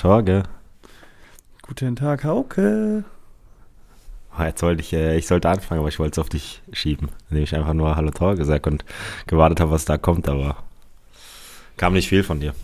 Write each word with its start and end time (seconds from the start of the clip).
Torge. 0.00 0.44
Guten 1.60 1.94
Tag, 1.94 2.24
Hauke. 2.24 3.04
Oh, 4.38 4.42
Jetzt 4.42 4.62
wollte 4.62 4.80
ich, 4.80 4.94
äh, 4.94 5.18
ich 5.18 5.26
sollte 5.26 5.50
anfangen, 5.50 5.80
aber 5.80 5.90
ich 5.90 5.98
wollte 5.98 6.12
es 6.12 6.18
auf 6.18 6.30
dich 6.30 6.62
schieben, 6.72 7.10
indem 7.28 7.44
ich 7.44 7.54
einfach 7.54 7.74
nur 7.74 7.96
Hallo 7.96 8.10
Torge 8.10 8.38
gesagt 8.38 8.66
und 8.66 8.82
gewartet 9.26 9.60
habe, 9.60 9.72
was 9.72 9.84
da 9.84 9.98
kommt, 9.98 10.26
aber 10.26 10.56
kam 11.76 11.92
nicht 11.92 12.08
viel 12.08 12.22
von 12.22 12.40
dir. 12.40 12.54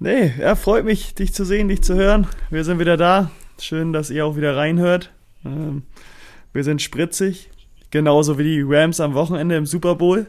Nee, 0.00 0.34
ja, 0.38 0.54
freut 0.54 0.84
mich, 0.84 1.14
dich 1.14 1.32
zu 1.32 1.46
sehen, 1.46 1.68
dich 1.68 1.82
zu 1.82 1.94
hören. 1.94 2.26
Wir 2.50 2.62
sind 2.62 2.78
wieder 2.78 2.98
da. 2.98 3.30
Schön, 3.58 3.94
dass 3.94 4.10
ihr 4.10 4.26
auch 4.26 4.36
wieder 4.36 4.54
reinhört. 4.54 5.10
Ähm, 5.46 5.84
wir 6.52 6.62
sind 6.62 6.82
spritzig, 6.82 7.48
genauso 7.90 8.36
wie 8.38 8.44
die 8.44 8.62
Rams 8.66 9.00
am 9.00 9.14
Wochenende 9.14 9.56
im 9.56 9.64
Super 9.64 9.94
Bowl. 9.94 10.26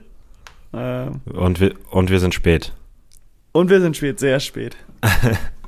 Ähm, 0.71 1.19
Und 1.25 1.59
wir, 1.59 1.75
und 1.91 2.09
wir 2.09 2.21
sind 2.21 2.33
spät. 2.33 2.71
und 3.51 3.69
wir 3.69 3.81
sind 3.81 3.97
spät, 3.97 4.17
sehr 4.21 4.39
spät. 4.39 4.77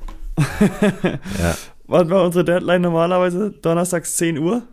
Ja. 1.39 1.55
Wann 1.87 2.09
war 2.09 2.23
unsere 2.23 2.45
Deadline 2.45 2.81
normalerweise? 2.81 3.51
Donnerstags 3.51 4.15
10 4.17 4.37
Uhr 4.37 4.63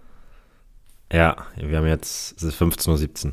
Ja, 1.12 1.36
wir 1.56 1.78
haben 1.78 1.86
jetzt, 1.86 2.36
es 2.36 2.42
ist 2.44 2.60
15.17 2.62 3.26
Uhr. 3.26 3.32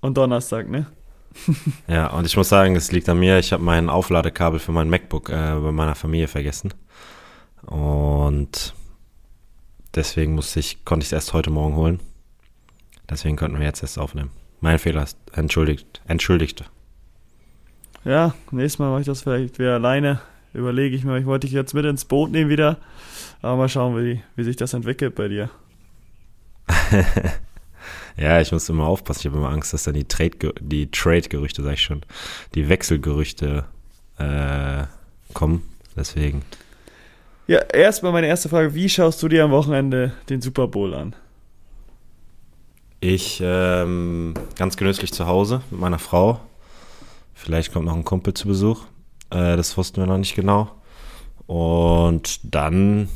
und 0.00 0.16
Donnerstag, 0.16 0.68
ne? 0.68 0.86
Ja, 1.88 2.08
und 2.08 2.24
ich 2.26 2.36
muss 2.36 2.48
sagen, 2.48 2.76
es 2.76 2.92
liegt 2.92 3.08
an 3.08 3.18
mir. 3.18 3.38
Ich 3.40 3.52
habe 3.52 3.62
mein 3.62 3.90
Aufladekabel 3.90 4.60
für 4.60 4.70
mein 4.70 4.88
MacBook 4.88 5.30
äh, 5.30 5.32
bei 5.60 5.72
meiner 5.72 5.96
Familie 5.96 6.28
vergessen. 6.28 6.72
Und 7.62 8.74
deswegen 9.94 10.34
musste 10.34 10.60
ich, 10.60 10.84
konnte 10.84 11.02
ich 11.02 11.08
es 11.08 11.12
erst 11.12 11.32
heute 11.32 11.50
Morgen 11.50 11.74
holen. 11.74 12.00
Deswegen 13.10 13.36
konnten 13.36 13.58
wir 13.58 13.66
jetzt 13.66 13.82
erst 13.82 13.98
aufnehmen. 13.98 14.30
Mein 14.60 14.78
Fehler 14.78 15.02
ist 15.02 15.18
entschuldigt. 15.32 16.00
Entschuldigt. 16.06 16.64
Ja, 18.04 18.34
nächstes 18.52 18.78
Mal 18.78 18.90
mache 18.90 19.00
ich 19.00 19.06
das 19.06 19.22
vielleicht 19.22 19.58
wieder 19.58 19.74
alleine. 19.74 20.20
Überlege 20.54 20.96
ich 20.96 21.04
mir, 21.04 21.18
ich 21.18 21.26
wollte 21.26 21.46
dich 21.46 21.54
jetzt 21.54 21.74
mit 21.74 21.84
ins 21.84 22.04
Boot 22.04 22.30
nehmen 22.30 22.48
wieder. 22.48 22.78
Aber 23.42 23.56
mal 23.56 23.68
schauen, 23.68 23.96
wie, 23.96 24.22
wie 24.36 24.44
sich 24.44 24.56
das 24.56 24.72
entwickelt 24.72 25.14
bei 25.14 25.28
dir. 25.28 25.50
Ja, 28.16 28.40
ich 28.40 28.52
muss 28.52 28.68
immer 28.68 28.86
aufpassen. 28.86 29.20
Ich 29.20 29.26
habe 29.26 29.38
immer 29.38 29.50
Angst, 29.50 29.72
dass 29.72 29.84
dann 29.84 29.94
die 29.94 30.04
Trade, 30.04 30.54
die 30.60 30.90
Trade-Gerüchte, 30.90 31.62
sag 31.62 31.74
ich 31.74 31.82
schon, 31.82 32.02
die 32.54 32.68
Wechselgerüchte 32.68 33.64
äh, 34.18 34.84
kommen. 35.32 35.62
Deswegen. 35.96 36.42
Ja, 37.46 37.58
erstmal 37.58 38.12
meine 38.12 38.26
erste 38.26 38.48
Frage. 38.48 38.74
Wie 38.74 38.88
schaust 38.88 39.22
du 39.22 39.28
dir 39.28 39.44
am 39.44 39.50
Wochenende 39.50 40.12
den 40.28 40.40
Super 40.40 40.68
Bowl 40.68 40.94
an? 40.94 41.14
Ich 43.00 43.40
ähm, 43.44 44.34
ganz 44.56 44.76
genüsslich 44.76 45.12
zu 45.12 45.26
Hause 45.26 45.62
mit 45.70 45.80
meiner 45.80 45.98
Frau. 45.98 46.40
Vielleicht 47.34 47.72
kommt 47.72 47.84
noch 47.84 47.96
ein 47.96 48.04
Kumpel 48.04 48.32
zu 48.32 48.48
Besuch. 48.48 48.84
Äh, 49.30 49.56
das 49.56 49.76
wussten 49.76 50.00
wir 50.00 50.06
noch 50.06 50.18
nicht 50.18 50.34
genau. 50.34 50.70
Und 51.46 52.40
dann 52.54 53.08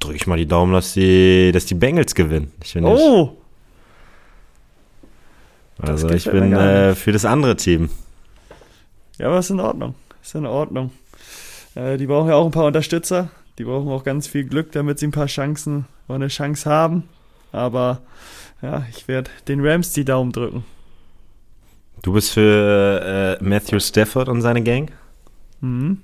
drücke 0.00 0.16
ich 0.16 0.26
mal 0.26 0.36
die 0.36 0.46
Daumen, 0.46 0.72
dass 0.72 0.92
die, 0.94 1.50
dass 1.52 1.66
die 1.66 1.74
Bengals 1.74 2.14
gewinnen. 2.14 2.52
Ich 2.62 2.74
bin 2.74 2.84
nicht, 2.84 3.00
Oh! 3.00 3.36
also 5.80 6.08
ich 6.10 6.24
bin 6.24 6.50
gar 6.50 6.60
äh, 6.66 6.88
nicht. 6.90 6.98
für 6.98 7.12
das 7.12 7.24
andere 7.24 7.56
Team. 7.56 7.88
Ja, 9.18 9.28
aber 9.28 9.38
ist 9.38 9.50
in 9.50 9.60
Ordnung. 9.60 9.94
Ist 10.22 10.34
in 10.34 10.46
Ordnung. 10.46 10.90
Äh, 11.74 11.96
die 11.96 12.06
brauchen 12.06 12.28
ja 12.28 12.34
auch 12.34 12.44
ein 12.44 12.50
paar 12.50 12.66
Unterstützer. 12.66 13.30
Die 13.58 13.64
brauchen 13.64 13.88
auch 13.88 14.04
ganz 14.04 14.26
viel 14.28 14.44
Glück, 14.44 14.72
damit 14.72 14.98
sie 14.98 15.06
ein 15.08 15.12
paar 15.12 15.26
Chancen 15.26 15.86
oder 16.06 16.16
eine 16.16 16.28
Chance 16.28 16.68
haben. 16.68 17.08
Aber 17.52 18.00
ja, 18.62 18.84
ich 18.90 19.08
werde 19.08 19.30
den 19.46 19.64
Rams 19.64 19.92
die 19.92 20.04
Daumen 20.04 20.32
drücken. 20.32 20.64
Du 22.02 22.12
bist 22.12 22.32
für 22.32 23.38
äh, 23.40 23.44
Matthew 23.44 23.80
Stafford 23.80 24.28
und 24.28 24.42
seine 24.42 24.62
Gang? 24.62 24.90
Mhm. 25.60 25.98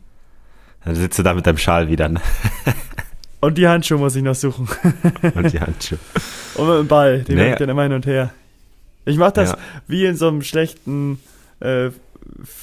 Dann 0.84 0.94
sitzt 0.94 1.18
du 1.18 1.22
da 1.22 1.32
mit 1.34 1.46
deinem 1.46 1.58
Schal 1.58 1.88
wieder 1.88 2.08
ne? 2.08 2.20
Und 3.40 3.58
die 3.58 3.68
Handschuhe 3.68 3.98
muss 3.98 4.16
ich 4.16 4.22
noch 4.22 4.34
suchen. 4.34 4.66
und 5.34 5.52
die 5.52 5.60
Handschuhe. 5.60 5.98
Und 6.54 6.66
mit 6.66 6.78
dem 6.78 6.88
Ball, 6.88 7.20
den 7.24 7.36
nee. 7.36 7.50
ich 7.52 7.56
dann 7.56 7.68
immer 7.68 7.82
hin 7.82 7.92
und 7.92 8.06
her. 8.06 8.32
Ich 9.04 9.18
mache 9.18 9.32
das 9.34 9.50
Ja. 9.50 9.58
wie 9.86 10.06
in 10.06 10.16
so 10.16 10.28
einem 10.28 10.40
schlechten 10.40 11.20
äh, 11.60 11.88
äh, 11.88 11.92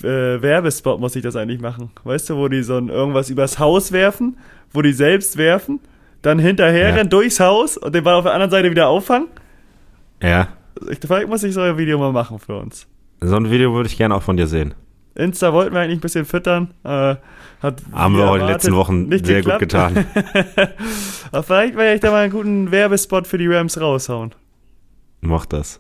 Werbespot, 0.01 0.99
muss 0.99 1.15
ich 1.15 1.21
das 1.21 1.35
eigentlich 1.35 1.61
machen. 1.61 1.91
Weißt 2.03 2.31
du, 2.31 2.35
wo 2.35 2.47
die 2.47 2.63
so 2.63 2.77
ein, 2.77 2.89
irgendwas 2.89 3.29
übers 3.29 3.59
Haus 3.59 3.91
werfen, 3.91 4.37
wo 4.73 4.81
die 4.81 4.93
selbst 4.93 5.37
werfen, 5.37 5.79
dann 6.23 6.39
hinterher 6.39 6.89
Ja. 6.89 6.95
rennen 6.95 7.11
durchs 7.11 7.39
Haus 7.39 7.77
und 7.77 7.93
den 7.93 8.03
Ball 8.03 8.15
auf 8.15 8.23
der 8.23 8.33
anderen 8.33 8.49
Seite 8.49 8.71
wieder 8.71 8.87
auffangen. 8.87 9.27
Ja, 10.19 10.47
Ich, 10.89 10.97
vielleicht 10.99 11.27
muss 11.27 11.43
ich 11.43 11.53
so 11.53 11.61
ein 11.61 11.77
Video 11.77 11.99
mal 11.99 12.11
machen 12.11 12.39
für 12.39 12.57
uns. 12.57 12.87
So 13.21 13.35
ein 13.35 13.49
Video 13.51 13.73
würde 13.73 13.87
ich 13.87 13.97
gerne 13.97 14.15
auch 14.15 14.23
von 14.23 14.37
dir 14.37 14.47
sehen. 14.47 14.73
Insta 15.15 15.51
wollten 15.53 15.73
wir 15.73 15.81
eigentlich 15.81 15.97
ein 15.99 16.01
bisschen 16.01 16.25
füttern. 16.25 16.73
Äh, 16.83 17.15
hat 17.61 17.81
Haben 17.91 18.17
wir 18.17 18.25
auch 18.29 18.35
in 18.35 18.41
den 18.41 18.49
letzten 18.49 18.75
Wochen 18.75 19.07
nicht 19.09 19.25
sehr 19.25 19.43
gut 19.43 19.59
geklappt. 19.59 19.95
getan. 19.95 20.05
Aber 21.31 21.43
vielleicht 21.43 21.75
werde 21.75 21.95
ich 21.95 22.01
da 22.01 22.11
mal 22.11 22.23
einen 22.23 22.31
guten 22.31 22.71
Werbespot 22.71 23.27
für 23.27 23.37
die 23.37 23.47
Rams 23.47 23.79
raushauen. 23.79 24.33
Mach 25.19 25.45
das. 25.45 25.79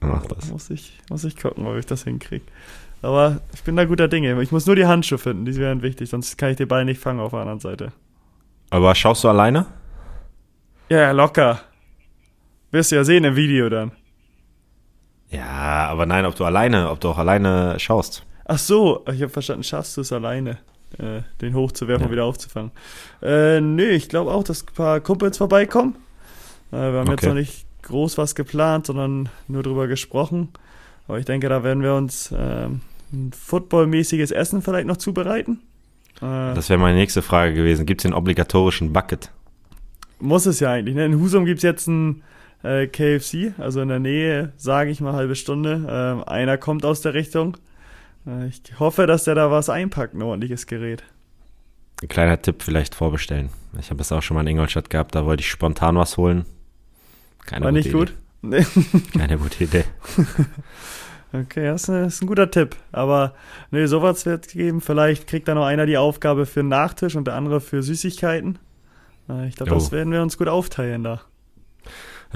Mach 0.00 0.26
das. 0.26 0.50
Muss 0.50 0.70
ich, 0.70 0.98
muss 1.10 1.24
ich 1.24 1.36
gucken, 1.36 1.66
ob 1.66 1.76
ich 1.76 1.86
das 1.86 2.04
hinkriege. 2.04 2.44
Aber 3.02 3.40
ich 3.54 3.62
bin 3.62 3.76
da 3.76 3.84
guter 3.86 4.08
Dinge. 4.08 4.40
Ich 4.42 4.52
muss 4.52 4.66
nur 4.66 4.76
die 4.76 4.86
Handschuhe 4.86 5.18
finden, 5.18 5.46
die 5.46 5.56
wären 5.56 5.82
wichtig, 5.82 6.10
sonst 6.10 6.36
kann 6.38 6.50
ich 6.50 6.56
den 6.56 6.68
Ball 6.68 6.84
nicht 6.84 7.00
fangen 7.00 7.20
auf 7.20 7.30
der 7.30 7.40
anderen 7.40 7.60
Seite. 7.60 7.92
Aber 8.70 8.94
schaust 8.94 9.24
du 9.24 9.28
alleine? 9.28 9.66
Ja, 10.88 10.98
ja, 11.00 11.10
locker. 11.12 11.60
Wirst 12.70 12.92
du 12.92 12.96
ja 12.96 13.04
sehen 13.04 13.24
im 13.24 13.36
Video 13.36 13.68
dann. 13.68 13.92
Ja, 15.30 15.88
aber 15.88 16.06
nein, 16.06 16.24
ob 16.24 16.34
du 16.36 16.44
alleine, 16.44 16.90
ob 16.90 17.00
du 17.00 17.08
auch 17.08 17.18
alleine 17.18 17.78
schaust. 17.78 18.24
Ach 18.44 18.58
so, 18.58 19.04
ich 19.12 19.20
habe 19.22 19.28
verstanden, 19.28 19.64
schaffst 19.64 19.96
du 19.96 20.00
es 20.02 20.12
alleine, 20.12 20.58
äh, 20.98 21.22
den 21.40 21.54
hochzuwerfen 21.54 22.02
Ja. 22.02 22.06
und 22.06 22.12
wieder 22.12 22.24
aufzufangen. 22.24 22.70
Äh, 23.22 23.60
nö, 23.60 23.88
ich 23.88 24.08
glaube 24.08 24.30
auch, 24.32 24.44
dass 24.44 24.62
ein 24.62 24.74
paar 24.74 25.00
Kumpels 25.00 25.38
vorbeikommen. 25.38 25.96
Äh, 26.70 26.76
wir 26.76 27.00
haben 27.00 27.10
jetzt 27.10 27.18
Okay. 27.24 27.28
noch 27.28 27.34
nicht 27.34 27.66
groß 27.82 28.18
was 28.18 28.34
geplant, 28.34 28.86
sondern 28.86 29.28
nur 29.48 29.62
drüber 29.62 29.88
gesprochen. 29.88 30.48
Aber 31.08 31.18
ich 31.18 31.24
denke, 31.24 31.48
da 31.48 31.62
werden 31.64 31.82
wir 31.82 31.94
uns 31.94 32.32
ähm, 32.36 32.80
ein 33.12 33.30
footballmäßiges 33.32 34.30
Essen 34.30 34.62
vielleicht 34.62 34.86
noch 34.86 34.96
zubereiten. 34.96 35.60
Äh, 36.18 36.54
Das 36.54 36.68
wäre 36.68 36.78
meine 36.80 36.96
nächste 36.98 37.22
Frage 37.22 37.54
gewesen. 37.54 37.84
Gibt 37.86 38.00
es 38.00 38.02
den 38.02 38.12
obligatorischen 38.14 38.92
Bucket? 38.92 39.30
Muss 40.18 40.46
es 40.46 40.60
ja 40.60 40.70
eigentlich. 40.72 40.94
Ne? 40.94 41.04
In 41.04 41.20
Husum 41.20 41.44
gibt's 41.44 41.62
jetzt 41.62 41.86
ein 41.88 42.22
äh, 42.66 42.86
KFC, 42.86 43.54
also 43.58 43.80
in 43.80 43.88
der 43.88 43.98
Nähe, 43.98 44.52
sage 44.56 44.90
ich 44.90 45.00
mal, 45.00 45.12
halbe 45.12 45.36
Stunde. 45.36 45.86
Ähm, 45.88 46.24
einer 46.24 46.58
kommt 46.58 46.84
aus 46.84 47.00
der 47.00 47.14
Richtung. 47.14 47.56
Äh, 48.26 48.48
ich 48.48 48.62
hoffe, 48.78 49.06
dass 49.06 49.24
der 49.24 49.34
da 49.34 49.50
was 49.50 49.70
einpackt, 49.70 50.14
ein 50.14 50.22
ordentliches 50.22 50.66
Gerät. 50.66 51.04
Ein 52.02 52.08
kleiner 52.08 52.40
Tipp, 52.40 52.62
vielleicht 52.62 52.94
vorbestellen. 52.94 53.50
Ich 53.78 53.90
habe 53.90 54.02
es 54.02 54.12
auch 54.12 54.22
schon 54.22 54.34
mal 54.34 54.42
in 54.42 54.48
Ingolstadt 54.48 54.90
gehabt, 54.90 55.14
da 55.14 55.24
wollte 55.24 55.42
ich 55.42 55.50
spontan 55.50 55.96
was 55.96 56.16
holen. 56.16 56.44
Keine 57.46 57.64
War 57.64 57.72
gute 57.72 57.82
nicht 57.82 57.92
gut? 57.92 58.14
Nee. 58.42 58.58
Idee. 58.58 59.00
Keine 59.18 59.38
gute 59.38 59.64
Idee. 59.64 59.84
Okay, 61.32 61.66
das 61.66 61.88
ist, 61.88 62.22
ein 62.22 62.28
guter 62.28 62.50
Tipp. 62.50 62.76
Aber 62.92 63.34
nee, 63.70 63.84
sowas 63.86 64.24
wird 64.24 64.48
geben. 64.48 64.80
Vielleicht 64.80 65.26
kriegt 65.26 65.48
da 65.48 65.54
noch 65.54 65.66
einer 65.66 65.84
die 65.84 65.98
Aufgabe 65.98 66.46
für 66.46 66.60
einen 66.60 66.68
Nachtisch 66.68 67.16
und 67.16 67.26
der 67.26 67.34
andere 67.34 67.60
für 67.60 67.82
Süßigkeiten. 67.82 68.58
Äh, 69.28 69.48
ich 69.48 69.56
glaube, 69.56 69.72
das 69.72 69.92
werden 69.92 70.12
wir 70.12 70.22
uns 70.22 70.38
gut 70.38 70.48
aufteilen 70.48 71.02
da. 71.02 71.22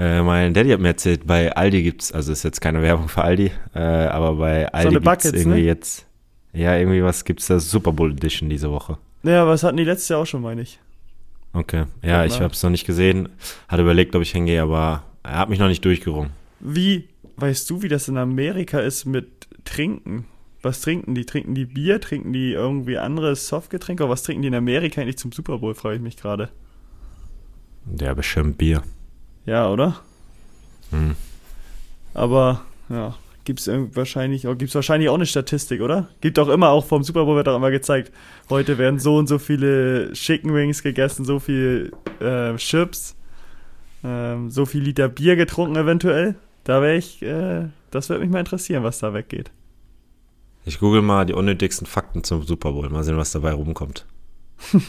Äh, 0.01 0.23
mein 0.23 0.55
Daddy 0.55 0.71
hat 0.71 0.79
mir 0.79 0.87
erzählt, 0.87 1.27
bei 1.27 1.55
Aldi 1.55 1.83
gibt's, 1.83 2.11
also 2.11 2.31
ist 2.31 2.41
jetzt 2.41 2.59
keine 2.59 2.81
Werbung 2.81 3.07
für 3.07 3.21
Aldi, 3.21 3.51
äh, 3.75 3.79
aber 3.79 4.33
bei 4.33 4.67
Aldi 4.73 4.95
gibt's 4.95 5.05
Buckets, 5.05 5.33
irgendwie 5.33 5.59
ne? 5.59 5.65
jetzt, 5.67 6.07
ja, 6.53 6.75
irgendwie 6.75 7.03
was 7.03 7.23
gibt's 7.23 7.45
da 7.45 7.59
Super 7.59 7.91
Bowl 7.91 8.11
Edition 8.11 8.49
diese 8.49 8.71
Woche. 8.71 8.97
Naja, 9.21 9.45
das 9.45 9.61
hatten 9.61 9.77
die 9.77 9.83
letztes 9.83 10.09
Jahr 10.09 10.21
auch 10.21 10.25
schon, 10.25 10.41
meine 10.41 10.63
ich. 10.63 10.79
Okay, 11.53 11.83
ja, 12.01 12.25
ich 12.25 12.41
habe 12.41 12.51
es 12.51 12.63
noch 12.63 12.71
nicht 12.71 12.87
gesehen, 12.87 13.29
hatte 13.67 13.83
überlegt, 13.83 14.15
ob 14.15 14.23
ich 14.23 14.31
hingehe, 14.31 14.63
aber 14.63 15.03
er 15.21 15.37
hat 15.37 15.49
mich 15.49 15.59
noch 15.59 15.67
nicht 15.67 15.85
durchgerungen. 15.85 16.31
Wie, 16.59 17.07
weißt 17.35 17.69
du, 17.69 17.83
wie 17.83 17.87
das 17.87 18.07
in 18.07 18.17
Amerika 18.17 18.79
ist 18.79 19.05
mit 19.05 19.27
Trinken? 19.65 20.25
Was 20.63 20.81
trinken 20.81 21.13
die? 21.13 21.27
Trinken 21.27 21.53
die 21.53 21.65
Bier? 21.65 22.01
Trinken 22.01 22.33
die 22.33 22.53
irgendwie 22.53 22.97
andere 22.97 23.35
Softgetränke? 23.35 24.03
Oder 24.03 24.13
was 24.13 24.23
trinken 24.23 24.41
die 24.41 24.47
in 24.47 24.55
Amerika 24.55 24.99
eigentlich 24.99 25.19
zum 25.19 25.31
Super 25.31 25.59
Bowl, 25.59 25.75
frage 25.75 25.97
ich 25.97 26.01
mich 26.01 26.17
gerade. 26.17 26.49
Ja, 27.99 28.15
bestimmt 28.15 28.57
Bier. 28.57 28.81
Ja, 29.45 29.69
oder? 29.69 29.99
Hm. 30.91 31.15
Aber, 32.13 32.61
ja, 32.89 33.15
gibt's 33.45 33.67
wahrscheinlich, 33.67 34.45
gibt's 34.57 34.75
wahrscheinlich 34.75 35.09
auch 35.09 35.15
eine 35.15 35.25
Statistik, 35.25 35.81
oder? 35.81 36.09
Gibt 36.21 36.37
auch 36.39 36.49
immer, 36.49 36.69
auch 36.69 36.85
vom 36.85 37.03
Super 37.03 37.25
Bowl 37.25 37.35
wird 37.35 37.47
auch 37.47 37.55
immer 37.55 37.71
gezeigt, 37.71 38.11
heute 38.49 38.77
werden 38.77 38.99
so 38.99 39.17
und 39.17 39.27
so 39.27 39.39
viele 39.39 40.13
Chicken 40.13 40.53
Wings 40.53 40.83
gegessen, 40.83 41.25
so 41.25 41.39
viel 41.39 41.91
äh, 42.19 42.55
Chips, 42.57 43.15
ähm, 44.03 44.49
so 44.49 44.65
viel 44.65 44.83
Liter 44.83 45.09
Bier 45.09 45.35
getrunken 45.35 45.75
eventuell. 45.75 46.35
Da 46.63 46.81
wäre 46.81 46.95
ich, 46.95 47.21
äh, 47.21 47.69
das 47.89 48.09
würde 48.09 48.21
mich 48.21 48.31
mal 48.31 48.39
interessieren, 48.39 48.83
was 48.83 48.99
da 48.99 49.13
weggeht. 49.13 49.51
Ich 50.63 50.79
google 50.79 51.01
mal 51.01 51.25
die 51.25 51.33
unnötigsten 51.33 51.87
Fakten 51.87 52.23
zum 52.23 52.43
Super 52.43 52.71
Bowl, 52.73 52.87
mal 52.89 53.03
sehen, 53.03 53.17
was 53.17 53.31
dabei 53.31 53.53
rumkommt. 53.53 54.05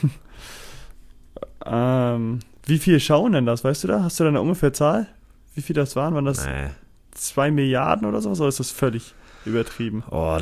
Ähm, 1.64 2.40
wie 2.66 2.78
viel 2.78 3.00
schauen 3.00 3.32
denn 3.32 3.46
das, 3.46 3.64
weißt 3.64 3.84
du 3.84 3.88
da? 3.88 4.02
Hast 4.02 4.18
du 4.20 4.24
da 4.24 4.28
eine 4.30 4.40
ungefähre 4.40 4.72
Zahl? 4.72 5.06
Wie 5.54 5.62
viel 5.62 5.74
das 5.74 5.96
waren? 5.96 6.14
Waren 6.14 6.24
das 6.24 6.46
Nee. 6.46 6.68
zwei 7.12 7.50
Milliarden 7.50 8.06
oder 8.06 8.20
sowas? 8.20 8.40
Oder 8.40 8.48
ist 8.48 8.60
das 8.60 8.70
völlig? 8.70 9.14
übertrieben? 9.44 10.04
Oh, 10.08 10.38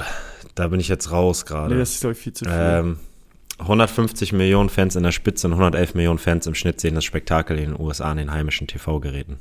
da 0.55 0.69
bin 0.69 0.79
ich 0.79 0.89
jetzt 0.89 1.11
raus 1.11 1.47
gerade. 1.47 1.73
Nee, 1.73 1.81
das 1.81 1.93
ist, 1.95 2.01
glaube 2.01 2.13
ich, 2.13 2.19
viel 2.19 2.35
zu 2.35 2.45
viel. 2.45 2.53
ähm, 2.55 2.99
150 3.59 4.35
Millionen 4.35 4.69
Fans 4.69 4.95
in 4.95 5.03
der 5.03 5.13
Spitze 5.13 5.47
und 5.47 5.55
111 5.55 5.95
Millionen 5.95 6.19
Fans 6.19 6.47
im 6.47 6.55
Schnitt 6.55 6.81
sehen 6.83 6.95
das 6.95 7.05
Spektakel 7.05 7.59
in 7.59 7.71
den 7.73 7.81
USA 7.81 8.11
an 8.11 8.19
den 8.19 8.31
heimischen 8.31 8.67
TV-Geräten. 8.67 9.39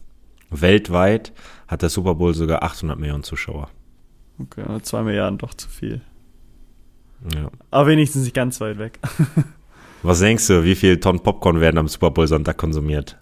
Weltweit 0.50 1.34
hat 1.68 1.81
der 1.81 1.90
Super 1.90 2.16
Bowl 2.16 2.34
sogar 2.34 2.64
800 2.64 2.98
Millionen 2.98 3.24
Zuschauer. 3.24 3.70
Okay, 4.40 4.64
aber 4.66 4.81
zwei 4.81 5.04
Milliarden 5.04 5.38
doch 5.38 5.54
zu 5.54 5.68
viel. 5.68 6.00
Ja. 7.36 7.50
Aber 7.72 7.88
wenigstens 7.88 8.24
nicht 8.24 8.34
ganz 8.34 8.62
weit 8.62 8.78
weg. 8.78 8.98
Was 10.04 10.19
denkst 10.19 10.48
du, 10.48 10.63
wie 10.63 10.75
viel 10.75 11.00
Tonnen 11.00 11.22
Popcorn 11.22 11.60
werden 11.60 11.78
am 11.78 11.88
Super 11.88 12.12
Bowl 12.12 12.28
Sonntag 12.28 12.57
konsumiert? 12.57 13.18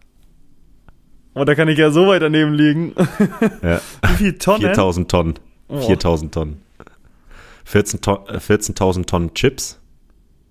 Oh, 1.34 1.44
da 1.44 1.54
kann 1.56 1.68
ich 1.68 1.78
ja 1.78 1.92
so 1.92 2.08
weit 2.08 2.22
daneben 2.24 2.54
liegen. 2.54 2.96
Ja. 3.62 3.80
Wie 4.10 4.14
viel 4.16 4.38
Tonnen? 4.40 4.62
4000 4.62 5.12
Tonnen. 5.12 5.34
Oh. 5.68 5.80
4000 5.82 6.34
Tonnen. 6.34 6.62
14 7.66 8.02
To- 8.02 8.26
äh, 8.28 8.38
14.000 8.38 9.06
Tonnen 9.06 9.34
Chips. 9.36 9.80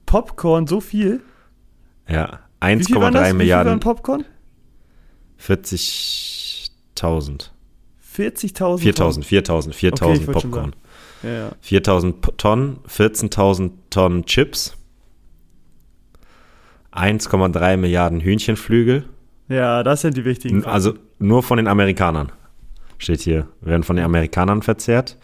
Popcorn, 0.04 0.66
so 0.68 0.80
viel? 0.80 1.22
Ja. 2.08 2.40
Wie 2.62 2.84
viel 2.84 2.96
waren 2.96 3.14
1,3 3.14 3.16
das? 3.16 3.22
Wie 3.22 3.22
viel 3.24 3.30
waren 3.30 3.36
Milliarden. 3.36 3.80
Popcorn? 3.80 4.24
40.000. 5.40 7.50
40.000 8.16 8.78
4000, 8.78 9.26
4000, 9.26 9.74
4000 9.74 9.74
Okay, 9.74 10.20
ich 10.22 10.26
wollte 10.26 10.40
schon 10.40 10.50
Popcorn. 10.50 10.76
Ja, 11.22 11.30
ja. 11.32 11.50
4000 11.60 12.20
P- 12.20 12.30
Tonnen, 12.36 12.78
14.000 12.88 13.70
Tonnen 13.90 14.24
Chips. 14.24 14.76
1,3 16.96 17.76
Milliarden 17.76 18.20
Hühnchenflügel. 18.20 19.04
ja, 19.48 19.82
das 19.82 20.00
sind 20.00 20.16
die 20.16 20.24
wichtigen. 20.24 20.62
Fakten. 20.62 20.72
Also 20.72 20.94
nur 21.18 21.42
von 21.42 21.56
den 21.58 21.68
Amerikanern. 21.68 22.32
Steht 22.98 23.20
hier. 23.20 23.48
Werden 23.60 23.82
von 23.82 23.96
den 23.96 24.04
Amerikanern 24.04 24.62
verzehrt. 24.62 25.16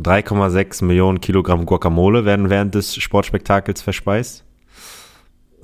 3,6 0.00 0.84
Millionen 0.84 1.20
Kilogramm 1.20 1.66
Guacamole 1.66 2.24
werden 2.24 2.50
während 2.50 2.74
des 2.74 2.94
Sportspektakels 2.96 3.82
verspeist. 3.82 4.44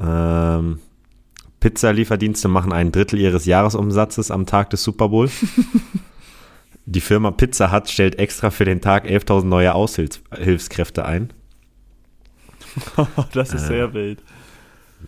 Ähm, 0.00 0.80
Pizzalieferdienste 1.60 2.48
machen 2.48 2.72
ein 2.72 2.90
Drittel 2.90 3.20
ihres 3.20 3.46
Jahresumsatzes 3.46 4.30
am 4.30 4.46
Tag 4.46 4.70
des 4.70 4.82
Super 4.82 5.08
Bowl. 5.08 5.30
Die 6.86 7.00
Firma 7.00 7.30
Pizza 7.30 7.72
Hut 7.72 7.88
stellt 7.88 8.18
extra 8.18 8.50
für 8.50 8.64
den 8.64 8.80
Tag 8.80 9.06
11.000 9.06 9.44
neue 9.44 9.74
Aushilfskräfte 9.74 11.04
ein. 11.04 11.32
das 13.32 13.54
ist 13.54 13.64
äh, 13.64 13.66
sehr 13.66 13.94
wild. 13.94 14.22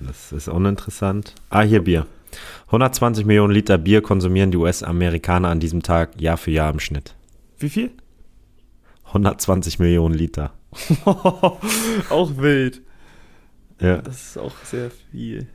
Das 0.01 0.33
ist 0.33 0.49
uninteressant. 0.49 1.35
Ah, 1.51 1.63
hier 1.63 1.83
Bier. 1.83 2.07
120 2.67 3.25
Millionen 3.25 3.53
Liter 3.53 3.79
Bier 3.79 4.03
konsumieren 4.03 4.51
die 4.51 4.57
US-Amerikaner 4.57 5.49
an 5.49 5.61
diesem 5.61 5.83
Tag 5.83 6.21
Jahr 6.21 6.37
für 6.37 6.51
Jahr 6.51 6.73
im 6.73 6.81
Schnitt. 6.81 7.15
Wie 7.59 7.69
viel? 7.69 7.91
120 9.07 9.79
Millionen 9.79 10.15
Liter. 10.15 10.53
auch 11.05 12.37
wild. 12.37 12.83
Ja. 13.81 13.99
Das 13.99 14.29
ist 14.29 14.39
auch 14.39 14.55
sehr 14.65 14.91
viel. 14.91 15.47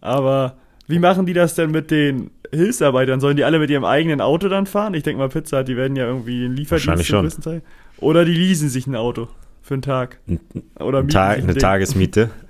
Aber 0.00 0.56
wie 0.86 0.98
machen 0.98 1.26
die 1.26 1.32
das 1.32 1.54
denn 1.54 1.70
mit 1.70 1.90
den 1.90 2.30
Hilfsarbeitern? 2.52 3.20
Sollen 3.20 3.36
die 3.36 3.44
alle 3.44 3.58
mit 3.58 3.70
ihrem 3.70 3.84
eigenen 3.84 4.20
Auto 4.20 4.48
dann 4.48 4.66
fahren? 4.66 4.94
Ich 4.94 5.02
denke 5.02 5.18
mal, 5.18 5.28
Pizza 5.28 5.64
die 5.64 5.76
werden 5.76 5.96
ja 5.96 6.04
irgendwie 6.06 6.44
einen 6.44 6.56
Lieferdienst 6.56 7.06
zum 7.06 7.20
größten 7.20 7.44
Teil. 7.44 7.62
Oder 7.98 8.24
die 8.24 8.34
leasen 8.34 8.68
sich 8.68 8.86
ein 8.86 8.96
Auto 8.96 9.28
für 9.62 9.74
einen 9.74 9.82
Tag. 9.82 10.20
Oder 10.78 10.98
ein 10.98 11.08
Tag, 11.08 11.38
eine 11.38 11.52
Ding. 11.52 11.58
Tagesmiete. 11.58 12.30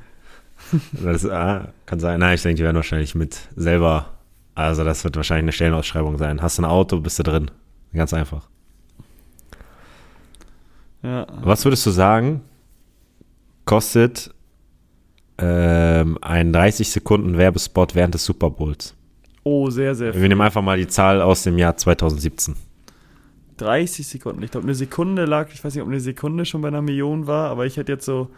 Das 0.93 1.26
ah, 1.26 1.69
kann 1.87 2.00
sein. 2.00 2.20
Nein, 2.20 2.34
ich 2.34 2.43
denke, 2.43 2.56
die 2.56 2.64
werden 2.64 2.76
wahrscheinlich 2.76 3.14
mit 3.14 3.49
selber. 3.56 4.11
Also, 4.55 4.84
das 4.84 5.05
wird 5.05 5.17
wahrscheinlich 5.17 5.44
eine 5.44 5.52
Stellenausschreibung 5.52 6.19
sein. 6.19 6.43
Hast 6.43 6.58
du 6.58 6.62
ein 6.62 6.67
Auto, 6.67 6.99
bist 7.00 7.19
du 7.19 7.22
drin. 7.22 7.50
Ganz 7.93 8.12
einfach. 8.12 8.49
Ja. 11.02 11.26
Was 11.43 11.64
würdest 11.64 11.87
du 11.87 11.90
sagen, 11.90 12.43
kostet 13.64 14.32
ähm, 15.38 16.19
ein 16.20 16.52
30 16.52 16.90
Sekunden 16.90 17.38
Werbespot 17.38 17.94
während 17.94 18.14
des 18.14 18.25
Super 18.25 18.50
Bowls? 18.50 18.94
Oh, 19.43 19.70
sehr, 19.70 19.94
sehr 19.94 20.14
Wir 20.14 20.28
nehmen 20.28 20.43
einfach 20.43 20.62
mal 20.62 20.76
die 20.76 20.88
Zahl 20.88 21.22
aus 21.22 21.43
dem 21.43 21.56
Jahr 21.56 21.76
2017. 21.76 22.55
30 23.56 24.06
Sekunden. 24.06 24.43
Ich 24.43 24.50
glaube, 24.50 24.67
eine 24.67 24.75
Sekunde 24.75 25.25
lag, 25.25 25.49
ich 25.52 25.62
weiß 25.64 25.75
nicht, 25.75 25.82
ob 25.82 25.88
eine 25.88 26.00
Sekunde 26.00 26.44
schon 26.44 26.61
bei 26.61 26.69
einer 26.69 26.82
Million 26.82 27.26
war, 27.26 27.50
aber 27.50 27.67
ich 27.67 27.76
hätte 27.76 27.93
jetzt 27.93 28.05
so 28.05 28.31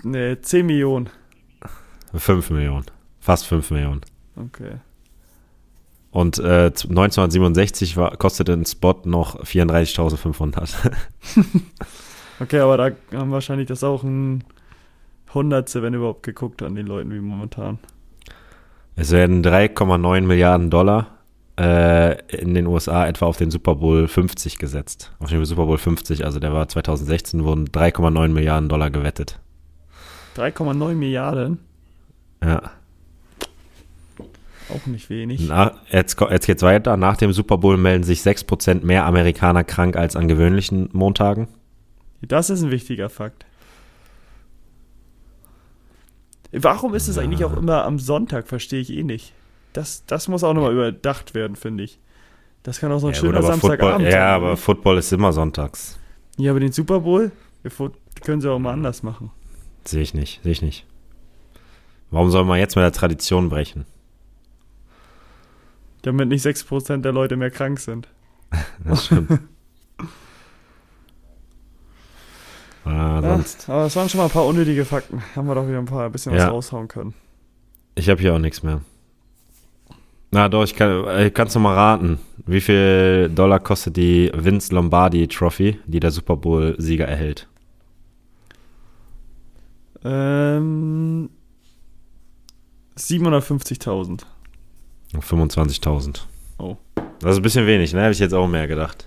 f- 0.00 0.04
ne, 0.04 0.40
10 0.40 0.66
Millionen. 0.66 1.08
5 2.14 2.50
Millionen. 2.50 2.86
Fast 3.20 3.46
5 3.46 3.70
Millionen. 3.70 4.00
Okay. 4.36 4.72
Und 6.10 6.38
äh, 6.38 6.66
1967 6.66 7.96
war, 7.96 8.16
kostete 8.16 8.52
ein 8.52 8.66
Spot 8.66 8.96
noch 9.04 9.40
34.500. 9.44 10.90
Okay, 12.42 12.60
aber 12.60 12.78
da 12.78 12.90
haben 13.18 13.32
wahrscheinlich 13.32 13.68
das 13.68 13.84
auch 13.84 14.02
ein 14.02 14.42
Hundertste, 15.34 15.82
wenn 15.82 15.92
überhaupt, 15.92 16.22
geguckt 16.22 16.62
an 16.62 16.74
den 16.74 16.86
Leuten 16.86 17.12
wie 17.12 17.20
momentan. 17.20 17.78
es 18.96 19.10
werden 19.10 19.44
3,9 19.44 20.22
Milliarden 20.22 20.70
Dollar 20.70 21.18
äh, 21.58 22.18
in 22.34 22.54
den 22.54 22.66
USA 22.66 23.06
etwa 23.06 23.26
auf 23.26 23.36
den 23.36 23.50
Super 23.50 23.74
Bowl 23.74 24.08
50 24.08 24.56
gesetzt. 24.58 25.12
Auf 25.18 25.28
den 25.28 25.44
Super 25.44 25.66
Bowl 25.66 25.76
50, 25.76 26.24
also 26.24 26.40
der 26.40 26.54
war 26.54 26.66
2016, 26.66 27.44
wurden 27.44 27.66
3,9 27.68 28.28
Milliarden 28.28 28.70
Dollar 28.70 28.90
gewettet. 28.90 29.38
3,9 30.36 30.94
Milliarden, 30.94 31.58
Ja. 32.42 32.70
auch 34.72 34.86
nicht 34.86 35.10
wenig. 35.10 35.46
Na, 35.48 35.72
jetzt, 35.90 36.18
jetzt 36.20 36.46
geht's 36.46 36.62
weiter. 36.62 36.96
Nach 36.96 37.16
dem 37.16 37.32
Super 37.32 37.58
Bowl 37.58 37.76
melden 37.76 38.04
sich 38.04 38.20
6% 38.22 38.84
mehr 38.84 39.04
Amerikaner 39.06 39.64
krank 39.64 39.96
als 39.96 40.14
an 40.16 40.28
gewöhnlichen 40.28 40.88
Montagen. 40.92 41.48
Das 42.22 42.50
ist 42.50 42.62
ein 42.62 42.70
wichtiger 42.70 43.08
Fakt. 43.08 43.44
Warum 46.52 46.94
ist 46.94 47.08
es 47.08 47.16
eigentlich 47.18 47.44
auch 47.44 47.56
immer 47.56 47.84
am 47.84 47.98
Sonntag, 47.98 48.48
verstehe 48.48 48.80
ich 48.80 48.92
eh 48.92 49.02
nicht. 49.04 49.32
Das, 49.72 50.04
das 50.06 50.26
muss 50.28 50.42
auch 50.42 50.52
nochmal 50.52 50.72
überdacht 50.72 51.34
werden, 51.34 51.54
finde 51.56 51.84
ich. 51.84 52.00
Das 52.64 52.80
kann 52.80 52.90
auch 52.92 52.98
so 52.98 53.06
ein 53.06 53.14
Ja, 53.14 53.20
gut, 53.20 53.26
schöner 53.28 53.38
aber 53.38 53.46
Samstagabend 53.46 53.92
Football, 53.94 54.10
sein. 54.10 54.20
ja, 54.20 54.34
aber 54.36 54.56
Football 54.56 54.98
ist 54.98 55.12
immer 55.12 55.32
sonntags. 55.32 55.98
Ja, 56.36 56.50
aber 56.50 56.60
den 56.60 56.72
Super 56.72 57.00
Bowl 57.00 57.30
können 58.24 58.40
sie 58.40 58.50
auch 58.50 58.58
mal 58.58 58.72
anders 58.72 59.02
machen. 59.02 59.30
Sehe 59.84 60.02
ich 60.02 60.14
nicht, 60.14 60.40
sehe 60.42 60.52
ich 60.52 60.62
nicht. 60.62 60.86
Warum 62.10 62.30
soll 62.30 62.44
man 62.44 62.58
jetzt 62.58 62.76
mit 62.76 62.82
der 62.82 62.92
Tradition 62.92 63.48
brechen? 63.48 63.86
Damit 66.02 66.28
nicht 66.28 66.44
6% 66.44 66.98
der 67.02 67.12
Leute 67.12 67.36
mehr 67.36 67.50
krank 67.50 67.78
sind. 67.80 68.08
Das 68.84 69.06
stimmt. 69.06 69.30
ah, 72.84 73.20
Ja, 73.22 73.22
sonst. 73.22 73.68
aber 73.68 73.84
es 73.86 73.94
waren 73.96 74.08
schon 74.08 74.18
mal 74.18 74.24
ein 74.24 74.30
paar 74.30 74.46
unnötige 74.46 74.84
Fakten. 74.84 75.22
Haben 75.36 75.46
wir 75.48 75.54
doch 75.54 75.68
wieder 75.68 75.78
ein 75.78 75.84
paar 75.86 76.06
ein 76.06 76.12
bisschen 76.12 76.32
was 76.32 76.42
Ja. 76.42 76.48
raushauen 76.48 76.88
können. 76.88 77.14
Ich 77.94 78.08
habe 78.08 78.20
hier 78.20 78.34
auch 78.34 78.38
nichts 78.38 78.62
mehr. 78.62 78.80
Na 80.32 80.48
doch, 80.48 80.62
ich 80.64 80.74
kann, 80.76 81.06
äh, 81.08 81.30
kannst 81.30 81.56
du 81.56 81.60
mal 81.60 81.74
raten, 81.74 82.18
wie 82.46 82.60
viel 82.60 83.28
Dollar 83.34 83.58
kostet 83.58 83.96
die 83.96 84.30
Vince 84.34 84.72
Lombardi 84.74 85.26
Trophy, 85.26 85.78
die 85.86 85.98
der 86.00 86.12
Super 86.12 86.36
Bowl 86.36 86.76
Sieger 86.78 87.06
erhält? 87.06 87.48
Ähm, 90.04 91.30
750.000. 92.96 94.22
25.000. 95.14 96.20
Oh. 96.58 96.76
Das 97.20 97.32
ist 97.32 97.36
ein 97.38 97.42
bisschen 97.42 97.66
wenig, 97.66 97.92
ne? 97.92 98.00
Hätte 98.02 98.12
ich 98.12 98.18
jetzt 98.18 98.34
auch 98.34 98.46
mehr 98.46 98.66
gedacht. 98.66 99.06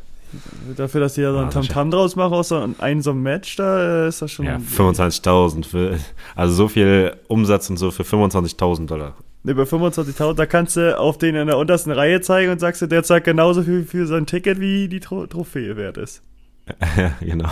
Dafür, 0.76 1.02
dass 1.02 1.14
die 1.14 1.22
da 1.22 1.32
so 1.32 1.38
ein 1.40 1.46
Ah, 1.46 1.50
Tamtam 1.50 1.92
draus 1.92 2.16
machen 2.16 2.34
aus 2.34 2.48
so 2.48 2.68
einem 2.80 3.02
so 3.02 3.14
Match, 3.14 3.56
da 3.56 4.06
äh, 4.06 4.08
ist 4.08 4.22
das 4.22 4.32
schon. 4.32 4.46
Ja, 4.46 4.58
25.000 4.58 5.66
für, 5.66 6.00
also 6.36 6.56
so 6.56 6.68
viel 6.68 7.16
Umsatz 7.28 7.70
und 7.70 7.78
so 7.78 7.92
für 7.92 8.04
25.000 8.04 8.88
Dollar. 8.88 9.16
Ne, 9.44 9.54
bei 9.54 9.64
25.000, 9.64 10.34
da 10.34 10.46
kannst 10.48 10.76
du 10.76 10.98
auf 10.98 11.18
den 11.20 11.36
in 11.36 11.48
der 11.48 11.58
untersten 11.58 11.92
Reihe 11.92 12.22
zeigen 12.22 12.52
und 12.52 12.60
sagst 12.60 12.82
du, 12.82 12.88
der 12.88 13.04
zahlt 13.04 13.26
genauso 13.26 13.62
viel 13.62 13.84
für 13.84 14.08
sein 14.08 14.26
Ticket, 14.26 14.60
wie 14.60 14.88
die 14.88 15.02
Tro 15.02 15.28
Trophäe 15.28 15.76
wert 15.76 15.98
ist. 15.98 16.24
ja, 16.98 17.14
genau. 17.20 17.50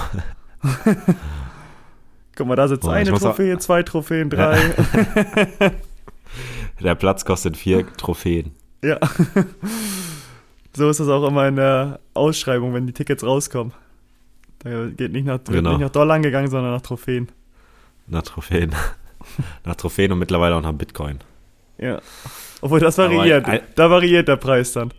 Guck 2.35 2.47
mal, 2.47 2.55
da 2.55 2.67
sitzt 2.67 2.83
ich 2.85 2.89
eine 2.89 3.13
auch- 3.13 3.19
Trophäe, 3.19 3.57
zwei 3.59 3.83
Trophäen, 3.83 4.29
drei. 4.29 4.59
Der 6.81 6.95
Platz 6.95 7.25
kostet 7.25 7.57
vier 7.57 7.85
Trophäen. 7.97 8.51
Ja. 8.83 8.97
so 10.75 10.89
ist 10.89 10.99
das 10.99 11.07
auch 11.07 11.27
immer 11.27 11.47
in 11.47 11.55
der 11.57 11.99
Ausschreibung, 12.13 12.73
wenn 12.73 12.87
die 12.87 12.93
Tickets 12.93 13.23
rauskommen. 13.23 13.73
Da 14.59 14.87
geht 14.87 15.11
nicht 15.11 15.25
nach, 15.25 15.39
Genau. 15.45 15.71
nicht 15.71 15.81
nach 15.81 15.89
Dollar 15.89 16.19
gegangen, 16.19 16.49
sondern 16.49 16.71
nach 16.73 16.81
Trophäen. 16.81 17.29
Nach 18.07 18.21
Trophäen. 18.23 18.73
Nach 19.65 19.75
Trophäen 19.75 20.11
und 20.11 20.17
mittlerweile 20.19 20.55
auch 20.55 20.61
nach 20.63 20.73
Bitcoin. 20.73 21.19
Ja. 21.77 22.01
Obwohl 22.61 22.79
das 22.79 22.97
variiert. 22.97 23.45
ein- 23.45 23.61
da 23.75 23.89
variiert 23.89 24.27
der 24.27 24.35
Preis 24.37 24.71
dann. 24.73 24.91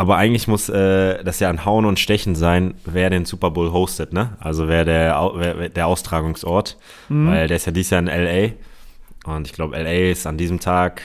Aber 0.00 0.16
eigentlich 0.16 0.48
muss 0.48 0.70
äh, 0.70 1.22
das 1.22 1.40
ja 1.40 1.50
ein 1.50 1.66
Hauen 1.66 1.84
und 1.84 1.98
Stechen 1.98 2.34
sein, 2.34 2.72
wer 2.86 3.10
den 3.10 3.26
Super 3.26 3.50
Bowl 3.50 3.70
hostet, 3.70 4.14
ne? 4.14 4.34
Also 4.40 4.66
wer 4.66 4.86
der, 4.86 5.30
wer, 5.34 5.68
der 5.68 5.86
Austragungsort. 5.86 6.78
Mhm. 7.10 7.26
Weil 7.26 7.48
der 7.48 7.58
ist 7.58 7.66
ja 7.66 7.72
dieses 7.72 7.90
Jahr 7.90 8.00
in 8.00 8.08
L.A. 8.08 9.30
Und 9.30 9.46
ich 9.46 9.52
glaube, 9.52 9.76
L.A. 9.76 10.10
ist 10.10 10.26
an 10.26 10.38
diesem 10.38 10.58
Tag, 10.58 11.02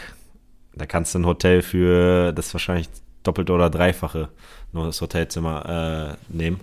da 0.74 0.86
kannst 0.86 1.14
du 1.14 1.20
ein 1.20 1.26
Hotel 1.26 1.62
für 1.62 2.32
das 2.32 2.54
wahrscheinlich 2.54 2.88
doppelte 3.24 3.52
oder 3.52 3.70
dreifache 3.70 4.30
nur 4.72 4.86
das 4.86 5.02
Hotelzimmer 5.02 6.16
äh, 6.32 6.34
nehmen. 6.34 6.62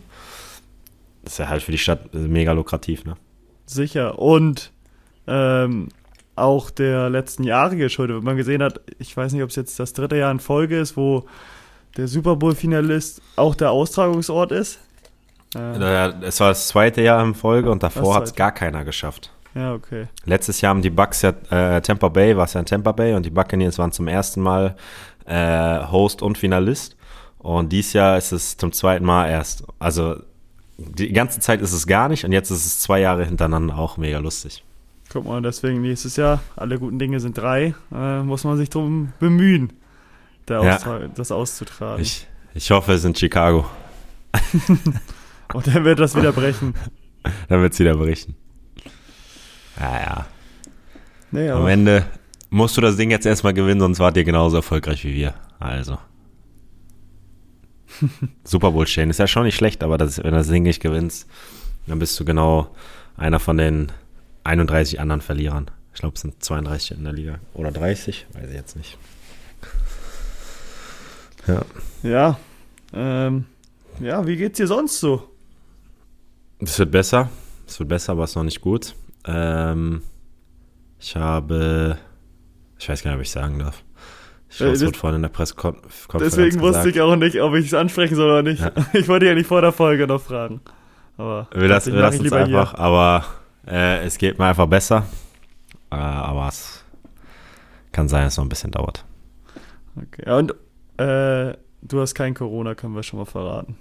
ist 1.27 1.39
ja 1.39 1.51
halt 1.51 1.63
für 1.63 1.73
die 1.73 1.77
Stadt 1.77 2.15
mega 2.15 2.53
lukrativ, 2.53 3.05
ne? 3.05 3.19
Sicher. 3.67 4.19
Und 4.19 4.73
ähm, 5.27 5.91
auch 6.35 6.71
der 6.71 7.11
letzten 7.11 7.45
Jahre 7.45 7.77
geschuldet, 7.77 8.17
wenn 8.17 8.25
man 8.25 8.39
gesehen 8.39 8.63
hat, 8.63 8.81
ich 8.99 9.15
weiß 9.15 9.35
nicht, 9.35 9.43
ob 9.43 9.51
es 9.51 9.57
jetzt 9.57 9.79
das 9.79 9.93
dritte 9.93 10.17
Jahr 10.17 10.33
in 10.33 10.41
Folge 10.41 10.79
ist, 10.79 10.97
wo 10.97 11.27
der 11.97 12.09
Super 12.09 12.37
Bowl-Finalist 12.37 13.21
auch 13.37 13.55
der 13.55 13.71
Austragungsort 13.71 14.53
ist. 14.53 14.79
Äh, 15.55 16.13
es 16.23 16.41
war 16.41 16.49
das 16.49 16.69
zweite 16.69 17.03
Jahr 17.03 17.23
in 17.25 17.35
Folge 17.35 17.71
und 17.71 17.83
davor 17.83 18.15
hat 18.15 18.25
es 18.25 18.35
gar 18.35 18.53
keiner 18.53 18.85
geschafft. 18.85 19.31
Ja, 19.55 19.75
okay. 19.75 20.07
Letztes 20.25 20.61
Jahr 20.61 20.71
haben 20.71 20.83
die 20.83 20.91
Bucks 20.91 21.23
ja, 21.23 21.31
äh, 21.51 21.81
Tampa 21.83 22.09
Bay 22.09 22.37
war 22.37 22.45
es 22.45 22.55
ja 22.55 22.61
in 22.61 22.67
Tampa 22.67 22.93
Bay 22.93 23.15
und 23.15 23.27
die 23.27 23.31
Buccaneers 23.31 23.79
waren 23.79 23.93
zum 23.93 24.09
ersten 24.09 24.41
Mal 24.41 24.77
äh, 25.27 25.79
Host 25.91 26.23
und 26.23 26.39
Finalist. 26.39 26.97
Und 27.39 27.71
dieses 27.73 27.93
Jahr 27.93 28.17
ist 28.17 28.33
es 28.33 28.57
zum 28.57 28.73
zweiten 28.73 29.05
Mal 29.05 29.29
erst. 29.29 29.65
Also 29.79 30.17
die 30.79 31.13
ganze 31.13 31.41
Zeit 31.41 31.61
ist 31.61 31.73
es 31.73 31.87
gar 31.87 32.09
nicht 32.09 32.25
und 32.25 32.33
jetzt 32.33 32.51
ist 32.51 32.65
es 32.65 32.81
zwei 32.81 33.01
Jahre 33.01 33.25
hintereinander 33.25 33.77
auch 33.77 33.99
mega 33.99 34.19
lustig. 34.19 34.65
Guck 35.11 35.27
mal, 35.27 35.43
deswegen 35.43 35.83
nächstes 35.83 36.17
Jahr, 36.17 36.41
alle 36.57 36.79
guten 36.79 36.99
Dinge 36.99 37.21
sind 37.21 37.37
drei, 37.37 37.75
äh, 37.95 38.23
muss 38.23 38.45
man 38.45 38.57
sich 38.57 38.71
drum 38.71 39.13
bemühen, 39.21 39.73
ja. 40.49 41.09
das 41.15 41.33
auszutragen. 41.33 42.03
Ich, 42.03 42.27
ich 42.55 42.71
hoffe, 42.71 42.93
es 42.93 43.01
ist 43.01 43.07
in 43.07 43.15
Chicago. 43.15 43.67
und 45.55 45.67
dann 45.67 45.85
wird 45.85 45.99
das 45.99 46.17
wieder 46.17 46.33
brechen. 46.33 46.75
dann 47.49 47.63
wird 47.63 47.73
es 47.73 47.79
wieder 47.79 47.97
brechen. 47.97 48.35
Naja. 49.79 50.27
Nee, 51.31 51.51
Am 51.51 51.67
Ende 51.67 52.07
musst 52.51 52.77
du 52.77 52.81
das 52.81 52.97
Ding 52.97 53.11
jetzt 53.11 53.27
erstmal 53.27 53.55
gewinnen, 53.55 53.81
sonst 53.81 53.99
wart 53.99 54.17
ihr 54.17 54.25
genauso 54.25 54.57
erfolgreich 54.57 55.05
wie 55.05 55.15
wir. 55.15 55.35
Also. 55.59 55.99
Super 58.45 58.73
Bowl 58.73 58.87
stehen 58.87 59.11
ist 59.11 59.19
ja 59.19 59.27
schon 59.27 59.45
nicht 59.45 59.57
schlecht, 59.57 59.83
aber 59.83 59.99
das, 59.99 60.19
wenn 60.19 60.33
du 60.33 60.39
das 60.39 60.49
Ding 60.49 60.63
nicht 60.63 60.81
gewinnst, 60.81 61.29
dann 61.87 61.99
bist 61.99 62.19
du 62.19 62.25
genau 62.25 62.75
einer 63.17 63.41
von 63.41 63.57
den 63.57 63.93
31 64.45 65.01
anderen 65.01 65.21
Verlierern. 65.21 65.71
Ich 65.95 66.01
glaube, 66.01 66.15
es 66.15 66.23
sind 66.23 66.43
32 66.43 66.93
in 66.93 67.05
der 67.05 67.13
Liga. 67.13 67.39
Oder 67.55 67.71
30, 67.71 68.27
weiß 68.33 68.49
ich 68.49 68.55
jetzt 68.55 68.77
nicht. 68.77 68.99
Ja. 71.47 71.63
Ja. 72.03 72.39
Ähm, 72.93 73.47
ja, 74.01 74.27
wie 74.27 74.37
geht's 74.37 74.57
dir 74.59 74.67
sonst 74.67 75.01
so? 75.01 75.29
Es 76.61 76.79
wird 76.79 76.91
besser. 76.91 77.31
Es 77.67 77.79
wird 77.79 77.89
besser, 77.89 78.13
aber 78.13 78.25
es 78.25 78.31
ist 78.31 78.37
noch 78.37 78.45
nicht 78.45 78.61
gut. 78.61 78.95
Ähm, 79.25 80.03
ich 80.99 81.17
habe. 81.17 81.99
Ich 82.79 82.89
weiß 82.89 83.03
gar 83.03 83.13
nicht, 83.13 83.19
ob 83.19 83.23
ich 83.23 83.31
sagen 83.31 83.59
darf. 83.59 83.83
Ich 84.51 84.59
glaube, 84.59 84.73
es 84.73 84.85
wurde 84.85 84.99
vorhin 84.99 85.17
in 85.17 85.23
der 85.23 85.29
Pressekonferenz. 85.31 86.35
Deswegen 86.37 86.61
wusste 86.61 86.91
ich 86.91 87.01
auch 87.01 87.17
nicht, 87.17 87.41
ob 87.41 87.55
ich 87.55 87.67
es 87.67 87.75
ansprechen 87.75 88.17
soll 88.17 88.31
oder 88.31 88.43
nicht. 88.43 88.61
Ja. 88.61 88.71
Ich 88.93 89.09
wollte 89.09 89.27
ja 89.27 89.35
nicht 89.35 89.47
vor 89.47 89.63
der 89.63 89.73
Folge 89.73 90.07
noch 90.07 90.21
fragen. 90.21 90.61
Aber 91.17 91.49
wir 91.55 91.69
lassen, 91.69 91.95
wir 91.95 92.01
lassen 92.01 92.27
es 92.27 92.33
einfach. 92.33 92.73
Hier. 92.73 92.79
Aber 92.79 93.25
äh, 93.67 94.05
es 94.05 94.19
geht 94.19 94.39
mir 94.39 94.47
einfach 94.47 94.67
besser. 94.67 95.07
Äh, 95.91 95.95
aber 95.95 96.49
es 96.49 96.85
kann 97.93 98.09
sein, 98.09 98.25
dass 98.25 98.35
es 98.35 98.37
noch 98.37 98.45
ein 98.45 98.51
bisschen 98.51 98.71
dauert. 98.71 99.05
Okay. 99.97 100.31
Und 100.31 100.55
äh, 100.97 101.55
du 101.83 102.01
hast 102.01 102.15
kein 102.15 102.35
Corona, 102.35 102.75
können 102.75 102.95
wir 102.95 103.03
schon 103.03 103.19
mal 103.19 103.25
verraten. 103.25 103.77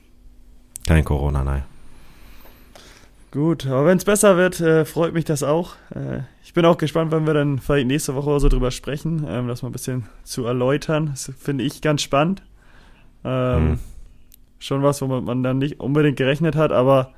Kein 0.88 1.04
Corona, 1.04 1.44
nein. 1.44 1.64
Gut, 3.32 3.66
aber 3.66 3.86
wenn 3.86 3.98
es 3.98 4.04
besser 4.04 4.36
wird, 4.36 4.60
äh, 4.60 4.84
freut 4.84 5.14
mich 5.14 5.24
das 5.24 5.42
auch. 5.42 5.76
Äh, 5.96 6.24
ich 6.44 6.54
bin 6.54 6.66
auch 6.66 6.78
gespannt, 6.78 7.12
wenn 7.12 7.26
wir 7.26 7.34
dann 7.34 7.60
vielleicht 7.60 7.88
nächste 7.88 8.14
Woche 8.14 8.30
oder 8.30 8.42
so 8.42 8.50
drüber 8.50 8.72
sprechen, 8.72 9.26
ähm, 9.28 9.48
das 9.48 9.62
mal 9.62 9.70
ein 9.70 9.74
bisschen 9.74 10.10
zu 10.24 10.46
erläutern. 10.46 11.08
Das 11.12 11.32
finde 11.40 11.64
ich 11.64 11.82
ganz 11.82 12.02
spannend. 12.02 12.44
Ähm, 13.24 13.70
mhm. 13.70 13.80
Schon 14.60 14.84
was, 14.84 15.02
womit 15.02 15.24
man 15.24 15.44
dann 15.44 15.60
nicht 15.60 15.80
unbedingt 15.80 16.18
gerechnet 16.18 16.58
hat, 16.58 16.74
aber 16.74 17.14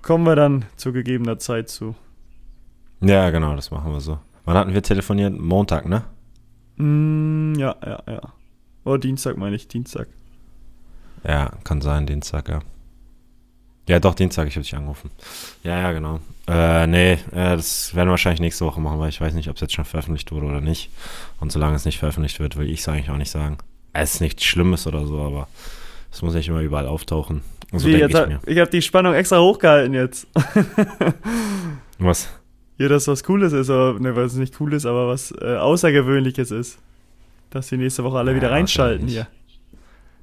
kommen 0.00 0.24
wir 0.24 0.36
dann 0.36 0.64
zu 0.76 0.92
gegebener 0.92 1.38
Zeit 1.38 1.68
zu. 1.68 1.94
Ja, 3.02 3.28
genau, 3.28 3.54
das 3.54 3.70
machen 3.70 3.92
wir 3.92 4.00
so. 4.00 4.18
Wann 4.44 4.56
hatten 4.56 4.72
wir 4.72 4.82
telefoniert? 4.82 5.38
Montag, 5.38 5.86
ne? 5.86 6.02
Mm, 6.76 7.54
ja, 7.56 7.76
ja, 7.84 8.02
ja. 8.08 8.20
Oder 8.84 8.98
Dienstag 8.98 9.36
meine 9.36 9.56
ich, 9.56 9.68
Dienstag. 9.68 10.08
Ja, 11.24 11.52
kann 11.64 11.80
sein, 11.80 12.06
Dienstag, 12.06 12.48
ja. 12.48 12.60
Ja, 13.88 13.98
doch, 13.98 14.14
Dienstag, 14.14 14.46
ich 14.46 14.54
habe 14.54 14.62
dich 14.62 14.74
angerufen. 14.74 15.10
Ja, 15.64 15.78
ja, 15.78 15.92
genau. 15.92 16.20
Äh, 16.46 16.86
nee, 16.86 17.12
äh, 17.12 17.18
das 17.56 17.94
werden 17.94 18.08
wir 18.08 18.12
wahrscheinlich 18.12 18.40
nächste 18.40 18.64
Woche 18.64 18.80
machen, 18.80 18.98
weil 18.98 19.08
ich 19.08 19.20
weiß 19.20 19.34
nicht, 19.34 19.48
ob 19.48 19.56
es 19.56 19.60
jetzt 19.60 19.74
schon 19.74 19.84
veröffentlicht 19.84 20.30
wurde 20.30 20.46
oder 20.46 20.60
nicht. 20.60 20.90
Und 21.40 21.50
solange 21.50 21.76
es 21.76 21.84
nicht 21.84 21.98
veröffentlicht 21.98 22.38
wird, 22.38 22.56
will 22.56 22.70
ich 22.70 22.80
es 22.80 22.88
eigentlich 22.88 23.10
auch 23.10 23.16
nicht 23.16 23.30
sagen. 23.30 23.58
Es 23.92 24.14
ist 24.14 24.20
nichts 24.20 24.44
Schlimmes 24.44 24.86
oder 24.86 25.04
so, 25.06 25.20
aber 25.20 25.48
es 26.12 26.22
muss 26.22 26.34
nicht 26.34 26.48
immer 26.48 26.60
überall 26.60 26.86
auftauchen. 26.86 27.42
So 27.72 27.88
Wie, 27.88 27.94
ich, 27.94 28.12
mir. 28.12 28.40
ich 28.46 28.58
habe 28.58 28.70
die 28.70 28.82
Spannung 28.82 29.14
extra 29.14 29.40
hochgehalten 29.40 29.94
jetzt. 29.94 30.26
was? 31.98 32.28
Ja, 32.78 32.88
dass 32.88 33.08
was 33.08 33.24
Cooles 33.24 33.52
ist, 33.52 33.70
oder 33.70 33.98
ne, 33.98 34.14
was 34.14 34.34
nicht 34.34 34.60
cool 34.60 34.74
ist, 34.74 34.86
aber 34.86 35.08
was 35.08 35.32
äh, 35.40 35.56
Außergewöhnliches 35.56 36.50
ist. 36.50 36.78
Dass 37.52 37.68
die 37.68 37.76
nächste 37.76 38.02
Woche 38.02 38.18
alle 38.18 38.30
ja, 38.30 38.36
wieder 38.38 38.50
reinschalten 38.50 39.06
hier. 39.06 39.28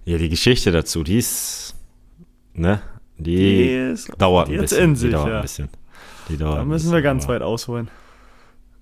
Ja, 0.03 0.17
die 0.17 0.29
Geschichte 0.29 0.71
dazu, 0.71 1.03
die 1.03 1.19
ist, 1.19 1.75
ne, 2.53 2.81
die, 3.17 3.35
die 3.35 3.69
ist, 3.93 4.09
dauert 4.17 4.47
die 4.47 4.55
ein 4.55 4.61
bisschen. 4.61 4.83
In 4.83 4.95
sich, 4.95 5.09
die 5.09 5.13
dauert 5.13 5.29
ja. 5.29 5.35
ein 5.35 5.41
bisschen. 5.43 5.69
Die 6.27 6.37
dauert 6.37 6.57
da 6.57 6.63
müssen 6.65 6.85
bisschen, 6.85 6.93
wir 6.93 7.01
ganz 7.03 7.27
weit 7.27 7.43
ausholen. 7.43 7.87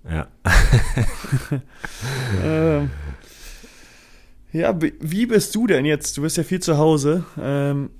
Ja. 0.08 0.28
ähm, 2.42 2.90
ja, 4.50 4.74
wie 4.80 5.26
bist 5.26 5.54
du 5.54 5.66
denn 5.66 5.84
jetzt? 5.84 6.16
Du 6.16 6.22
bist 6.22 6.38
ja 6.38 6.42
viel 6.42 6.60
zu 6.60 6.78
Hause. 6.78 7.24
Ähm, 7.38 7.90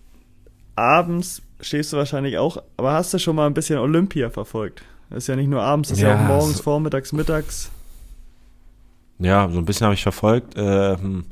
abends 0.76 1.42
stehst 1.60 1.92
du 1.92 1.98
wahrscheinlich 1.98 2.38
auch, 2.38 2.62
aber 2.78 2.92
hast 2.92 3.12
du 3.12 3.18
schon 3.18 3.36
mal 3.36 3.46
ein 3.46 3.54
bisschen 3.54 3.78
Olympia 3.78 4.30
verfolgt? 4.30 4.82
Das 5.10 5.24
ist 5.24 5.26
ja 5.26 5.36
nicht 5.36 5.48
nur 5.48 5.62
abends, 5.62 5.90
das 5.90 6.00
ja, 6.00 6.14
ist 6.14 6.18
ja 6.18 6.24
auch 6.24 6.28
morgens, 6.28 6.56
so, 6.56 6.62
vormittags, 6.62 7.12
mittags. 7.12 7.70
Ja, 9.18 9.48
so 9.50 9.58
ein 9.58 9.64
bisschen 9.64 9.84
habe 9.86 9.94
ich 9.94 10.02
verfolgt. 10.02 10.54
Ähm, 10.56 11.24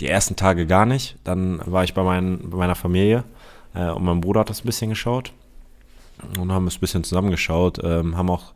die 0.00 0.08
ersten 0.08 0.36
Tage 0.36 0.66
gar 0.66 0.86
nicht. 0.86 1.16
Dann 1.24 1.60
war 1.66 1.84
ich 1.84 1.94
bei, 1.94 2.02
mein, 2.02 2.50
bei 2.50 2.56
meiner 2.56 2.74
Familie 2.74 3.24
äh, 3.74 3.90
und 3.90 4.04
mein 4.04 4.20
Bruder 4.20 4.40
hat 4.40 4.50
das 4.50 4.62
ein 4.62 4.66
bisschen 4.66 4.90
geschaut. 4.90 5.32
Und 6.38 6.52
haben 6.52 6.66
es 6.66 6.76
ein 6.76 6.80
bisschen 6.80 7.04
zusammengeschaut. 7.04 7.80
Ähm, 7.82 8.16
haben 8.16 8.30
auch, 8.30 8.54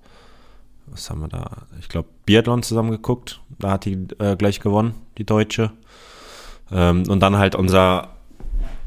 was 0.87 1.11
haben 1.11 1.21
wir 1.21 1.28
da? 1.28 1.66
Ich 1.80 1.88
glaube, 1.88 2.09
Biathlon 2.25 2.62
zusammen 2.62 2.90
geguckt. 2.90 3.40
Da 3.59 3.73
hat 3.73 3.85
die 3.85 4.07
äh, 4.18 4.37
gleich 4.37 4.61
gewonnen, 4.61 4.95
die 5.18 5.25
Deutsche. 5.25 5.73
Ähm, 6.73 7.04
und 7.09 7.21
dann 7.21 7.37
halt 7.37 7.54
unser, 7.54 8.14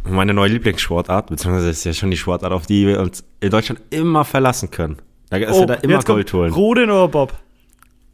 meine 0.03 0.33
neue 0.33 0.49
Lieblingssportart, 0.49 1.27
beziehungsweise 1.27 1.69
ist 1.69 1.83
ja 1.83 1.93
schon 1.93 2.11
die 2.11 2.17
Sportart, 2.17 2.51
auf 2.51 2.65
die 2.65 2.87
wir 2.87 2.99
uns 3.01 3.23
in 3.39 3.49
Deutschland 3.49 3.81
immer 3.89 4.25
verlassen 4.25 4.71
können. 4.71 4.97
Da 5.29 5.37
ist 5.37 5.53
oh, 5.53 5.61
ja 5.61 5.65
da 5.67 5.73
immer 5.75 6.01
Gold 6.01 6.33
holen. 6.33 6.51
Rodeln 6.51 6.89
oder 6.89 7.07
Bob? 7.07 7.33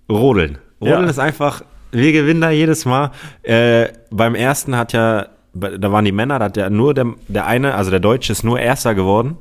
Rodeln. 0.10 0.58
Rodeln 0.80 1.04
ja. 1.06 1.10
ist 1.10 1.20
einfach, 1.20 1.64
wir 1.92 2.12
gewinnen 2.12 2.42
da 2.42 2.50
jedes 2.50 2.86
Mal. 2.86 3.12
Äh, 3.44 3.88
beim 4.12 4.36
ersten 4.36 4.76
hat 4.76 4.94
ja 4.94 5.28
da 5.60 5.92
waren 5.92 6.06
die 6.06 6.12
Männer, 6.12 6.40
da 6.40 6.46
hat 6.46 6.56
der 6.56 6.70
nur 6.70 6.94
der, 6.94 7.08
der 7.28 7.46
eine, 7.46 7.76
also 7.76 7.92
der 7.92 8.00
Deutsche 8.00 8.32
ist 8.32 8.44
nur 8.44 8.60
Erster 8.60 8.96
geworden. 8.96 9.38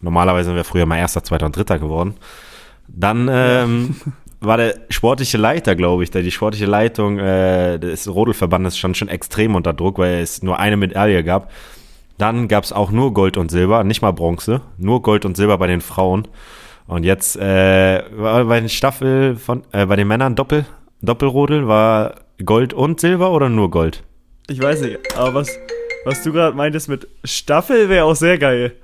Normalerweise 0.00 0.46
sind 0.46 0.56
wir 0.56 0.64
früher 0.64 0.86
mal 0.86 0.98
Erster, 0.98 1.22
Zweiter 1.22 1.46
und 1.46 1.56
Dritter 1.56 1.78
geworden. 1.78 2.14
Dann 2.88 3.28
ähm, 3.30 3.96
war 4.40 4.56
der 4.56 4.74
sportliche 4.88 5.38
Leiter, 5.38 5.76
glaube 5.76 6.02
ich, 6.02 6.10
da 6.10 6.20
die 6.20 6.30
sportliche 6.30 6.66
Leitung 6.66 7.18
äh, 7.18 7.78
des 7.78 8.12
Rodelverbandes 8.12 8.78
stand 8.78 8.96
schon 8.96 9.08
extrem 9.08 9.54
unter 9.54 9.72
Druck, 9.72 9.98
weil 9.98 10.20
es 10.20 10.42
nur 10.42 10.58
eine 10.58 10.76
Medaille 10.76 11.22
gab. 11.22 11.50
Dann 12.18 12.48
gab 12.48 12.64
es 12.64 12.72
auch 12.72 12.90
nur 12.90 13.14
Gold 13.14 13.36
und 13.36 13.50
Silber, 13.50 13.84
nicht 13.84 14.02
mal 14.02 14.12
Bronze, 14.12 14.60
nur 14.76 15.02
Gold 15.02 15.24
und 15.24 15.36
Silber 15.36 15.58
bei 15.58 15.66
den 15.66 15.80
Frauen. 15.80 16.28
Und 16.86 17.04
jetzt 17.04 17.36
äh, 17.36 18.02
war 18.16 18.44
bei 18.44 18.60
den 18.60 18.68
Staffel 18.68 19.36
von 19.36 19.62
äh, 19.72 19.86
bei 19.86 19.96
den 19.96 20.08
Männern 20.08 20.34
Doppel 20.34 20.66
Doppelrodel 21.02 21.66
war 21.66 22.16
Gold 22.44 22.72
und 22.72 23.00
Silber 23.00 23.32
oder 23.32 23.48
nur 23.48 23.70
Gold? 23.70 24.02
Ich 24.48 24.60
weiß 24.60 24.82
nicht, 24.82 24.98
aber 25.16 25.34
was, 25.34 25.48
was 26.04 26.22
du 26.22 26.32
gerade 26.32 26.56
meintest 26.56 26.88
mit 26.88 27.08
Staffel 27.24 27.88
wäre 27.88 28.04
auch 28.04 28.16
sehr 28.16 28.38
geil. 28.38 28.74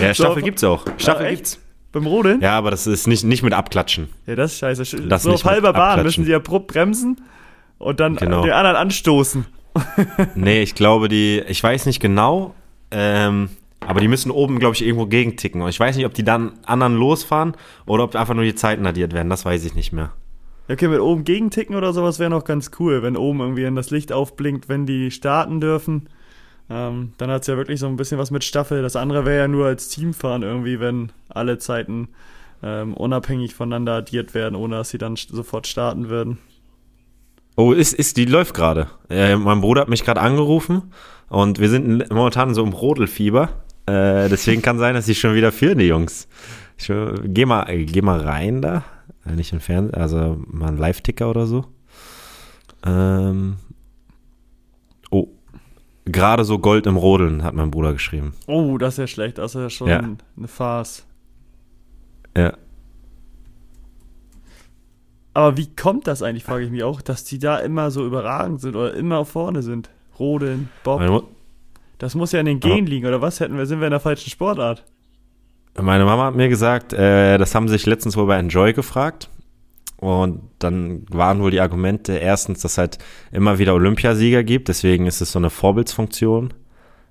Ja, 0.00 0.14
Staffel 0.14 0.40
so, 0.40 0.44
gibt's 0.44 0.64
auch. 0.64 0.84
Staffel 0.98 1.26
ja, 1.26 1.30
gibt's. 1.32 1.60
Beim 1.92 2.06
Rodeln? 2.06 2.40
Ja, 2.40 2.56
aber 2.56 2.70
das 2.70 2.86
ist 2.86 3.06
nicht, 3.08 3.24
nicht 3.24 3.42
mit 3.42 3.52
Abklatschen. 3.52 4.08
Ja, 4.26 4.36
das 4.36 4.52
ist 4.52 4.58
scheiße. 4.58 5.08
Das 5.08 5.24
so 5.24 5.32
auf 5.32 5.44
halber 5.44 5.72
Bahn 5.72 6.02
müssen 6.04 6.24
sie 6.24 6.34
abrupt 6.34 6.68
bremsen 6.68 7.20
und 7.78 7.98
dann 7.98 8.16
genau. 8.16 8.42
den 8.42 8.52
anderen 8.52 8.76
anstoßen. 8.76 9.44
nee, 10.34 10.62
ich 10.62 10.74
glaube, 10.74 11.08
die, 11.08 11.42
ich 11.48 11.62
weiß 11.62 11.86
nicht 11.86 12.00
genau, 12.00 12.54
ähm, 12.90 13.50
aber 13.80 14.00
die 14.00 14.08
müssen 14.08 14.30
oben, 14.30 14.58
glaube 14.58 14.76
ich, 14.76 14.84
irgendwo 14.84 15.06
gegenticken. 15.06 15.62
Und 15.62 15.68
ich 15.68 15.80
weiß 15.80 15.96
nicht, 15.96 16.06
ob 16.06 16.14
die 16.14 16.24
dann 16.24 16.52
anderen 16.64 16.96
losfahren 16.96 17.56
oder 17.86 18.04
ob 18.04 18.14
einfach 18.14 18.34
nur 18.34 18.44
die 18.44 18.54
Zeiten 18.54 18.86
addiert 18.86 19.12
werden. 19.12 19.30
Das 19.30 19.44
weiß 19.44 19.64
ich 19.64 19.74
nicht 19.74 19.92
mehr. 19.92 20.12
Okay, 20.70 20.86
mit 20.86 21.00
oben 21.00 21.24
gegenticken 21.24 21.74
oder 21.74 21.92
sowas 21.92 22.20
wäre 22.20 22.30
noch 22.30 22.44
ganz 22.44 22.70
cool, 22.78 23.02
wenn 23.02 23.16
oben 23.16 23.40
irgendwie 23.40 23.68
das 23.74 23.90
Licht 23.90 24.12
aufblinkt, 24.12 24.68
wenn 24.68 24.86
die 24.86 25.10
starten 25.10 25.60
dürfen. 25.60 26.08
Ähm, 26.68 27.12
dann 27.18 27.28
hat 27.30 27.42
es 27.42 27.48
ja 27.48 27.56
wirklich 27.56 27.80
so 27.80 27.88
ein 27.88 27.96
bisschen 27.96 28.18
was 28.18 28.30
mit 28.30 28.44
Staffel. 28.44 28.80
Das 28.80 28.94
andere 28.94 29.26
wäre 29.26 29.38
ja 29.38 29.48
nur 29.48 29.66
als 29.66 29.88
Teamfahren 29.88 30.42
irgendwie, 30.42 30.78
wenn 30.78 31.10
alle 31.28 31.58
Zeiten 31.58 32.08
ähm, 32.62 32.94
unabhängig 32.94 33.54
voneinander 33.54 33.94
addiert 33.94 34.32
werden, 34.32 34.54
ohne 34.54 34.76
dass 34.76 34.90
sie 34.90 34.98
dann 34.98 35.16
sofort 35.16 35.66
starten 35.66 36.08
würden. 36.08 36.38
Oh, 37.56 37.72
ist, 37.72 37.92
ist, 37.92 38.16
die 38.16 38.26
läuft 38.26 38.54
gerade. 38.54 38.86
Äh, 39.08 39.34
mein 39.34 39.60
Bruder 39.60 39.80
hat 39.80 39.88
mich 39.88 40.04
gerade 40.04 40.20
angerufen 40.20 40.92
und 41.28 41.58
wir 41.58 41.68
sind 41.68 42.08
momentan 42.10 42.54
so 42.54 42.62
im 42.62 42.72
Rodelfieber. 42.72 43.48
Äh, 43.86 44.28
deswegen 44.28 44.62
kann 44.62 44.78
sein, 44.78 44.94
dass 44.94 45.06
sie 45.06 45.16
schon 45.16 45.34
wieder 45.34 45.50
führen, 45.50 45.78
die 45.78 45.88
Jungs. 45.88 46.28
Ich, 46.78 46.88
äh, 46.90 47.12
geh, 47.24 47.44
mal, 47.44 47.66
geh 47.84 48.02
mal 48.02 48.20
rein 48.20 48.62
da. 48.62 48.84
Äh, 49.26 49.32
Nicht 49.32 49.52
im 49.52 49.60
Fernsehen, 49.60 49.94
also 49.94 50.38
mal 50.46 50.68
ein 50.68 50.76
Live-Ticker 50.78 51.28
oder 51.30 51.46
so. 51.46 51.64
Ähm, 52.84 53.56
oh, 55.10 55.28
gerade 56.06 56.44
so 56.44 56.58
Gold 56.58 56.86
im 56.86 56.96
Rodeln, 56.96 57.42
hat 57.42 57.54
mein 57.54 57.70
Bruder 57.70 57.92
geschrieben. 57.92 58.34
Oh, 58.46 58.78
das 58.78 58.94
ist 58.94 58.98
ja 58.98 59.06
schlecht. 59.06 59.38
Das 59.38 59.54
ist 59.54 59.60
ja 59.60 59.70
schon 59.70 59.88
Ja. 59.88 59.98
eine 59.98 60.48
Farce. 60.48 61.04
Ja. 62.36 62.54
Aber 65.32 65.56
wie 65.56 65.74
kommt 65.74 66.06
das 66.06 66.22
eigentlich, 66.22 66.44
frage 66.44 66.64
ich 66.64 66.70
mich 66.70 66.82
auch, 66.82 67.00
dass 67.02 67.24
die 67.24 67.38
da 67.38 67.58
immer 67.58 67.90
so 67.90 68.04
überragend 68.04 68.60
sind 68.60 68.74
oder 68.74 68.94
immer 68.94 69.24
vorne 69.24 69.62
sind? 69.62 69.90
Rodeln, 70.18 70.68
Bob. 70.82 71.28
Das 71.98 72.14
muss 72.14 72.32
ja 72.32 72.40
in 72.40 72.46
den 72.46 72.60
Genen 72.60 72.86
liegen, 72.86 73.06
oder 73.06 73.20
was? 73.20 73.40
Hätten 73.40 73.56
wir, 73.56 73.66
sind 73.66 73.80
wir 73.80 73.86
in 73.86 73.92
der 73.92 74.00
falschen 74.00 74.30
Sportart? 74.30 74.84
Meine 75.78 76.04
Mama 76.04 76.24
hat 76.26 76.34
mir 76.36 76.48
gesagt, 76.48 76.92
äh, 76.92 77.38
das 77.38 77.54
haben 77.54 77.68
sie 77.68 77.72
sich 77.72 77.86
letztens 77.86 78.16
wohl 78.16 78.26
bei 78.26 78.38
Enjoy 78.38 78.72
gefragt. 78.72 79.28
Und 79.96 80.40
dann 80.58 81.04
waren 81.10 81.40
wohl 81.42 81.50
die 81.50 81.60
Argumente 81.60 82.14
erstens, 82.14 82.60
dass 82.62 82.78
halt 82.78 82.96
immer 83.32 83.58
wieder 83.58 83.74
Olympiasieger 83.74 84.42
gibt. 84.42 84.68
Deswegen 84.68 85.06
ist 85.06 85.20
es 85.20 85.32
so 85.32 85.38
eine 85.38 85.50
Vorbildsfunktion 85.50 86.54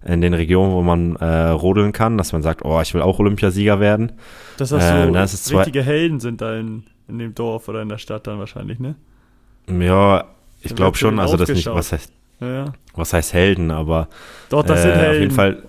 in 0.05 0.21
den 0.21 0.33
Regionen, 0.33 0.73
wo 0.73 0.81
man 0.81 1.15
äh, 1.17 1.49
rodeln 1.49 1.91
kann, 1.91 2.17
dass 2.17 2.31
man 2.33 2.41
sagt, 2.41 2.65
oh, 2.65 2.81
ich 2.81 2.93
will 2.93 3.01
auch 3.01 3.19
Olympiasieger 3.19 3.79
werden. 3.79 4.13
Dass 4.57 4.69
das 4.69 4.83
Ähm, 4.85 5.07
so 5.09 5.13
das 5.13 5.33
ist 5.35 5.45
zwei- 5.45 5.57
richtige 5.57 5.83
Helden 5.83 6.19
sind 6.19 6.41
da 6.41 6.55
in, 6.57 6.83
in 7.07 7.19
dem 7.19 7.35
Dorf 7.35 7.67
oder 7.67 7.81
in 7.83 7.89
der 7.89 7.97
Stadt 7.99 8.25
dann 8.25 8.39
wahrscheinlich, 8.39 8.79
ne? 8.79 8.95
Ja, 9.69 10.23
ich 10.61 10.69
Dann 10.69 10.77
glaube 10.77 10.97
schon, 10.97 11.19
also 11.19 11.37
das 11.37 11.49
nicht, 11.49 11.67
was 11.67 11.91
heißt, 11.91 12.11
Ja, 12.39 12.47
ja. 12.47 12.65
was 12.95 13.13
heißt 13.13 13.33
Helden, 13.33 13.69
aber 13.71 14.07
Doch, 14.49 14.63
das 14.63 14.81
sind 14.81 14.91
äh, 14.91 14.95
Helden. 14.95 15.09
auf 15.15 15.19
jeden 15.21 15.31
Fall. 15.35 15.63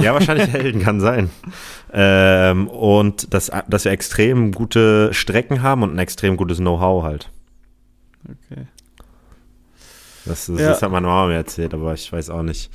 Ja, 0.00 0.14
wahrscheinlich 0.14 0.48
Helden 0.52 0.82
kann 0.82 1.00
sein. 1.00 1.30
Ähm, 1.92 2.68
und 2.68 3.32
dass, 3.34 3.50
dass 3.68 3.84
wir 3.84 3.92
extrem 3.92 4.52
gute 4.52 5.12
Strecken 5.12 5.62
haben 5.62 5.82
und 5.82 5.92
ein 5.94 5.98
extrem 5.98 6.36
gutes 6.36 6.58
Know-how 6.58 7.02
halt. 7.02 7.30
Okay. 8.24 8.66
Das, 10.24 10.46
das, 10.46 10.60
Ja. 10.60 10.68
das 10.68 10.82
hat 10.82 10.90
meine 10.90 11.06
Mama 11.06 11.26
mir 11.28 11.34
erzählt, 11.34 11.74
aber 11.74 11.92
ich 11.94 12.10
weiß 12.12 12.30
auch 12.30 12.42
nicht. 12.42 12.70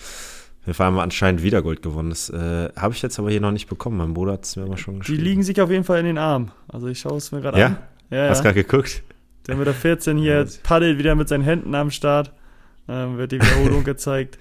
Wir 0.65 0.73
haben 0.77 0.99
anscheinend 0.99 1.43
wieder 1.43 1.61
Gold 1.61 1.81
gewonnen. 1.81 2.09
Das 2.09 2.29
äh, 2.29 2.69
habe 2.75 2.93
ich 2.93 3.01
jetzt 3.01 3.17
aber 3.19 3.31
hier 3.31 3.39
noch 3.39 3.51
nicht 3.53 3.67
bekommen. 3.69 3.97
Mein 3.97 4.13
Bruder 4.13 4.33
hat 4.33 4.43
es 4.43 4.57
mir 4.57 4.63
aber 4.63 4.75
schon 4.77 4.95
Die 4.95 4.99
geschrieben. 4.99 5.23
liegen 5.23 5.43
sich 5.43 5.61
auf 5.61 5.71
jeden 5.71 5.85
Fall 5.85 5.99
in 5.99 6.05
den 6.05 6.17
Arm. 6.17 6.51
Also 6.67 6.87
ich 6.87 6.99
schaue 6.99 7.17
es 7.17 7.31
mir 7.31 7.39
gerade 7.39 7.57
Ja? 7.57 7.65
an. 7.67 7.77
Ja, 8.09 8.29
Hast 8.29 8.39
ja. 8.39 8.51
gerade 8.51 8.63
geguckt? 8.63 9.01
Der 9.47 9.55
mit 9.55 9.65
der 9.65 9.73
14 9.73 10.17
hier 10.17 10.45
paddelt 10.63 10.97
wieder 10.99 11.15
mit 11.15 11.29
seinen 11.29 11.43
Händen 11.43 11.73
am 11.73 11.89
Start. 11.89 12.33
Ähm, 12.89 13.17
wird 13.17 13.31
die 13.31 13.41
Wiederholung 13.41 13.83
gezeigt. 13.85 14.37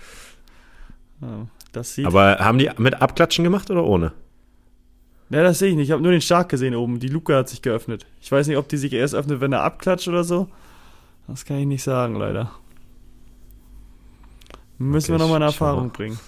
Ähm, 1.23 1.49
das 1.76 1.95
sieht. 1.95 2.06
Aber 2.06 2.38
haben 2.38 2.59
die 2.59 2.71
mit 2.78 3.00
Abklatschen 3.00 3.45
gemacht 3.45 3.71
oder 3.71 3.85
ohne? 3.85 4.12
ja, 5.30 5.42
das 5.42 5.59
sehe 5.59 5.71
ich 5.71 5.76
nicht. 5.76 5.88
Ich 5.88 5.92
habe 5.92 6.02
nur 6.02 6.12
den 6.12 6.21
Start 6.21 6.49
gesehen 6.49 6.75
oben. 6.75 7.00
Die 7.00 7.09
Luke 7.09 7.35
hat 7.37 7.49
sich 7.49 7.62
geöffnet. 7.62 8.06
Ich 8.21 8.30
weiß 8.30 8.47
nicht, 8.47 8.56
ob 8.56 8.68
die 8.68 8.76
sich 8.76 8.92
erst 8.92 9.14
öffnet, 9.14 9.40
wenn 9.40 9.52
er 9.52 9.62
abklatscht 9.62 10.09
oder 10.09 10.25
so. 10.25 10.49
Das 11.26 11.45
kann 11.45 11.59
ich 11.59 11.66
nicht 11.66 11.83
sagen, 11.83 12.14
leider. 12.14 12.52
Müssen 14.78 15.12
Okay, 15.12 15.18
wir 15.21 15.25
nochmal 15.25 15.37
eine 15.37 15.47
Erfahrung 15.47 15.90
bringen. 15.90 16.18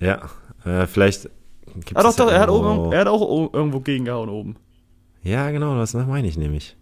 Ja, 0.00 0.22
äh, 0.64 0.86
vielleicht. 0.86 1.30
gibt's 1.74 1.94
Ah, 1.94 2.02
doch, 2.02 2.08
das 2.08 2.18
ja 2.18 2.24
doch, 2.24 2.32
er 2.32 2.40
hat, 2.40 2.48
oben, 2.50 2.92
er 2.92 3.00
hat 3.00 3.06
auch 3.08 3.52
irgendwo 3.52 3.80
gegengehauen 3.80 4.28
oben. 4.28 4.56
Ja, 5.22 5.50
genau, 5.50 5.76
das 5.76 5.94
meine 5.94 6.26
ich 6.26 6.36
nämlich. 6.36 6.76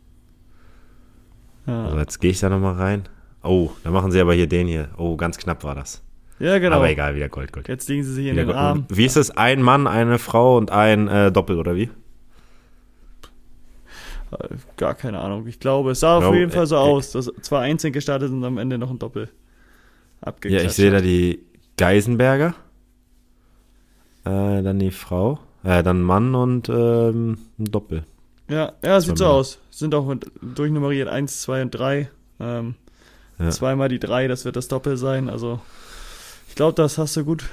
Ja, 1.66 1.84
Also 1.84 1.98
jetzt 1.98 2.20
gehe 2.20 2.30
ich 2.30 2.40
da 2.40 2.48
nochmal 2.48 2.74
rein. 2.76 3.08
Oh, 3.42 3.70
da 3.84 3.90
machen 3.90 4.10
sie 4.10 4.20
aber 4.20 4.32
hier 4.34 4.46
den 4.46 4.66
hier. 4.66 4.88
Oh, 4.96 5.16
ganz 5.16 5.36
knapp 5.36 5.64
war 5.64 5.74
das. 5.74 6.02
Ja 6.40 6.58
genau. 6.58 6.76
Aber 6.76 6.90
egal, 6.90 7.14
wieder 7.14 7.28
Gold, 7.28 7.52
Gold. 7.52 7.68
Jetzt 7.68 7.88
liegen 7.88 8.02
sie 8.04 8.12
sich 8.12 8.26
in 8.26 8.32
Wieder 8.32 8.42
den 8.42 8.46
Gold. 8.48 8.58
Arm. 8.58 8.84
Wie 8.88 9.04
ist 9.04 9.16
es? 9.16 9.30
Ein 9.30 9.62
Mann, 9.62 9.86
eine 9.86 10.18
Frau 10.18 10.56
und 10.56 10.70
ein 10.72 11.06
äh, 11.08 11.30
Doppel, 11.30 11.58
oder 11.58 11.76
wie? 11.76 11.90
Äh, 14.32 14.48
Gar 14.76 14.94
keine 14.94 15.18
Ahnung. 15.20 15.46
Ich 15.46 15.60
glaube, 15.60 15.92
es 15.92 16.00
sah 16.00 16.16
auf 16.16 16.22
Glaub, 16.24 16.34
jeden 16.34 16.50
Fall 16.50 16.66
so 16.66 16.76
äh, 16.76 16.78
äh, 16.78 16.82
aus, 16.82 17.12
dass 17.12 17.30
zwar 17.42 17.62
einzeln 17.62 17.92
gestartet 17.92 18.28
sind 18.28 18.38
und 18.38 18.44
am 18.44 18.58
Ende 18.58 18.78
noch 18.78 18.90
ein 18.90 18.98
Doppel 18.98 19.28
Ja, 20.22 20.28
abgeklatscht. 20.28 20.66
ich 20.66 20.72
sehe 20.72 20.90
da 20.90 21.00
die 21.00 21.40
Geisenberger. 21.76 22.54
Äh, 24.24 24.62
dann 24.62 24.78
die 24.78 24.90
Frau. 24.90 25.38
Äh, 25.64 25.82
dann 25.82 26.02
Mann 26.02 26.34
und 26.34 26.68
ähm, 26.68 27.38
ein 27.58 27.64
Doppel. 27.64 28.04
Ja, 28.48 28.72
ja, 28.82 29.00
sieht 29.00 29.16
so 29.18 29.24
Männer. 29.24 29.36
aus. 29.36 29.58
Sind 29.70 29.94
auch 29.94 30.06
mit, 30.06 30.30
durchnummeriert 30.42 31.08
1, 31.08 31.42
2 31.42 31.62
und 31.62 31.70
3. 31.70 32.10
Ähm, 32.40 32.74
Ja. 33.38 33.48
Zweimal 33.50 33.88
die 33.88 33.98
3, 33.98 34.28
das 34.28 34.44
wird 34.44 34.56
das 34.56 34.68
Doppel 34.68 34.96
sein. 34.98 35.30
Also, 35.30 35.60
ich 36.50 36.54
glaube, 36.56 36.74
das 36.74 36.98
hast 36.98 37.16
du 37.16 37.24
gut 37.24 37.44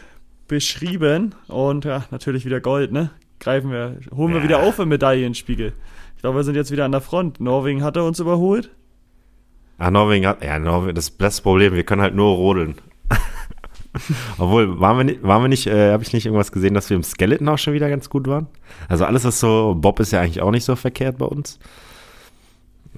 beschrieben. 0.50 1.34
Und 1.48 1.86
ja, 1.86 2.04
natürlich 2.12 2.46
wieder 2.46 2.60
Gold, 2.60 2.92
ne? 2.92 3.12
Greifen 3.40 3.72
wir, 3.72 3.98
holen 4.16 4.34
wir 4.34 4.40
Ja. 4.40 4.44
wieder 4.44 4.64
auf 4.64 4.80
im 4.80 4.90
Medaillenspiegel. 4.90 5.72
Ich 6.16 6.22
glaube, 6.22 6.40
wir 6.40 6.44
sind 6.44 6.56
jetzt 6.56 6.72
wieder 6.72 6.84
an 6.86 6.92
der 6.92 7.02
Front. 7.02 7.40
Norwegen 7.40 7.84
hat 7.84 7.96
er 7.96 8.04
uns 8.04 8.20
überholt. 8.20 8.72
Ah, 9.78 9.92
Norwegen 9.92 10.26
hat. 10.26 10.44
Ja, 10.44 10.58
Norwegen, 10.58 10.96
das 10.96 11.10
ist 11.10 11.22
das 11.22 11.42
Problem. 11.42 11.74
Wir 11.76 11.84
können 11.84 12.02
halt 12.02 12.16
nur 12.16 12.36
rodeln. 12.36 12.76
Obwohl, 14.40 14.80
waren 14.80 14.98
wir 14.98 15.04
nicht, 15.04 15.24
waren 15.24 15.44
wir 15.44 15.48
nicht 15.50 15.68
äh, 15.68 15.92
habe 15.92 16.04
ich 16.04 16.14
nicht 16.14 16.26
irgendwas 16.26 16.52
gesehen, 16.52 16.74
dass 16.74 16.90
wir 16.90 16.98
im 16.98 17.04
Skeleton 17.04 17.48
auch 17.50 17.58
schon 17.58 17.74
wieder 17.74 17.90
ganz 17.90 18.10
gut 18.10 18.28
waren? 18.28 18.48
Also 18.90 19.06
alles, 19.06 19.24
was 19.24 19.40
so, 19.40 19.76
Bob 19.80 20.00
ist 20.00 20.12
ja 20.12 20.22
eigentlich 20.22 20.42
auch 20.42 20.52
nicht 20.52 20.66
so 20.66 20.76
verkehrt 20.76 21.18
bei 21.20 21.26
uns. 21.26 21.60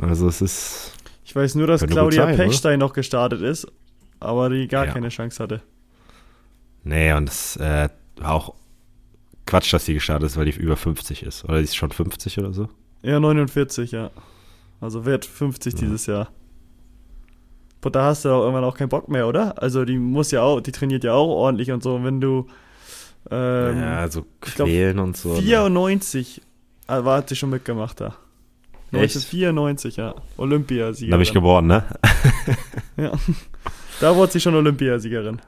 Also 0.02 0.28
es 0.28 0.42
ist, 0.42 0.94
Ich 1.26 1.36
weiß 1.36 1.56
nur, 1.56 1.68
dass 1.68 1.86
Claudia 1.86 2.24
sein, 2.24 2.36
oder? 2.36 2.44
Pechstein 2.46 2.80
noch 2.80 2.94
gestartet 2.94 3.42
ist, 3.42 3.68
aber 4.22 4.50
die 4.50 4.68
gar 4.70 4.86
Ja. 4.88 4.94
keine 4.94 5.10
Chance 5.10 5.44
hatte. 5.44 5.62
Nee, 6.90 7.14
und 7.14 7.28
das 7.28 7.56
äh, 7.58 7.90
war 8.18 8.32
auch 8.34 8.54
Quatsch, 9.46 9.74
dass 9.74 9.86
sie 9.86 9.94
gestartet 9.94 10.28
ist, 10.28 10.38
weil 10.38 10.46
die 10.46 10.52
über 10.52 10.76
50 10.78 11.24
ist. 11.24 11.44
Oder 11.46 11.58
die 11.58 11.64
ist 11.64 11.76
schon 11.76 11.92
50 11.92 12.38
oder 12.40 12.54
so. 12.54 12.70
Ja, 13.02 13.20
49, 13.20 13.92
ja. 13.92 14.12
Also 14.82 15.06
wird 15.06 15.26
50 15.26 15.74
Ja. 15.74 15.80
dieses 15.80 16.06
Jahr. 16.06 16.30
Und 17.84 17.96
da 17.96 18.04
hast 18.06 18.26
du 18.26 18.30
auch 18.30 18.42
irgendwann 18.42 18.66
auch 18.66 18.78
keinen 18.78 18.90
Bock 18.90 19.08
mehr, 19.08 19.28
oder? 19.28 19.62
Also 19.62 19.86
die 19.86 19.98
muss 19.98 20.32
ja 20.32 20.42
auch, 20.42 20.60
die 20.60 20.72
trainiert 20.74 21.04
ja 21.06 21.14
auch 21.14 21.30
ordentlich 21.30 21.72
und 21.72 21.82
so. 21.82 21.96
Und 21.96 22.04
wenn 22.04 22.20
du 22.20 22.48
ähm, 23.32 23.80
ja, 23.80 24.10
so 24.10 24.26
ich 24.46 24.56
glaub, 24.56 24.68
quälen 24.68 25.00
und 25.00 25.16
so. 25.18 25.34
ne? 25.36 25.42
94 25.42 26.42
äh, 26.88 27.04
war 27.06 27.18
hat 27.18 27.30
sie 27.30 27.36
schon 27.36 27.50
mitgemacht 27.50 28.02
da. 28.02 28.16
Echt? 28.92 29.16
1994, 29.16 29.96
ja. 29.98 30.14
Da 30.14 30.22
Olympiasiegerin. 30.38 31.12
bin 31.20 31.22
ich 31.22 31.34
geboren, 31.34 31.68
ne? 31.68 31.84
ja. 32.98 33.12
Da 34.02 34.16
wurde 34.16 34.32
sie 34.34 34.40
schon 34.40 34.56
Olympiasiegerin. 34.56 35.40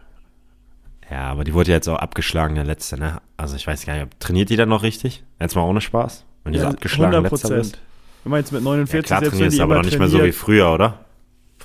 Ja, 1.12 1.30
aber 1.30 1.43
die 1.43 1.54
wurde 1.54 1.71
ja 1.71 1.76
jetzt 1.76 1.89
auch 1.89 1.97
abgeschlagen, 1.97 2.56
der 2.56 2.63
letzte, 2.63 2.97
ne? 2.97 3.21
Also 3.36 3.58
ich 3.58 3.67
weiß 3.67 3.86
gar 3.86 3.97
nicht, 3.97 4.19
trainiert 4.21 4.50
die 4.50 4.56
dann 4.56 4.69
noch 4.69 4.82
richtig? 4.82 5.24
Jetzt 5.41 5.56
mal 5.56 5.63
ohne 5.63 5.82
Spaß? 5.82 6.26
Wenn 6.45 6.54
die 6.54 6.60
so 6.60 6.67
abgeschlagen 6.67 7.24
letzter 7.24 7.58
ist? 7.58 7.80
Du 8.24 8.30
meinst 8.30 8.54
mit 8.54 8.62
Ja, 8.62 8.69
49, 8.69 9.08
klar 9.08 9.19
selbst 9.19 9.34
wenn 9.34 9.39
trainierst 9.39 9.60
aber 9.60 9.76
noch 9.76 9.84
nicht 9.84 10.00
mehr 10.00 10.08
so 10.08 10.24
wie 10.24 10.32
früher, 10.32 10.71
oder? 10.71 11.06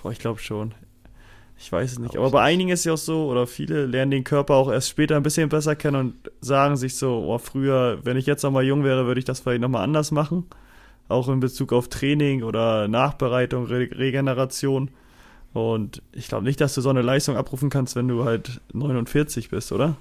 Boah, 0.03 0.11
ich 0.11 0.19
glaube 0.19 0.41
schon. 0.41 0.75
Ich 1.59 1.71
weiß 1.71 1.93
es 1.93 1.99
nicht. 1.99 2.17
Aber 2.17 2.31
bei 2.31 2.43
einigen 2.43 2.71
ist 2.71 2.85
ja 2.85 2.95
auch 2.95 2.99
so, 2.99 3.29
oder 3.29 3.47
viele 3.47 3.87
lernen 3.87 4.11
den 4.11 4.25
Körper 4.25 4.55
auch 4.55 4.71
erst 4.71 4.91
später 4.91 5.17
ein 5.17 5.23
bisschen 5.23 5.49
besser 5.49 5.77
kennen 5.77 5.97
und 5.97 6.15
sagen 6.41 6.77
sich 6.77 6.97
so, 6.97 7.25
oh, 7.27 7.39
früher, 7.39 8.01
wenn 8.03 8.17
ich 8.17 8.27
jetzt 8.27 8.43
noch 8.43 8.51
mal 8.51 8.65
jung 8.65 8.85
wäre, 8.85 9.07
würde 9.07 9.21
ich 9.21 9.25
das 9.25 9.41
vielleicht 9.41 9.63
noch 9.63 9.69
mal 9.69 9.83
anders 9.83 10.11
machen. 10.11 10.47
Auch 11.09 11.29
in 11.29 11.41
Bezug 11.41 11.73
auf 11.73 11.89
Training 11.89 12.43
oder 12.43 12.89
Nachbereitung, 12.89 13.67
Re 13.67 13.89
Regeneration. 13.93 14.91
Und 15.57 16.03
ich 16.13 16.29
glaube 16.29 16.45
nicht, 16.45 16.61
dass 16.61 16.75
du 16.75 16.83
so 16.83 16.91
eine 16.91 17.01
Leistung 17.01 17.39
abrufen 17.39 17.71
kannst, 17.71 17.97
wenn 17.97 18.09
du 18.09 18.25
halt 18.27 18.61
49 18.75 19.49
bist, 19.49 19.73
oder? 19.73 19.97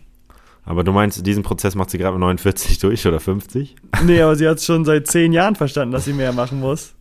Aber 0.65 0.84
du 0.84 0.91
meinst, 0.91 1.26
diesen 1.26 1.44
Prozess 1.44 1.76
macht 1.76 1.91
sie 1.91 1.98
gerade 1.98 2.12
mit 2.18 2.20
49 2.20 2.78
durch 2.80 3.08
oder 3.08 3.22
50? 3.22 3.76
Nee, 4.04 4.22
aber 4.22 4.36
sie 4.36 4.50
hat 4.50 4.60
schon 4.62 4.84
seit 4.84 5.08
10 5.08 5.32
Jahren 5.32 5.56
verstanden, 5.56 5.94
dass 5.94 6.04
sie 6.04 6.12
mehr 6.12 6.34
machen 6.34 6.60
muss. 6.60 6.94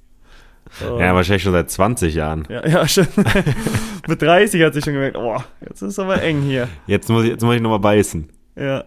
Und- 0.89 0.99
Ja, 1.01 1.13
wahrscheinlich 1.17 1.43
schon 1.43 1.51
seit 1.53 1.69
20 1.69 2.15
Jahren. 2.15 2.47
ja, 2.49 2.65
ja, 2.65 2.87
schon. 2.87 3.09
Mit 4.07 4.23
30 4.23 4.63
hat 4.63 4.75
sie 4.75 4.83
schon 4.83 4.93
gemerkt, 4.93 5.17
oh, 5.17 5.39
jetzt 5.63 5.83
ist 5.83 5.89
es 5.95 5.99
aber 5.99 6.23
eng 6.23 6.43
hier. 6.43 6.69
Jetzt 6.87 7.09
muss 7.09 7.25
ich, 7.25 7.31
jetzt 7.31 7.43
muss 7.43 7.57
ich 7.57 7.61
nochmal 7.61 7.81
beißen. 7.81 8.29
Ja. 8.55 8.85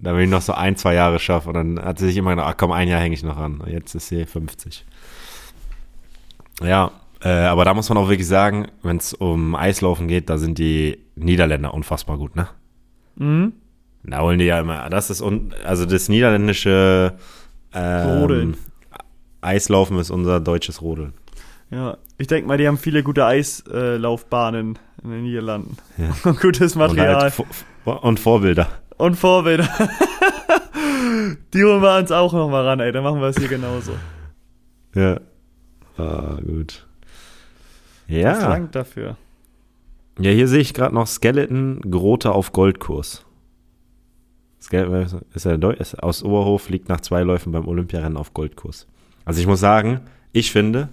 Damit 0.00 0.24
ich 0.24 0.30
noch 0.30 0.42
so 0.42 0.52
ein, 0.52 0.76
zwei 0.76 0.92
Jahre 0.94 1.18
schaffe. 1.18 1.48
Und 1.48 1.54
dann 1.54 1.82
hat 1.82 1.98
sie 1.98 2.06
sich 2.08 2.16
immer 2.18 2.30
gedacht, 2.30 2.48
ach 2.50 2.56
komm, 2.58 2.72
ein 2.72 2.88
Jahr 2.88 3.00
hänge 3.00 3.14
ich 3.14 3.22
noch 3.22 3.38
an. 3.38 3.62
Jetzt 3.68 3.94
ist 3.94 4.08
sie 4.08 4.26
50. 4.26 4.84
Ja, 6.62 6.90
äh, 7.22 7.28
aber 7.28 7.64
da 7.64 7.74
muss 7.74 7.88
man 7.88 7.98
auch 7.98 8.08
wirklich 8.08 8.28
sagen, 8.28 8.68
wenn 8.82 8.96
es 8.96 9.12
um 9.12 9.54
Eislaufen 9.54 10.08
geht, 10.08 10.30
da 10.30 10.38
sind 10.38 10.58
die 10.58 10.98
Niederländer 11.16 11.74
unfassbar 11.74 12.16
gut, 12.16 12.36
ne? 12.36 12.48
Mhm. 13.16 13.52
Da 14.04 14.20
holen 14.22 14.38
die 14.38 14.46
ja 14.46 14.60
immer, 14.60 14.88
das 14.88 15.10
ist, 15.10 15.20
un, 15.20 15.54
also 15.64 15.84
das 15.84 16.08
niederländische 16.08 17.14
ähm, 17.74 18.08
Rodeln. 18.08 18.56
Eislaufen 19.42 19.98
ist 19.98 20.10
unser 20.10 20.40
deutsches 20.40 20.80
Rodeln. 20.82 21.12
Ja, 21.70 21.98
ich 22.18 22.26
denke 22.26 22.48
mal, 22.48 22.58
die 22.58 22.66
haben 22.66 22.78
viele 22.78 23.02
gute 23.02 23.24
Eislaufbahnen 23.24 24.78
in 25.04 25.10
den 25.10 25.22
Niederlanden. 25.22 25.76
Ja. 25.96 26.14
Und 26.24 26.40
gutes 26.40 26.74
Material. 26.74 27.14
Und, 27.26 27.46
halt 27.86 28.02
und 28.02 28.20
Vorbilder. 28.20 28.68
Und 28.96 29.16
Vorbilder. 29.16 29.68
die 31.54 31.64
holen 31.64 31.80
wir 31.80 31.98
uns 31.98 32.10
auch 32.10 32.32
nochmal 32.32 32.66
ran, 32.66 32.80
ey. 32.80 32.92
Dann 32.92 33.04
machen 33.04 33.20
wir 33.20 33.28
es 33.28 33.38
hier 33.38 33.48
genauso. 33.48 33.92
Ja. 34.94 35.20
Ah, 35.96 36.38
gut. 36.44 36.86
Das 38.10 38.42
Ja. 38.42 38.48
langt 38.48 38.74
dafür. 38.74 39.16
Ja, 40.18 40.30
hier 40.30 40.48
sehe 40.48 40.60
ich 40.60 40.74
gerade 40.74 40.94
noch 40.94 41.06
Skeleton, 41.06 41.80
Grote 41.82 42.32
auf 42.32 42.52
Goldkurs. 42.52 43.24
Ist, 44.58 44.72
ist 45.34 45.46
er 45.46 45.80
ist 45.80 46.02
aus 46.02 46.22
Oberhof, 46.22 46.68
liegt 46.68 46.88
nach 46.88 47.00
zwei 47.00 47.22
Läufen 47.22 47.52
beim 47.52 47.66
Olympiarennen 47.66 48.18
auf 48.18 48.34
Goldkurs. 48.34 48.86
Also 49.24 49.40
ich 49.40 49.46
muss 49.46 49.60
sagen, 49.60 50.00
ich 50.32 50.52
finde, 50.52 50.90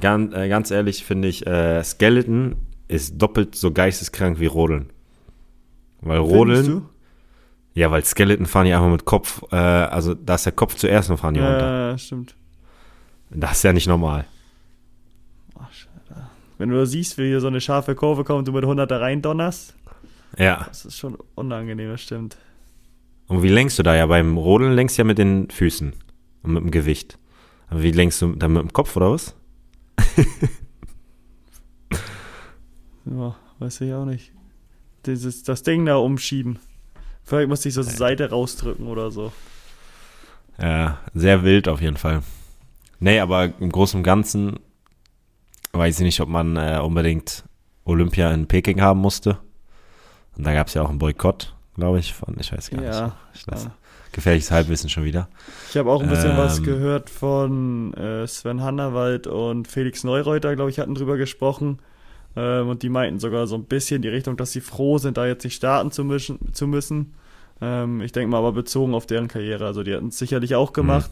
ganz, 0.00 0.34
äh, 0.34 0.48
ganz 0.48 0.70
ehrlich 0.70 1.04
finde 1.04 1.28
ich, 1.28 1.46
äh, 1.46 1.82
Skeleton 1.82 2.56
ist 2.88 3.20
doppelt 3.20 3.54
so 3.54 3.72
geisteskrank 3.72 4.38
wie 4.38 4.46
Rodeln. 4.46 4.90
Weil 6.02 6.18
Rodeln. 6.18 6.82
Ja, 7.74 7.90
weil 7.90 8.04
Skeleton 8.04 8.44
fahren 8.44 8.66
die 8.66 8.74
einfach 8.74 8.90
mit 8.90 9.06
Kopf, 9.06 9.42
äh, 9.50 9.56
also 9.56 10.12
da 10.12 10.34
ist 10.34 10.44
der 10.44 10.52
Kopf 10.52 10.74
zuerst 10.74 11.10
und 11.10 11.16
fahren 11.16 11.34
die 11.34 11.40
ja, 11.40 11.50
runter. 11.50 11.90
Ja, 11.90 11.98
stimmt. 11.98 12.36
Das 13.30 13.52
ist 13.52 13.62
ja 13.62 13.72
nicht 13.72 13.86
normal. 13.86 14.26
Wenn 16.62 16.70
du 16.70 16.86
siehst, 16.86 17.18
wie 17.18 17.26
hier 17.26 17.40
so 17.40 17.48
eine 17.48 17.60
scharfe 17.60 17.96
Kurve 17.96 18.22
kommt 18.22 18.38
und 18.38 18.44
du 18.46 18.52
mit 18.52 18.62
100 18.62 18.88
da 18.88 18.98
rein 18.98 19.20
donnerst. 19.20 19.74
Ja. 20.38 20.64
Das 20.68 20.84
ist 20.84 20.96
schon 20.96 21.18
unangenehm, 21.34 21.90
das 21.90 22.02
stimmt. 22.02 22.36
Und 23.26 23.42
wie 23.42 23.48
lenkst 23.48 23.80
du 23.80 23.82
da 23.82 23.96
ja? 23.96 24.06
Beim 24.06 24.38
Rodeln 24.38 24.72
lenkst 24.72 24.96
du 24.96 25.02
ja 25.02 25.04
mit 25.04 25.18
den 25.18 25.50
Füßen 25.50 25.92
und 26.44 26.52
mit 26.52 26.62
dem 26.62 26.70
Gewicht. 26.70 27.18
Aber 27.68 27.82
wie 27.82 27.90
lenkst 27.90 28.22
du 28.22 28.36
dann 28.36 28.52
mit 28.52 28.62
dem 28.62 28.72
Kopf 28.72 28.96
oder 28.96 29.10
was? 29.10 29.34
ja, 33.06 33.34
weiß 33.58 33.80
ich 33.80 33.92
auch 33.92 34.04
nicht. 34.04 34.30
Dieses, 35.04 35.42
das 35.42 35.64
Ding 35.64 35.84
da 35.84 35.96
umschieben. 35.96 36.60
Vielleicht 37.24 37.48
muss 37.48 37.66
ich 37.66 37.74
so 37.74 37.82
zur 37.82 37.92
Seite 37.92 38.30
rausdrücken 38.30 38.86
oder 38.86 39.10
so. 39.10 39.32
Ja, 40.60 41.00
sehr 41.12 41.42
wild 41.42 41.66
auf 41.66 41.80
jeden 41.80 41.96
Fall. 41.96 42.22
Nee, 43.00 43.18
aber 43.18 43.52
im 43.58 43.72
Großen 43.72 43.98
und 43.98 44.04
Ganzen 44.04 44.60
weiß 45.72 46.00
ich 46.00 46.04
nicht, 46.04 46.20
ob 46.20 46.28
man 46.28 46.56
äh, 46.56 46.80
unbedingt 46.82 47.44
Olympia 47.84 48.30
in 48.32 48.46
Peking 48.46 48.80
haben 48.80 49.00
musste. 49.00 49.38
Und 50.36 50.46
da 50.46 50.52
gab 50.54 50.68
es 50.68 50.74
ja 50.74 50.82
auch 50.82 50.90
einen 50.90 50.98
Boykott, 50.98 51.54
glaube 51.76 51.98
ich, 51.98 52.14
von, 52.14 52.36
ich 52.38 52.52
weiß 52.52 52.70
gar 52.70 52.82
ja, 52.82 53.04
nicht. 53.04 53.14
Ich 53.34 53.46
ja. 53.46 53.72
Gefährliches 54.12 54.50
Halbwissen 54.50 54.90
schon 54.90 55.04
wieder. 55.04 55.28
Ich 55.70 55.76
habe 55.78 55.90
auch 55.90 56.02
ein 56.02 56.08
bisschen 56.08 56.32
ähm, 56.32 56.36
was 56.36 56.62
gehört 56.62 57.08
von 57.08 57.94
äh, 57.94 58.26
Sven 58.26 58.62
Hannawald 58.62 59.26
und 59.26 59.68
Felix 59.68 60.04
Neureuter, 60.04 60.54
glaube 60.54 60.70
ich, 60.70 60.78
hatten 60.78 60.94
drüber 60.94 61.16
gesprochen. 61.16 61.78
Ähm, 62.36 62.68
und 62.68 62.82
die 62.82 62.90
meinten 62.90 63.20
sogar 63.20 63.46
so 63.46 63.54
ein 63.56 63.64
bisschen 63.64 64.02
die 64.02 64.08
Richtung, 64.08 64.36
dass 64.36 64.52
sie 64.52 64.60
froh 64.60 64.98
sind, 64.98 65.16
da 65.16 65.26
jetzt 65.26 65.44
nicht 65.44 65.54
starten 65.54 65.90
zu, 65.90 66.04
mischen, 66.04 66.52
zu 66.52 66.66
müssen. 66.66 67.14
Ähm, 67.62 68.02
ich 68.02 68.12
denke 68.12 68.30
mal 68.30 68.38
aber 68.38 68.52
bezogen 68.52 68.94
auf 68.94 69.06
deren 69.06 69.28
Karriere. 69.28 69.64
Also 69.64 69.82
die 69.82 69.94
hatten 69.94 70.08
es 70.08 70.18
sicherlich 70.18 70.54
auch 70.54 70.74
gemacht. 70.74 71.10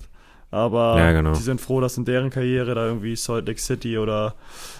Aber 0.51 0.99
Ja, 0.99 1.13
genau. 1.13 1.33
die 1.33 1.43
sind 1.43 1.61
froh, 1.61 1.81
dass 1.81 1.97
in 1.97 2.05
deren 2.05 2.31
Karriere 2.31 2.75
da 2.75 2.87
irgendwie 2.87 3.15
Salt 3.17 3.47
Lake 3.47 3.61
City 3.61 3.99
oder 3.99 4.35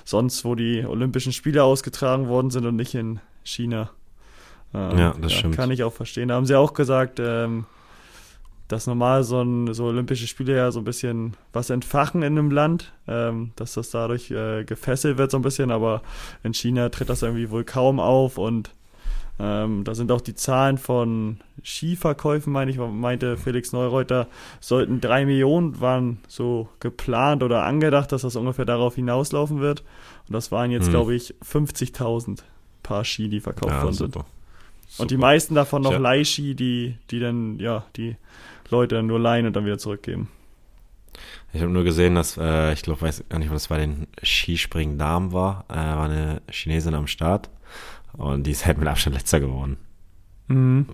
sonst, 0.05 0.45
wo 0.45 0.55
die 0.55 0.85
Olympischen 0.85 1.33
Spiele 1.33 1.63
ausgetragen 1.63 2.29
worden 2.29 2.51
sind 2.51 2.67
und 2.67 2.77
nicht 2.77 2.95
in 2.95 3.21
China. 3.45 3.91
Ähm, 4.75 4.99
Ja, 4.99 5.15
das 5.21 5.33
stimmt. 5.33 5.57
Kann 5.57 5.71
ich 5.71 5.85
auch 5.85 5.93
verstehen. 5.93 6.29
Da 6.29 6.35
haben 6.35 6.47
sie 6.47 6.57
auch 6.57 6.75
gesagt, 6.75 7.21
ähm, 7.21 7.67
dass 8.67 8.87
normal 8.87 9.25
so, 9.25 9.41
ein, 9.43 9.73
so 9.75 9.87
Olympische 9.87 10.27
Spiele 10.29 10.57
ja 10.57 10.71
so 10.71 10.81
ein 10.81 10.85
bisschen 10.85 11.35
was 11.53 11.71
entfachen 11.71 12.23
in 12.23 12.39
einem 12.39 12.51
Land, 12.53 12.93
ähm, 13.09 13.51
dass 13.57 13.75
das 13.75 13.91
dadurch 13.91 14.31
äh, 14.31 14.65
gefesselt 14.65 15.19
wird 15.19 15.31
so 15.33 15.39
ein 15.39 15.43
bisschen, 15.43 15.71
aber 15.73 16.03
in 16.45 16.55
China 16.55 16.89
tritt 16.89 17.09
das 17.09 17.23
irgendwie 17.23 17.51
wohl 17.51 17.65
kaum 17.65 17.99
auf 17.99 18.39
und 18.39 18.71
ähm, 19.41 19.83
da 19.85 19.95
sind 19.95 20.13
auch 20.13 20.21
die 20.21 20.35
Zahlen 20.35 20.79
von 20.79 21.41
Skiverkäufen, 21.65 22.53
meine 22.53 22.71
ich, 22.71 22.79
meinte 22.79 23.37
Felix 23.37 23.73
Neureuter, 23.73 24.27
sollten 24.61 25.01
drei 25.01 25.27
Millionen 25.27 25.81
waren 25.81 26.19
so 26.29 26.69
geplant 26.81 27.43
oder 27.43 27.65
angedacht, 27.65 28.13
dass 28.13 28.23
das 28.23 28.37
ungefähr 28.37 28.65
darauf 28.65 28.95
hinauslaufen 28.97 29.61
wird. 29.61 29.81
Und 30.29 30.35
das 30.35 30.51
waren 30.53 30.71
jetzt, 30.71 30.85
Hm. 30.87 30.91
glaube 30.93 31.15
ich, 31.15 31.35
50.000 31.43 32.45
Paar 32.83 33.05
Ski, 33.05 33.29
die 33.29 33.41
verkauft 33.41 33.73
Ja, 33.73 33.83
worden 33.83 33.95
sind. 33.95 34.15
super. 34.15 34.27
Und 34.99 35.11
die 35.11 35.15
Super. 35.15 35.27
meisten 35.27 35.55
davon 35.55 35.83
noch 35.83 35.93
Ja. 35.93 35.99
Leihski, 35.99 36.55
die, 36.55 36.97
die 37.11 37.21
dann, 37.21 37.59
ja, 37.61 37.85
die 37.97 38.17
Leute 38.71 38.97
dann 38.97 39.07
nur 39.07 39.21
leihen 39.21 39.47
und 39.47 39.55
dann 39.55 39.65
wieder 39.65 39.79
zurückgeben. 39.79 40.29
Ich 41.53 41.61
habe 41.61 41.71
nur 41.73 41.85
gesehen, 41.85 42.15
dass, 42.15 42.37
äh, 42.37 42.73
ich 42.73 42.83
glaube, 42.83 43.03
weiß 43.03 43.25
gar 43.29 43.39
nicht, 43.39 43.51
was 43.53 43.69
bei 43.69 43.79
den 43.79 44.07
Skispringen-Damen 44.23 45.33
war, 45.33 45.65
äh, 45.69 45.75
war 45.75 46.05
eine 46.05 46.43
Chinesin 46.51 46.95
am 46.95 47.07
Start 47.07 47.51
und 48.15 48.47
die 48.47 48.53
ist 48.53 48.67
halt 48.67 48.79
mit 48.79 48.89
Abstand 48.89 49.17
letzter 49.17 49.41
geworden. 49.41 49.77
Mhm. 50.49 50.87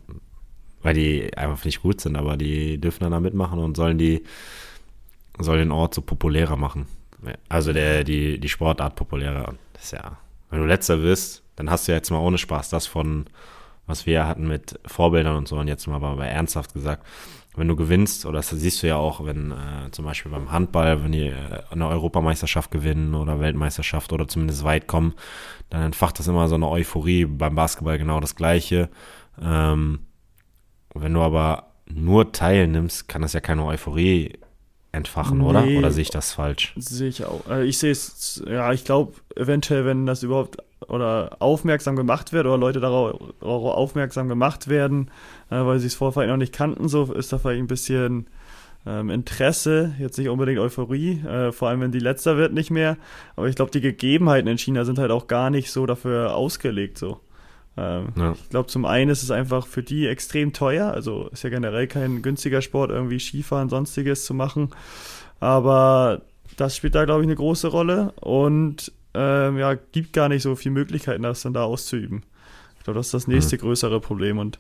Weil 0.87 0.95
die 0.95 1.37
einfach 1.37 1.65
nicht 1.65 1.83
gut 1.83 2.01
sind, 2.01 2.15
aber 2.15 2.37
die 2.37 2.81
dürfen 2.81 3.03
dann 3.03 3.11
da 3.11 3.19
mitmachen 3.19 3.59
und 3.59 3.77
sollen 3.77 3.99
die, 3.99 4.23
sollen 5.37 5.59
den 5.59 5.73
Ort 5.73 5.95
so 5.95 6.01
populärer 6.01 6.55
machen. 6.55 6.87
Also 7.49 7.73
der, 7.73 8.05
die, 8.05 8.39
die 8.39 8.49
Sportart 8.49 8.95
populärer. 8.95 9.55
Das 9.73 9.87
ist 9.87 9.91
ja, 9.95 10.17
wenn 10.49 10.61
du 10.61 10.65
letzter 10.65 10.99
bist, 10.99 11.43
dann 11.57 11.71
hast 11.71 11.89
du 11.89 11.93
ja 11.93 11.97
jetzt 11.97 12.11
mal 12.11 12.21
ohne 12.21 12.39
Spaß 12.39 12.69
das 12.71 12.87
von, 12.87 13.27
was 13.89 14.07
wir 14.07 14.29
hatten 14.29 14.47
mit 14.47 14.79
Vorbildern 14.87 15.35
und 15.35 15.49
so 15.49 15.57
und 15.59 15.67
jetzt 15.67 15.89
mal 15.89 15.97
aber 15.97 16.25
ernsthaft 16.25 16.73
gesagt, 16.73 17.05
wenn 17.57 17.67
du 17.67 17.75
gewinnst, 17.75 18.25
oder 18.25 18.37
das 18.37 18.51
siehst 18.51 18.85
du 18.85 18.87
ja 18.87 18.95
auch, 18.95 19.25
wenn 19.25 19.51
äh, 19.51 19.91
zum 19.91 20.05
Beispiel 20.05 20.31
beim 20.31 20.53
Handball, 20.53 21.03
wenn 21.03 21.11
die 21.11 21.31
äh, 21.31 21.63
eine 21.69 21.89
Europameisterschaft 21.89 22.71
gewinnen 22.71 23.17
oder 23.17 23.41
Weltmeisterschaft 23.41 24.13
oder 24.13 24.29
zumindest 24.29 24.63
weit 24.63 24.87
kommen, 24.87 25.15
dann 25.69 25.83
entfacht 25.83 26.21
das 26.21 26.29
immer 26.29 26.47
so 26.47 26.55
eine 26.55 26.69
Euphorie. 26.69 27.25
Beim 27.25 27.57
Basketball 27.57 27.99
genau 27.99 28.21
das 28.21 28.37
Gleiche. 28.37 28.89
Ähm, 29.43 29.99
wenn 31.03 31.15
du 31.15 31.21
aber 31.21 31.65
nur 31.87 32.33
teilnimmst, 32.33 33.09
kann 33.09 33.23
das 33.23 33.33
ja 33.33 33.41
keine 33.41 33.65
Euphorie 33.65 34.39
entfachen, 34.93 35.41
oder? 35.41 35.63
Nee. 35.63 35.79
Oder 35.79 35.91
sehe 35.91 36.03
ich 36.03 36.11
das 36.11 36.33
falsch? 36.33 36.73
Sehe 36.77 37.09
ich 37.09 37.25
auch. 37.25 37.49
Äh, 37.49 37.65
Ich 37.67 37.79
sehe 37.79 37.93
es, 37.93 38.43
ja, 38.49 38.73
ich 38.73 38.85
glaube, 38.85 39.15
eventuell, 39.37 39.85
wenn 39.85 40.07
das 40.07 40.23
überhaupt 40.23 40.57
oder 40.89 41.37
aufmerksam 41.39 41.97
gemacht 41.97 42.33
wird 42.33 42.47
oder 42.47 42.59
Leute 42.59 42.81
darauf, 42.81 43.19
darauf 43.41 43.75
aufmerksam 43.75 44.29
gemacht 44.29 44.69
werden, 44.69 45.11
äh, 45.51 45.57
weil 45.57 45.79
sie 45.79 45.87
es 45.87 45.95
vorher 45.95 46.13
vielleicht 46.13 46.31
noch 46.31 46.37
nicht 46.37 46.53
kannten, 46.53 46.89
so 46.89 47.13
ist 47.13 47.33
da 47.33 47.39
vielleicht 47.39 47.61
ein 47.61 47.67
bisschen 47.67 48.27
ähm, 48.87 49.11
Interesse, 49.11 49.95
jetzt 49.99 50.17
nicht 50.19 50.29
unbedingt 50.29 50.61
Euphorie, 50.61 51.21
äh, 51.27 51.53
vor 51.53 51.69
allem 51.69 51.81
wenn 51.81 51.93
die 51.93 51.99
letzter 51.99 52.37
wird 52.37 52.53
nicht 52.53 52.71
mehr. 52.71 52.97
Aber 53.35 53.49
ich 53.49 53.57
glaube, 53.57 53.71
die 53.71 53.81
Gegebenheiten 53.81 54.49
in 54.49 54.59
China 54.59 54.85
sind 54.85 54.99
halt 54.99 55.11
auch 55.11 55.27
gar 55.27 55.51
nicht 55.51 55.71
so 55.71 55.87
dafür 55.87 56.35
ausgelegt 56.35 56.99
so. 56.99 57.21
Ähm, 57.77 58.09
Ja. 58.17 58.33
Ich 58.33 58.49
glaube, 58.49 58.69
zum 58.69 58.85
einen 58.85 59.11
ist 59.11 59.23
es 59.23 59.31
einfach 59.31 59.67
für 59.67 59.83
die 59.83 60.07
extrem 60.07 60.53
teuer, 60.53 60.93
also 60.93 61.29
ist 61.29 61.45
ja 61.45 61.51
generell 61.51 61.87
kein 61.87 62.23
günstiger 62.23 62.63
Sport, 62.63 62.91
irgendwie 62.91 63.21
Skifahren, 63.21 63.69
sonstiges 63.69 64.25
zu 64.25 64.35
machen. 64.35 64.71
Aber 65.41 66.23
das 66.57 66.77
spielt 66.77 66.95
da, 66.95 67.05
glaube 67.05 67.23
ich, 67.23 67.27
eine 67.27 67.37
große 67.37 67.69
Rolle 67.69 68.13
und 68.21 68.93
ähm, 69.15 69.59
ja, 69.59 69.75
gibt 69.75 70.13
gar 70.13 70.29
nicht 70.29 70.43
so 70.43 70.57
viele 70.57 70.75
Möglichkeiten, 70.75 71.23
das 71.23 71.43
dann 71.43 71.55
da 71.55 71.65
auszuüben. 71.65 72.23
Ich 72.79 72.85
glaube, 72.85 72.99
das 72.99 73.07
ist 73.07 73.15
das 73.15 73.27
nächste 73.27 73.59
größere 73.59 74.01
Problem. 74.01 74.39
Und 74.39 74.59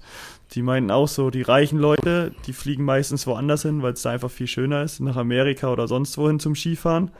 die 0.52 0.62
meinten 0.62 0.90
auch 0.90 1.06
so, 1.08 1.30
die 1.30 1.42
reichen 1.42 1.78
Leute, 1.78 2.32
die 2.46 2.52
fliegen 2.52 2.84
meistens 2.84 3.26
woanders 3.26 3.62
hin, 3.62 3.82
weil 3.82 3.92
es 3.92 4.02
da 4.02 4.10
einfach 4.10 4.30
viel 4.30 4.48
schöner 4.48 4.82
ist, 4.82 4.98
nach 5.00 5.16
Amerika 5.16 5.70
oder 5.72 5.86
sonst 5.86 6.18
wohin 6.18 6.40
zum 6.40 6.56
Skifahren. 6.56 7.10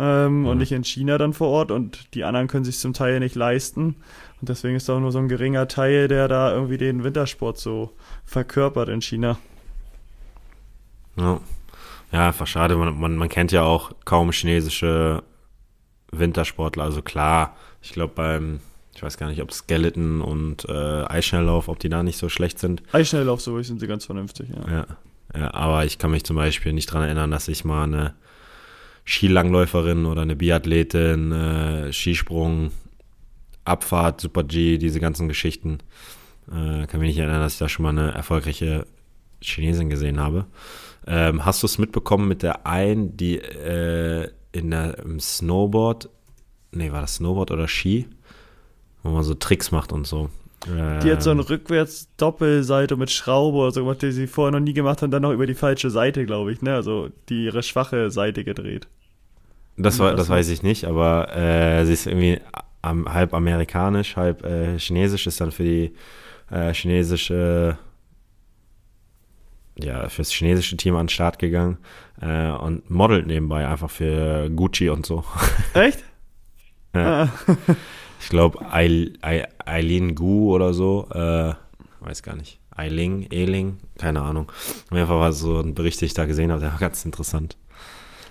Ähm, 0.00 0.46
Und 0.46 0.54
Mhm. 0.54 0.58
nicht 0.58 0.72
in 0.72 0.84
China 0.84 1.18
dann 1.18 1.32
vor 1.32 1.48
Ort 1.48 1.70
und 1.70 2.14
die 2.14 2.24
anderen 2.24 2.46
können 2.46 2.64
sich 2.64 2.78
zum 2.78 2.92
Teil 2.92 3.18
nicht 3.18 3.34
leisten. 3.34 3.96
Und 4.40 4.48
deswegen 4.48 4.76
ist 4.76 4.88
auch 4.88 5.00
nur 5.00 5.10
so 5.10 5.18
ein 5.18 5.28
geringer 5.28 5.66
Teil, 5.66 6.06
der 6.06 6.28
da 6.28 6.52
irgendwie 6.52 6.78
den 6.78 7.02
Wintersport 7.02 7.58
so 7.58 7.90
verkörpert 8.24 8.88
in 8.88 9.02
China. 9.02 9.38
Ja, 11.16 11.40
ja 12.12 12.28
einfach 12.28 12.46
schade. 12.46 12.76
Man, 12.76 12.98
man, 13.00 13.16
man 13.16 13.28
kennt 13.28 13.52
ja 13.52 13.62
auch 13.64 13.90
kaum 14.04 14.30
chinesische 14.30 15.22
Wintersportler. 16.12 16.84
Also 16.84 17.02
klar, 17.02 17.56
ich 17.82 17.92
glaube 17.92 18.12
beim, 18.14 18.60
ich 18.94 19.02
weiß 19.02 19.18
gar 19.18 19.28
nicht, 19.28 19.42
ob 19.42 19.52
Skeleton 19.52 20.20
und 20.20 20.64
äh, 20.68 21.04
Eisschnelllauf, 21.06 21.68
ob 21.68 21.78
die 21.80 21.88
da 21.88 22.02
nicht 22.02 22.18
so 22.18 22.28
schlecht 22.28 22.58
sind. 22.58 22.82
Eisschnelllauf, 22.92 23.40
so 23.40 23.60
sind 23.62 23.80
sie 23.80 23.86
ganz 23.86 24.04
vernünftig, 24.06 24.48
ja. 24.50 24.72
Ja, 24.72 24.86
ja, 25.36 25.54
aber 25.54 25.84
ich 25.84 25.98
kann 25.98 26.10
mich 26.12 26.24
zum 26.24 26.36
Beispiel 26.36 26.72
nicht 26.72 26.86
dran 26.86 27.02
erinnern, 27.02 27.30
dass 27.30 27.48
ich 27.48 27.64
mal 27.64 27.84
eine 27.84 28.14
Skilangläuferin 29.08 30.04
oder 30.04 30.20
eine 30.20 30.36
Biathletin, 30.36 31.32
äh, 31.32 31.92
Skisprung, 31.92 32.72
Abfahrt, 33.64 34.20
Super 34.20 34.44
G, 34.44 34.76
diese 34.76 35.00
ganzen 35.00 35.28
Geschichten, 35.28 35.78
äh, 36.48 36.86
kann 36.86 37.00
mich 37.00 37.08
nicht 37.08 37.18
erinnern, 37.18 37.40
dass 37.40 37.54
ich 37.54 37.58
da 37.58 37.70
schon 37.70 37.84
mal 37.84 37.90
eine 37.90 38.12
erfolgreiche 38.12 38.86
Chinesin 39.40 39.88
gesehen 39.88 40.20
habe. 40.20 40.44
Ähm, 41.06 41.46
hast 41.46 41.62
du 41.62 41.66
es 41.66 41.78
mitbekommen 41.78 42.28
mit 42.28 42.42
der 42.42 42.66
einen, 42.66 43.16
die 43.16 43.38
äh, 43.38 44.28
in 44.52 44.70
der 44.70 44.98
im 44.98 45.20
Snowboard, 45.20 46.10
nee, 46.72 46.92
war 46.92 47.00
das 47.00 47.14
Snowboard 47.14 47.50
oder 47.50 47.66
Ski, 47.66 48.06
wo 49.02 49.10
man 49.10 49.22
so 49.22 49.32
Tricks 49.32 49.70
macht 49.70 49.90
und 49.90 50.06
so. 50.06 50.28
Die 50.66 51.10
hat 51.10 51.22
so 51.22 51.30
Ähm, 51.30 51.38
ein 51.38 51.44
Rückwärts-Doppelseite 51.46 52.96
mit 52.96 53.10
Schraube 53.10 53.56
oder 53.58 53.70
so 53.70 53.80
gemacht, 53.80 54.02
die 54.02 54.12
sie 54.12 54.26
vorher 54.26 54.52
noch 54.52 54.60
nie 54.60 54.74
gemacht 54.74 55.00
haben, 55.00 55.10
dann 55.10 55.22
noch 55.22 55.32
über 55.32 55.46
die 55.46 55.54
falsche 55.54 55.88
Seite, 55.88 56.26
glaube 56.26 56.52
ich, 56.52 56.60
ne? 56.60 56.74
Also 56.74 57.10
die 57.28 57.44
ihre 57.44 57.62
schwache 57.62 58.10
Seite 58.10 58.44
gedreht. 58.44 58.86
Das, 59.78 59.98
war, 59.98 60.10
Ja, 60.10 60.16
das 60.16 60.26
das 60.26 60.28
weiß 60.30 60.48
ich 60.48 60.62
nicht, 60.62 60.84
aber 60.84 61.34
äh, 61.34 61.84
sie 61.86 61.92
ist 61.92 62.06
irgendwie 62.06 62.40
am, 62.82 63.12
halb 63.12 63.32
amerikanisch, 63.34 64.16
halb 64.16 64.44
äh, 64.44 64.78
chinesisch, 64.78 65.26
ist 65.26 65.40
dann 65.40 65.52
für 65.52 65.64
die 65.64 65.94
äh, 66.50 66.72
chinesische, 66.74 67.78
ja, 69.78 70.08
fürs 70.08 70.30
chinesische 70.32 70.76
Team 70.76 70.96
an 70.96 71.04
den 71.04 71.08
Start 71.10 71.38
gegangen 71.38 71.78
äh, 72.20 72.50
und 72.50 72.90
modelt 72.90 73.26
nebenbei 73.26 73.66
einfach 73.66 73.90
für 73.90 74.50
Gucci 74.50 74.88
und 74.88 75.06
so. 75.06 75.24
Echt? 75.74 76.02
Ja. 76.94 77.24
Ah. 77.24 77.28
Ich 78.20 78.30
glaube, 78.30 78.58
Eileen 78.72 80.14
Gu 80.16 80.52
oder 80.52 80.74
so, 80.74 81.08
äh, 81.12 81.54
weiß 82.00 82.22
gar 82.22 82.34
nicht. 82.34 82.58
Eiling, 82.70 83.26
Eling, 83.30 83.78
keine 83.96 84.22
Ahnung. 84.22 84.50
Auf 84.50 84.92
jeden 84.96 85.06
Fall 85.06 85.18
war 85.18 85.32
so 85.32 85.60
ein 85.60 85.74
Bericht, 85.74 86.00
den 86.00 86.06
ich 86.06 86.14
da 86.14 86.26
gesehen 86.26 86.50
habe, 86.50 86.60
der 86.60 86.72
war 86.72 86.78
ganz 86.78 87.04
interessant. 87.04 87.56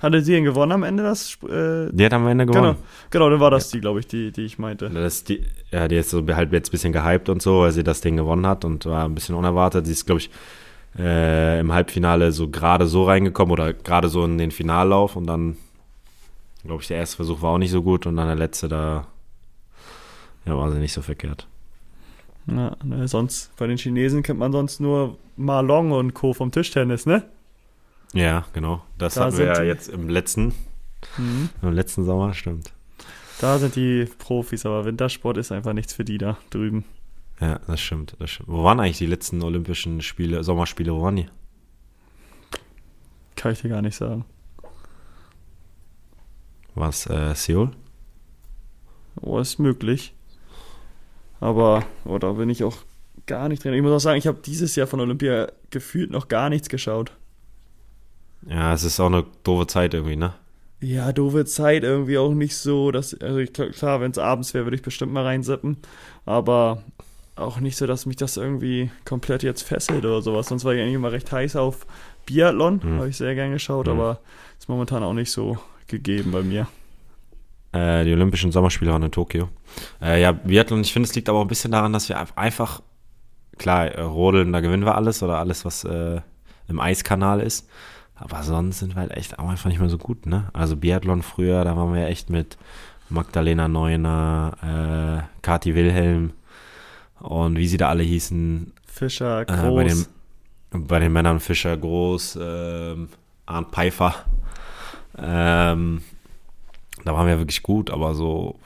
Hatte 0.01 0.21
sie 0.21 0.33
denn 0.33 0.43
gewonnen 0.43 0.71
am 0.71 0.83
Ende 0.83 1.03
das? 1.03 1.37
Äh, 1.43 1.89
Die 1.91 2.05
hat 2.05 2.13
am 2.13 2.27
Ende 2.27 2.45
gewonnen. 2.45 2.75
genau, 2.75 2.77
genau, 3.09 3.29
dann 3.29 3.39
war 3.39 3.51
das 3.51 3.69
die, 3.69 3.79
glaube 3.81 3.99
ich, 3.99 4.07
die, 4.07 4.31
die 4.31 4.45
ich 4.45 4.59
meinte. 4.59 4.89
Das 4.89 5.23
die, 5.23 5.43
ja, 5.71 5.87
die 5.87 5.95
ist 5.97 6.09
so 6.11 6.25
halt 6.27 6.51
jetzt 6.53 6.69
ein 6.69 6.71
bisschen 6.71 6.93
gehypt 6.93 7.29
und 7.29 7.41
so, 7.41 7.61
weil 7.61 7.71
sie 7.71 7.83
das 7.83 8.01
Ding 8.01 8.15
gewonnen 8.17 8.45
hat 8.45 8.63
und 8.65 8.85
war 8.85 9.05
ein 9.05 9.15
bisschen 9.15 9.35
unerwartet. 9.35 9.85
Sie 9.85 9.93
ist, 9.93 10.05
glaube 10.05 10.19
ich, 10.21 10.29
äh, 10.97 11.59
im 11.59 11.73
Halbfinale 11.73 12.31
so 12.31 12.47
gerade 12.49 12.87
so 12.87 13.05
reingekommen 13.05 13.51
oder 13.51 13.73
gerade 13.73 14.09
so 14.09 14.23
in 14.25 14.37
den 14.37 14.51
Finallauf 14.51 15.15
und 15.15 15.25
dann, 15.27 15.57
glaube 16.63 16.81
ich, 16.81 16.87
der 16.87 16.97
erste 16.97 17.17
Versuch 17.17 17.41
war 17.41 17.51
auch 17.51 17.57
nicht 17.57 17.71
so 17.71 17.81
gut 17.83 18.05
und 18.05 18.17
dann 18.17 18.27
der 18.27 18.35
letzte 18.35 18.67
da, 18.67 19.07
ja, 20.45 20.55
war 20.55 20.71
sie 20.71 20.79
nicht 20.79 20.93
so 20.93 21.01
verkehrt. 21.01 21.47
Ja, 22.47 22.77
ne, 22.83 23.07
sonst, 23.07 23.51
bei 23.57 23.67
den 23.67 23.77
Chinesen 23.77 24.23
kennt 24.23 24.39
man 24.39 24.51
sonst 24.53 24.79
nur 24.79 25.17
Ma 25.35 25.59
Long 25.59 25.91
und 25.91 26.13
Co. 26.13 26.33
vom 26.33 26.51
Tischtennis, 26.51 27.05
ne? 27.05 27.23
Ja, 28.13 28.45
genau. 28.53 28.83
Das 28.97 29.15
Da 29.15 29.25
hatten 29.25 29.37
wir 29.37 29.45
ja 29.45 29.63
jetzt 29.63 29.89
im 29.89 30.09
letzten, 30.09 30.53
Mhm. 31.17 31.49
im 31.61 31.71
letzten 31.73 32.05
Sommer, 32.05 32.33
stimmt. 32.33 32.71
Da 33.39 33.59
sind 33.59 33.75
die 33.75 34.05
Profis, 34.17 34.65
aber 34.65 34.85
Wintersport 34.85 35.37
ist 35.37 35.51
einfach 35.51 35.73
nichts 35.73 35.93
für 35.93 36.03
die 36.03 36.17
da 36.17 36.37
drüben. 36.49 36.85
Ja, 37.39 37.59
das 37.67 37.79
stimmt, 37.81 38.15
das 38.19 38.31
stimmt. 38.31 38.49
Wo 38.49 38.63
waren 38.63 38.79
eigentlich 38.79 38.97
die 38.97 39.05
letzten 39.05 39.43
Olympischen 39.43 40.01
Spiele, 40.01 40.43
Sommerspiele, 40.43 40.91
wo 40.93 41.03
waren 41.03 41.17
die? 41.17 41.27
Kann 43.35 43.51
ich 43.51 43.61
dir 43.61 43.69
gar 43.69 43.83
nicht 43.83 43.95
sagen. 43.95 44.25
War 46.73 46.89
es 46.89 47.05
äh, 47.07 47.33
Seoul? 47.35 47.71
Oh, 49.21 49.39
ist 49.39 49.59
möglich. 49.59 50.13
Aber, 51.39 51.85
oh, 52.05 52.17
da 52.17 52.31
bin 52.33 52.49
ich 52.49 52.63
auch 52.63 52.77
gar 53.27 53.49
nicht 53.49 53.63
drin. 53.63 53.73
Ich 53.73 53.81
muss 53.81 53.91
auch 53.91 53.99
sagen, 53.99 54.17
ich 54.17 54.27
habe 54.27 54.39
dieses 54.43 54.75
Jahr 54.75 54.87
von 54.87 54.99
Olympia 54.99 55.51
gefühlt 55.69 56.09
noch 56.11 56.27
gar 56.27 56.49
nichts 56.49 56.69
geschaut. 56.69 57.11
Ja, 58.45 58.73
es 58.73 58.83
ist 58.83 58.99
auch 58.99 59.07
eine 59.07 59.25
doofe 59.43 59.67
Zeit 59.67 59.93
irgendwie, 59.93 60.15
ne? 60.15 60.33
Ja, 60.79 61.11
doofe 61.11 61.45
Zeit 61.45 61.83
irgendwie 61.83 62.17
auch 62.17 62.33
nicht 62.33 62.55
so, 62.55 62.91
dass, 62.91 63.19
also 63.19 63.39
ich, 63.39 63.51
klar, 63.53 63.99
wenn 63.99 64.11
es 64.11 64.17
abends 64.19 64.53
wäre, 64.53 64.65
würde 64.65 64.75
ich 64.75 64.83
bestimmt 64.83 65.11
mal 65.11 65.23
reinsippen, 65.23 65.77
aber 66.25 66.83
auch 67.35 67.59
nicht 67.59 67.77
so, 67.77 67.87
dass 67.87 68.05
mich 68.05 68.15
das 68.15 68.37
irgendwie 68.37 68.91
komplett 69.05 69.43
jetzt 69.43 69.63
fesselt 69.63 70.05
oder 70.05 70.21
sowas. 70.21 70.47
Sonst 70.47 70.65
war 70.65 70.73
ich 70.73 70.81
eigentlich 70.81 70.95
immer 70.95 71.11
recht 71.11 71.31
heiß 71.31 71.55
auf 71.55 71.87
Biathlon, 72.25 72.79
Mhm. 72.83 72.97
habe 72.97 73.09
ich 73.09 73.17
sehr 73.17 73.33
gern 73.35 73.51
geschaut, 73.51 73.87
Mhm. 73.87 73.93
aber 73.93 74.19
ist 74.59 74.69
momentan 74.69 75.03
auch 75.03 75.13
nicht 75.13 75.31
so 75.31 75.57
gegeben 75.87 76.31
bei 76.31 76.41
mir. 76.41 76.67
Äh, 77.73 78.05
die 78.05 78.13
Olympischen 78.13 78.51
Sommerspiele 78.51 78.91
waren 78.91 79.03
in 79.03 79.11
Tokio. 79.11 79.49
Äh, 80.01 80.21
ja, 80.21 80.31
Biathlon, 80.31 80.81
ich 80.81 80.93
finde, 80.93 81.07
es 81.07 81.15
liegt 81.15 81.27
aber 81.29 81.39
auch 81.39 81.43
ein 81.43 81.47
bisschen 81.49 81.71
daran, 81.71 81.93
dass 81.93 82.07
wir 82.09 82.17
einfach, 82.37 82.81
klar, 83.57 83.87
äh, 83.87 84.01
Rodeln, 84.01 84.53
da 84.53 84.59
gewinnen 84.61 84.85
wir 84.85 84.95
alles 84.95 85.21
oder 85.23 85.37
alles, 85.39 85.65
was 85.65 85.83
äh, 85.83 86.21
im 86.67 86.79
Eiskanal 86.79 87.39
ist. 87.41 87.67
Aber 88.19 88.41
sonst 88.43 88.79
sind 88.79 88.95
wir 88.95 89.01
halt 89.01 89.11
echt 89.11 89.37
auch 89.39 89.47
einfach 89.49 89.69
nicht 89.69 89.79
mehr 89.79 89.89
so 89.89 89.97
gut, 89.97 90.25
ne? 90.25 90.49
Also 90.53 90.75
Biathlon 90.75 91.21
früher, 91.21 91.63
da 91.63 91.77
waren 91.77 91.93
wir 91.93 92.01
ja 92.01 92.07
echt 92.07 92.29
mit 92.29 92.57
Magdalena 93.09 93.67
Neuner, 93.67 95.23
äh, 95.23 95.41
Kati 95.41 95.75
Wilhelm 95.75 96.33
und 97.19 97.57
wie 97.57 97.67
sie 97.67 97.77
da 97.77 97.89
alle 97.89 98.03
hießen. 98.03 98.73
Fischer, 98.87 99.41
Äh, 99.41 99.45
groß. 99.45 99.75
bei, 99.75 99.83
den, 99.83 100.87
bei 100.87 100.99
den 100.99 101.13
Männern 101.13 101.39
Fischer 101.39 101.77
Groß, 101.77 102.39
ähm, 102.41 103.09
Arndt 103.45 103.69
Pfeiffer. 103.71 104.15
Ähm, 105.17 106.01
da 107.05 107.13
waren 107.13 107.27
wir 107.27 107.37
wirklich 107.37 107.63
gut, 107.63 107.89
aber 107.91 108.15
so, 108.15 108.59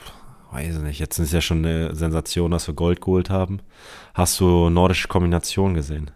weiß 0.52 0.78
ich 0.78 0.82
nicht, 0.82 1.00
jetzt 1.00 1.20
ist 1.20 1.28
es 1.28 1.32
ja 1.34 1.42
schon 1.42 1.60
eine 1.66 1.94
Sensation, 1.96 2.52
dass 2.52 2.68
wir 2.68 2.74
Gold 2.74 3.02
geholt 3.02 3.30
haben. 3.30 3.60
Hast 4.14 4.40
du 4.40 4.70
nordische 4.70 5.08
Kombination 5.08 5.74
gesehen? 5.74 6.10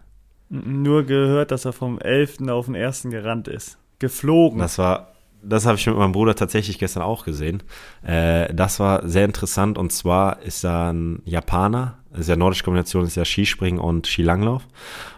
Nur 0.48 1.04
gehört, 1.04 1.50
dass 1.50 1.64
er 1.64 1.72
vom 1.72 1.98
11. 1.98 2.48
auf 2.48 2.66
den 2.66 2.76
1. 2.76 3.04
gerannt 3.04 3.48
ist. 3.48 3.78
Geflogen. 3.98 4.58
Das 4.58 4.78
war, 4.78 5.12
das 5.42 5.66
habe 5.66 5.76
ich 5.76 5.86
mit 5.86 5.96
meinem 5.96 6.12
Bruder 6.12 6.34
tatsächlich 6.34 6.78
gestern 6.78 7.02
auch 7.02 7.24
gesehen. 7.24 7.62
Äh, 8.02 8.52
das 8.54 8.78
war 8.78 9.08
sehr 9.08 9.24
interessant 9.24 9.78
und 9.78 9.92
zwar 9.92 10.42
ist 10.42 10.62
da 10.62 10.92
ein 10.92 11.22
Japaner, 11.24 11.98
das 12.10 12.20
ist 12.20 12.28
ja 12.28 12.36
nordische 12.36 12.64
Kombination, 12.64 13.04
ist 13.04 13.16
ja 13.16 13.24
Skispringen 13.24 13.80
und 13.80 14.06
Skilanglauf. 14.06 14.66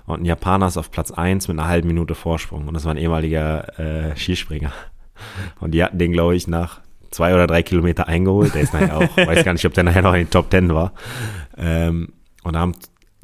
Und 0.06 0.22
ein 0.22 0.24
Japaner 0.24 0.66
ist 0.66 0.76
auf 0.76 0.90
Platz 0.90 1.10
1 1.10 1.48
mit 1.48 1.58
einer 1.58 1.68
halben 1.68 1.88
Minute 1.88 2.14
Vorsprung 2.14 2.66
und 2.66 2.74
das 2.74 2.84
war 2.84 2.92
ein 2.92 2.98
ehemaliger 2.98 3.78
äh, 3.78 4.16
Skispringer. 4.16 4.72
Und 5.58 5.72
die 5.72 5.82
hatten 5.82 5.98
den, 5.98 6.12
glaube 6.12 6.36
ich, 6.36 6.46
nach 6.46 6.80
zwei 7.10 7.34
oder 7.34 7.48
drei 7.48 7.64
Kilometer 7.64 8.06
eingeholt. 8.06 8.54
Der 8.54 8.62
ist 8.62 8.72
nachher 8.72 8.98
auch, 8.98 9.16
weiß 9.16 9.44
gar 9.44 9.52
nicht, 9.52 9.64
ob 9.64 9.74
der 9.74 9.82
nachher 9.84 10.02
noch 10.02 10.12
in 10.12 10.20
den 10.20 10.30
Top 10.30 10.50
10 10.50 10.72
war. 10.72 10.92
Ähm, 11.56 12.12
und 12.44 12.52
da 12.52 12.60
haben 12.60 12.74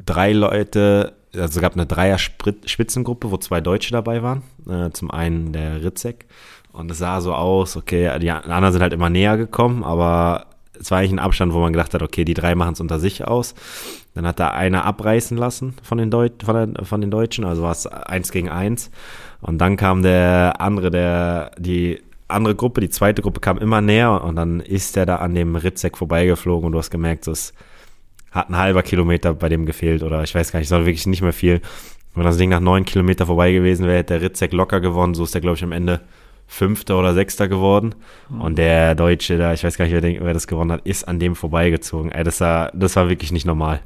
drei 0.03 0.33
Leute, 0.33 1.13
also 1.37 1.57
es 1.57 1.61
gab 1.61 1.73
eine 1.73 1.85
Dreier-Spitzengruppe, 1.85 3.31
wo 3.31 3.37
zwei 3.37 3.61
Deutsche 3.61 3.91
dabei 3.91 4.23
waren. 4.23 4.43
Äh, 4.69 4.91
zum 4.91 5.11
einen 5.11 5.53
der 5.53 5.83
Ritzek. 5.83 6.25
Und 6.71 6.91
es 6.91 6.97
sah 6.97 7.21
so 7.21 7.33
aus, 7.33 7.77
okay, 7.77 8.19
die 8.19 8.31
anderen 8.31 8.73
sind 8.73 8.81
halt 8.81 8.93
immer 8.93 9.09
näher 9.09 9.37
gekommen, 9.37 9.83
aber 9.83 10.47
es 10.77 10.91
war 10.91 10.99
eigentlich 10.99 11.13
ein 11.13 11.19
Abstand, 11.19 11.53
wo 11.53 11.59
man 11.59 11.71
gedacht 11.71 11.93
hat, 11.93 12.01
okay, 12.01 12.25
die 12.25 12.33
drei 12.33 12.53
machen 12.53 12.73
es 12.73 12.81
unter 12.81 12.99
sich 12.99 13.25
aus. 13.25 13.55
Dann 14.13 14.27
hat 14.27 14.39
da 14.39 14.49
einer 14.49 14.83
abreißen 14.83 15.37
lassen 15.37 15.75
von 15.83 15.97
den, 15.97 16.11
Deut 16.11 16.43
von, 16.43 16.73
der, 16.73 16.85
von 16.85 17.01
den 17.01 17.11
Deutschen, 17.11 17.45
also 17.45 17.63
war 17.63 17.71
es 17.71 17.87
eins 17.87 18.31
gegen 18.31 18.49
eins. 18.49 18.91
Und 19.41 19.59
dann 19.59 19.77
kam 19.77 20.01
der 20.01 20.59
andere, 20.59 20.91
der, 20.91 21.51
die 21.57 22.01
andere 22.27 22.55
Gruppe, 22.55 22.81
die 22.81 22.89
zweite 22.89 23.21
Gruppe 23.21 23.39
kam 23.39 23.57
immer 23.57 23.81
näher 23.81 24.23
und 24.23 24.35
dann 24.35 24.59
ist 24.59 24.95
der 24.95 25.05
da 25.05 25.17
an 25.17 25.35
dem 25.35 25.55
Ritzek 25.55 25.97
vorbeigeflogen 25.97 26.65
und 26.65 26.71
du 26.71 26.79
hast 26.79 26.89
gemerkt, 26.89 27.27
es 27.27 27.53
hat 28.35 28.49
ein 28.49 28.57
halber 28.57 28.83
Kilometer 28.83 29.33
bei 29.33 29.49
dem 29.49 29.65
gefehlt 29.65 30.03
oder 30.03 30.21
ich 30.23 30.35
weiß 30.35 30.51
gar 30.51 30.59
nicht, 30.59 30.67
es 30.67 30.71
war 30.71 30.85
wirklich 30.85 31.07
nicht 31.07 31.21
mehr 31.23 31.33
viel. 31.33 31.61
Wenn 32.13 32.23
das 32.25 32.37
Ding 32.37 32.49
nach 32.49 32.59
neun 32.59 32.85
Kilometer 32.85 33.25
vorbei 33.25 33.51
gewesen 33.51 33.85
wäre, 33.87 33.97
hätte 33.97 34.13
der 34.13 34.21
Ritzek 34.21 34.53
locker 34.53 34.79
gewonnen, 34.79 35.13
so 35.15 35.23
ist 35.23 35.33
der, 35.33 35.41
glaube 35.41 35.57
ich, 35.57 35.63
am 35.63 35.71
Ende 35.71 36.01
Fünfter 36.47 36.97
oder 36.99 37.13
Sechster 37.15 37.47
geworden. 37.47 37.95
Und 38.29 38.57
der 38.57 38.93
Deutsche 38.95 39.37
da, 39.37 39.51
ich 39.53 39.63
weiß 39.63 39.77
gar 39.77 39.85
nicht, 39.85 39.93
wer, 40.01 40.03
wer 40.23 40.33
das 40.33 40.47
gewonnen 40.47 40.71
hat, 40.71 40.85
ist 40.85 41.07
an 41.07 41.17
dem 41.19 41.35
vorbeigezogen. 41.35 42.11
Ey, 42.11 42.23
das 42.23 42.39
war, 42.39 42.71
das 42.73 42.95
war 42.95 43.09
wirklich 43.09 43.31
nicht 43.31 43.45
normal. 43.45 43.81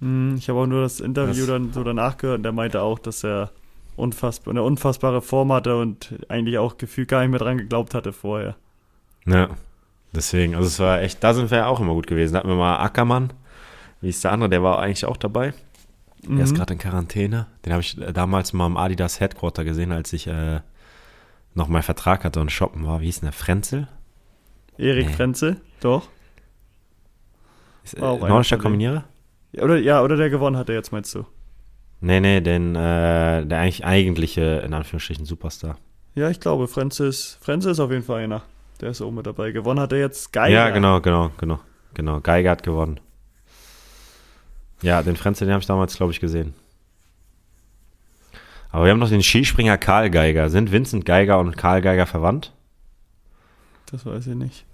Hm, 0.00 0.34
Ich 0.38 0.48
habe 0.48 0.60
auch 0.60 0.66
nur 0.66 0.82
das 0.82 1.00
Interview 1.00 1.32
Das- 1.46 1.46
dann 1.46 1.72
so 1.72 1.82
danach 1.84 2.16
gehört 2.18 2.38
und 2.38 2.42
der 2.42 2.52
meinte 2.52 2.82
auch, 2.82 2.98
dass 2.98 3.24
er 3.24 3.50
unfassbar, 3.96 4.52
eine 4.52 4.62
unfassbare 4.62 5.22
Form 5.22 5.52
hatte 5.52 5.76
und 5.76 6.14
eigentlich 6.28 6.58
auch 6.58 6.76
gefühlt 6.78 7.08
gar 7.08 7.20
nicht 7.20 7.30
mehr 7.30 7.38
dran 7.38 7.58
geglaubt 7.58 7.94
hatte 7.94 8.12
vorher. 8.12 8.56
Ja, 9.26 9.50
deswegen, 10.14 10.54
also 10.54 10.66
es 10.68 10.78
war 10.80 11.00
echt, 11.02 11.22
da 11.22 11.34
sind 11.34 11.50
wir 11.50 11.58
ja 11.58 11.66
auch 11.66 11.80
immer 11.80 11.92
gut 11.94 12.06
gewesen. 12.06 12.32
Da 12.34 12.38
hatten 12.40 12.48
wir 12.48 12.56
mal 12.56 12.78
Ackermann, 12.78 13.32
wie 14.00 14.08
ist 14.08 14.22
der 14.24 14.32
andere, 14.32 14.48
der 14.50 14.62
war 14.62 14.78
eigentlich 14.80 15.04
auch 15.04 15.16
dabei. 15.16 15.52
Der 16.22 16.44
ist 16.44 16.52
Mhm. 16.52 16.56
gerade 16.56 16.72
in 16.72 16.78
Quarantäne. 16.78 17.46
Den 17.64 17.72
habe 17.72 17.82
ich 17.82 17.96
damals 18.14 18.52
mal 18.54 18.66
im 18.66 18.76
Adidas 18.78 19.20
Headquarter 19.20 19.64
gesehen, 19.64 19.92
als 19.92 20.12
ich 20.14 20.26
äh, 20.26 20.60
noch 21.54 21.68
meinen 21.68 21.82
Vertrag 21.82 22.24
hatte 22.24 22.40
und 22.40 22.50
shoppen 22.50 22.86
war. 22.86 23.00
Wie 23.00 23.06
hieß 23.06 23.20
denn 23.20 23.26
der? 23.26 23.32
Frenzel? 23.32 23.88
Erik 24.78 25.06
Nee. 25.08 25.12
Frenzel, 25.12 25.60
doch. 25.80 26.08
Ist, 27.84 27.94
äh, 27.94 28.00
denen. 28.00 28.62
Kombinierer? 28.62 29.04
Ja, 29.52 29.62
oder, 29.62 29.76
ja, 29.76 30.02
oder 30.02 30.16
der 30.16 30.30
gewonnen 30.30 30.56
hatte 30.56 30.72
jetzt, 30.72 30.90
meinst 30.92 31.14
du? 31.14 31.24
Nee, 32.00 32.20
nee, 32.20 32.40
den, 32.40 32.74
äh, 32.74 33.46
der 33.46 33.58
eigentlich 33.60 33.84
eigentliche, 33.84 34.62
in 34.64 34.74
Anführungsstrichen, 34.74 35.24
Superstar. 35.26 35.76
Ja, 36.14 36.28
ich 36.30 36.40
glaube, 36.40 36.68
Frenzel 36.68 37.08
ist, 37.08 37.38
Frenzel 37.40 37.72
ist 37.72 37.80
auf 37.80 37.90
jeden 37.90 38.02
Fall 38.02 38.24
einer. 38.24 38.42
Der 38.80 38.90
ist 38.90 39.00
oben 39.00 39.16
mit 39.16 39.26
dabei. 39.26 39.52
Gewonnen 39.52 39.80
hat 39.80 39.92
er 39.92 39.98
jetzt 39.98 40.32
Geiger. 40.32 40.54
Ja, 40.54 40.70
genau, 40.70 41.00
genau, 41.00 41.30
genau. 41.38 41.60
Genau, 41.94 42.20
Geiger 42.20 42.50
hat 42.50 42.62
gewonnen. 42.62 43.00
Ja, 44.82 45.02
den 45.02 45.16
Frenzel, 45.16 45.46
den 45.46 45.52
habe 45.52 45.62
ich 45.62 45.66
damals, 45.66 45.96
glaube 45.96 46.12
ich, 46.12 46.20
gesehen. 46.20 46.54
Aber 48.70 48.84
wir 48.84 48.90
haben 48.90 48.98
noch 48.98 49.08
den 49.08 49.22
Skispringer 49.22 49.78
Karl 49.78 50.10
Geiger. 50.10 50.50
Sind 50.50 50.72
Vincent 50.72 51.04
Geiger 51.04 51.38
und 51.38 51.56
Karl 51.56 51.80
Geiger 51.80 52.06
verwandt? 52.06 52.52
Das 53.86 54.04
weiß 54.04 54.26
ich 54.26 54.34
nicht. 54.34 54.64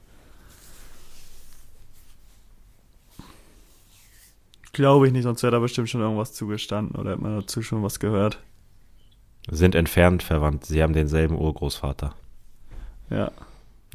Glaube 4.73 5.07
ich 5.07 5.13
nicht, 5.13 5.25
sonst 5.25 5.43
wäre 5.43 5.51
da 5.53 5.59
bestimmt 5.59 5.91
schon 5.91 6.01
irgendwas 6.01 6.33
zugestanden 6.33 6.99
oder 6.99 7.11
hätte 7.11 7.23
man 7.23 7.41
dazu 7.41 7.61
schon 7.61 7.83
was 7.83 8.01
gehört. 8.01 8.39
Sind 9.51 9.75
entfernt 9.75 10.23
verwandt. 10.23 10.65
Sie 10.65 10.83
haben 10.83 10.93
denselben 10.93 11.37
Urgroßvater. 11.37 12.15
Ja. 13.11 13.31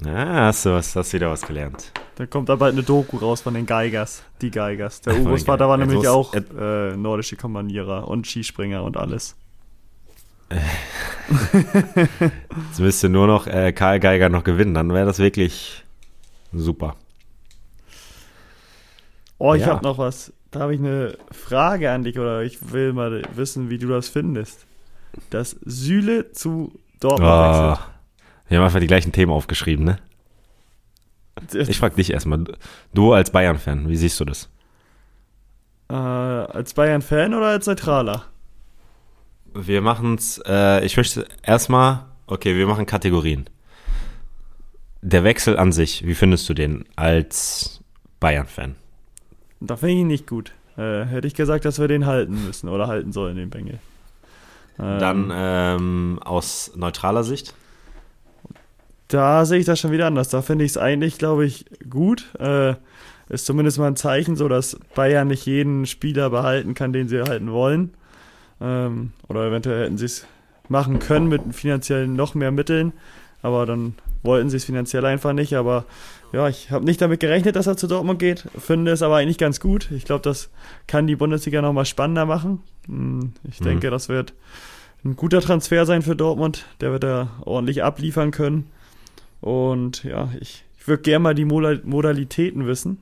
Ja, 0.03 0.45
hast 0.47 0.65
du, 0.65 0.71
was, 0.71 0.95
hast 0.95 1.13
wieder 1.13 1.29
was 1.29 1.41
gelernt. 1.41 1.91
Da 2.15 2.25
kommt 2.25 2.49
da 2.49 2.55
bald 2.55 2.73
eine 2.73 2.84
Doku 2.84 3.17
raus 3.17 3.41
von 3.41 3.53
den 3.53 3.65
Geigers. 3.65 4.23
Die 4.41 4.51
Geigers. 4.51 5.01
Der 5.01 5.17
Urgroßvater 5.17 5.67
war 5.69 5.77
nämlich 5.77 6.08
auch 6.08 6.34
äh, 6.34 6.95
nordische 6.95 7.36
Kommanierer 7.36 8.08
und 8.08 8.27
Skispringer 8.27 8.84
und 8.84 8.97
alles. 8.97 9.36
Jetzt 12.69 12.79
müsste 12.79 13.10
nur 13.10 13.27
noch 13.27 13.47
äh, 13.47 13.73
Karl 13.73 13.99
Geiger 13.99 14.29
noch 14.29 14.43
gewinnen. 14.43 14.73
Dann 14.73 14.93
wäre 14.93 15.05
das 15.05 15.19
wirklich 15.19 15.84
super. 16.53 16.95
Oh, 19.38 19.53
ich 19.53 19.62
Ja. 19.62 19.67
habe 19.67 19.84
noch 19.84 19.97
was. 19.97 20.31
Da 20.51 20.62
habe 20.62 20.73
ich 20.73 20.79
eine 20.79 21.17
Frage 21.31 21.91
an 21.91 22.03
dich 22.03 22.17
oder 22.19 22.43
ich 22.43 22.71
will 22.71 22.93
mal 22.93 23.23
wissen, 23.36 23.69
wie 23.69 23.77
du 23.77 23.88
das 23.89 24.08
findest. 24.08 24.65
Dass 25.29 25.51
Süle 25.65 26.31
zu 26.31 26.71
Dortmund 26.99 27.29
Oh, 27.31 27.77
wir 28.47 28.58
haben 28.58 28.65
einfach 28.65 28.79
die 28.79 28.88
gleichen 28.88 29.12
Themen 29.12 29.31
aufgeschrieben, 29.31 29.86
ne? 29.86 29.99
Ich 31.53 31.77
frage 31.77 31.95
dich 31.95 32.12
erstmal. 32.12 32.45
Du 32.93 33.13
als 33.13 33.29
Bayern-Fan, 33.29 33.89
wie 33.89 33.97
siehst 33.97 34.19
du 34.19 34.25
das? 34.25 34.49
Äh, 35.89 35.93
als 35.93 36.73
Bayern-Fan 36.73 37.34
oder 37.34 37.47
als 37.47 37.67
Neutraler? 37.67 38.23
Wir 39.53 39.81
machen 39.81 40.15
es, 40.15 40.41
äh, 40.45 40.86
ich 40.86 40.97
möchte 40.97 41.27
erstmal, 41.43 42.05
okay, 42.27 42.55
wir 42.55 42.67
machen 42.67 42.86
Kategorien. 42.86 43.49
Der 45.01 45.23
Wechsel 45.23 45.58
an 45.58 45.71
sich, 45.71 46.05
wie 46.05 46.15
findest 46.15 46.47
du 46.49 46.53
den 46.53 46.86
als 46.95 47.81
Bayern-Fan? 48.19 48.75
Da 49.60 49.75
finde 49.77 49.93
ich 49.93 49.99
ihn 50.01 50.08
nicht 50.08 50.27
gut. 50.27 50.53
Äh, 50.77 51.05
hätte 51.05 51.27
ich 51.27 51.36
gesagt, 51.36 51.65
dass 51.65 51.79
wir 51.79 51.88
den 51.88 52.05
halten 52.05 52.45
müssen 52.45 52.69
oder 52.69 52.88
halten 52.88 53.12
sollen, 53.12 53.38
den 53.38 53.49
Bengel. 53.49 53.79
Ähm, 54.79 54.99
Dann 54.99 55.31
ähm, 55.34 56.19
aus 56.23 56.71
neutraler 56.75 57.23
Sicht? 57.23 57.53
Da 59.07 59.45
sehe 59.45 59.59
ich 59.59 59.65
das 59.65 59.79
schon 59.79 59.91
wieder 59.91 60.07
anders. 60.07 60.29
Da 60.29 60.41
finde 60.41 60.65
ich 60.65 60.71
es 60.71 60.77
eigentlich, 60.77 61.17
glaube 61.17 61.45
ich, 61.45 61.65
gut. 61.89 62.33
Äh, 62.39 62.75
ist 63.29 63.45
zumindest 63.45 63.79
mal 63.79 63.87
ein 63.87 63.95
Zeichen, 63.95 64.35
so 64.35 64.47
dass 64.47 64.77
Bayern 64.93 65.27
nicht 65.27 65.45
jeden 65.45 65.85
Spieler 65.85 66.29
behalten 66.29 66.73
kann, 66.73 66.93
den 66.93 67.07
sie 67.07 67.21
halten 67.21 67.51
wollen. 67.51 67.91
Ähm, 68.61 69.11
oder 69.27 69.47
eventuell 69.47 69.85
hätten 69.85 69.97
sie 69.97 70.05
es 70.05 70.27
machen 70.69 70.99
können 70.99 71.27
mit 71.27 71.41
finanziellen 71.53 72.15
noch 72.15 72.35
mehr 72.35 72.51
Mitteln, 72.51 72.93
aber 73.41 73.65
dann 73.65 73.95
wollten 74.23 74.49
sie 74.49 74.57
es 74.57 74.65
finanziell 74.65 75.05
einfach 75.05 75.33
nicht. 75.33 75.53
Aber 75.53 75.85
ja, 76.33 76.47
ich 76.47 76.71
habe 76.71 76.85
nicht 76.85 77.01
damit 77.01 77.19
gerechnet, 77.19 77.55
dass 77.55 77.67
er 77.67 77.77
zu 77.77 77.87
Dortmund 77.87 78.19
geht, 78.19 78.45
finde 78.57 78.91
es 78.91 79.01
aber 79.01 79.17
eigentlich 79.17 79.37
ganz 79.37 79.59
gut. 79.59 79.89
Ich 79.91 80.05
glaube, 80.05 80.21
das 80.21 80.49
kann 80.87 81.07
die 81.07 81.15
Bundesliga 81.15 81.61
nochmal 81.61 81.85
spannender 81.85 82.25
machen. 82.25 82.61
Hm, 82.87 83.33
ich 83.49 83.59
mhm. 83.59 83.65
denke, 83.65 83.89
das 83.89 84.09
wird 84.09 84.33
ein 85.03 85.15
guter 85.15 85.41
Transfer 85.41 85.85
sein 85.85 86.01
für 86.01 86.15
Dortmund. 86.15 86.65
Der 86.81 86.91
wird 86.91 87.03
da 87.03 87.29
ordentlich 87.43 87.83
abliefern 87.83 88.31
können. 88.31 88.69
Und 89.45 90.03
ja, 90.03 90.29
ich, 90.41 90.65
ich 90.75 90.88
würde 90.88 91.03
gerne 91.03 91.19
mal 91.19 91.36
die 91.36 91.45
Modalitäten 91.45 92.65
wissen, 92.65 92.97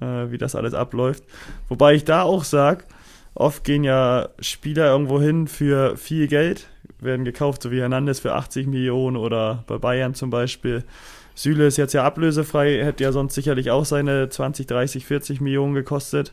äh, 0.00 0.30
wie 0.30 0.38
das 0.38 0.54
alles 0.54 0.74
abläuft. 0.74 1.24
Wobei 1.68 1.94
ich 1.94 2.04
da 2.04 2.22
auch 2.22 2.44
sage, 2.44 2.84
oft 3.34 3.64
gehen 3.64 3.82
ja 3.82 4.28
Spieler 4.38 4.86
irgendwo 4.86 5.20
hin 5.20 5.48
für 5.48 5.96
viel 5.96 6.28
Geld, 6.28 6.68
werden 7.00 7.24
gekauft, 7.24 7.62
so 7.62 7.72
wie 7.72 7.80
Hernandez 7.80 8.20
für 8.20 8.34
80 8.34 8.68
Millionen 8.68 9.16
oder 9.16 9.64
bei 9.66 9.76
Bayern 9.76 10.14
zum 10.14 10.30
Beispiel. 10.30 10.84
Süle 11.34 11.66
ist 11.66 11.78
jetzt 11.78 11.94
ja 11.94 12.04
ablösefrei, 12.04 12.84
hätte 12.84 13.02
ja 13.02 13.10
sonst 13.10 13.34
sicherlich 13.34 13.72
auch 13.72 13.84
seine 13.84 14.28
20, 14.28 14.68
30, 14.68 15.04
40 15.04 15.40
Millionen 15.40 15.74
gekostet. 15.74 16.32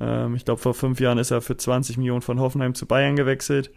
Ähm, 0.00 0.34
ich 0.34 0.46
glaube, 0.46 0.62
vor 0.62 0.72
fünf 0.72 0.98
Jahren 0.98 1.18
ist 1.18 1.30
er 1.30 1.42
für 1.42 1.58
20 1.58 1.98
Millionen 1.98 2.22
von 2.22 2.40
Hoffenheim 2.40 2.74
zu 2.74 2.86
Bayern 2.86 3.16
gewechselt. 3.16 3.70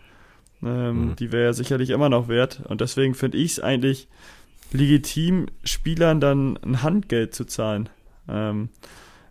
Ähm, 0.63 1.09
mhm. 1.09 1.15
Die 1.17 1.33
wäre 1.33 1.43
ja 1.43 1.53
sicherlich 1.53 1.89
immer 1.89 2.07
noch 2.07 2.29
wert. 2.29 2.61
Und 2.69 2.79
deswegen 2.79 3.13
finde 3.13 3.37
ich 3.39 3.51
es 3.51 3.59
eigentlich 3.59 4.07
legitim, 4.71 5.47
Spielern 5.63 6.19
dann 6.19 6.57
ein 6.63 6.83
Handgeld 6.83 7.33
zu 7.33 7.45
zahlen. 7.45 7.89
Ähm, 8.27 8.69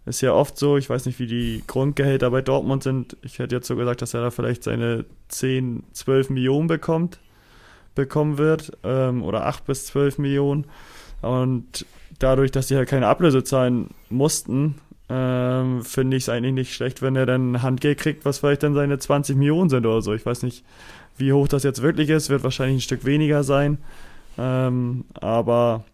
ist 0.06 0.22
ja 0.22 0.32
oft 0.32 0.58
so, 0.58 0.76
ich 0.76 0.88
weiß 0.88 1.06
nicht, 1.06 1.18
wie 1.18 1.26
die 1.26 1.62
Grundgehälter 1.66 2.30
bei 2.30 2.40
Dortmund 2.40 2.82
sind. 2.82 3.16
Ich 3.22 3.38
hätte 3.38 3.56
jetzt 3.56 3.66
so 3.66 3.76
gesagt, 3.76 4.02
dass 4.02 4.14
er 4.14 4.22
da 4.22 4.30
vielleicht 4.30 4.64
seine 4.64 5.04
10, 5.28 5.84
12 5.92 6.30
Millionen 6.30 6.66
bekommt, 6.66 7.18
bekommen 7.94 8.38
wird, 8.38 8.72
ähm, 8.84 9.22
oder 9.22 9.46
8 9.46 9.66
bis 9.66 9.86
12 9.86 10.18
Millionen. 10.18 10.66
Und 11.20 11.84
dadurch, 12.18 12.50
dass 12.50 12.68
die 12.68 12.76
halt 12.76 12.88
keine 12.88 13.06
Ablöse 13.06 13.44
zahlen 13.44 13.90
mussten, 14.08 14.76
ähm, 15.10 15.82
finde 15.84 16.16
ich 16.16 16.24
es 16.24 16.28
eigentlich 16.28 16.54
nicht 16.54 16.74
schlecht, 16.74 17.02
wenn 17.02 17.16
er 17.16 17.26
dann 17.26 17.52
ein 17.52 17.62
Handgeld 17.62 17.98
kriegt, 17.98 18.24
was 18.24 18.38
vielleicht 18.38 18.62
dann 18.62 18.74
seine 18.74 18.98
20 18.98 19.36
Millionen 19.36 19.70
sind 19.70 19.86
oder 19.86 20.02
so. 20.02 20.14
Ich 20.14 20.26
weiß 20.26 20.42
nicht, 20.42 20.64
wie 21.16 21.32
hoch 21.32 21.48
das 21.48 21.62
jetzt 21.62 21.82
wirklich 21.82 22.10
ist, 22.10 22.30
wird 22.30 22.44
wahrscheinlich 22.44 22.78
ein 22.78 22.82
Stück 22.82 23.04
weniger 23.04 23.42
sein. 23.42 23.78
Ähm, 24.38 25.04
aber 25.14 25.84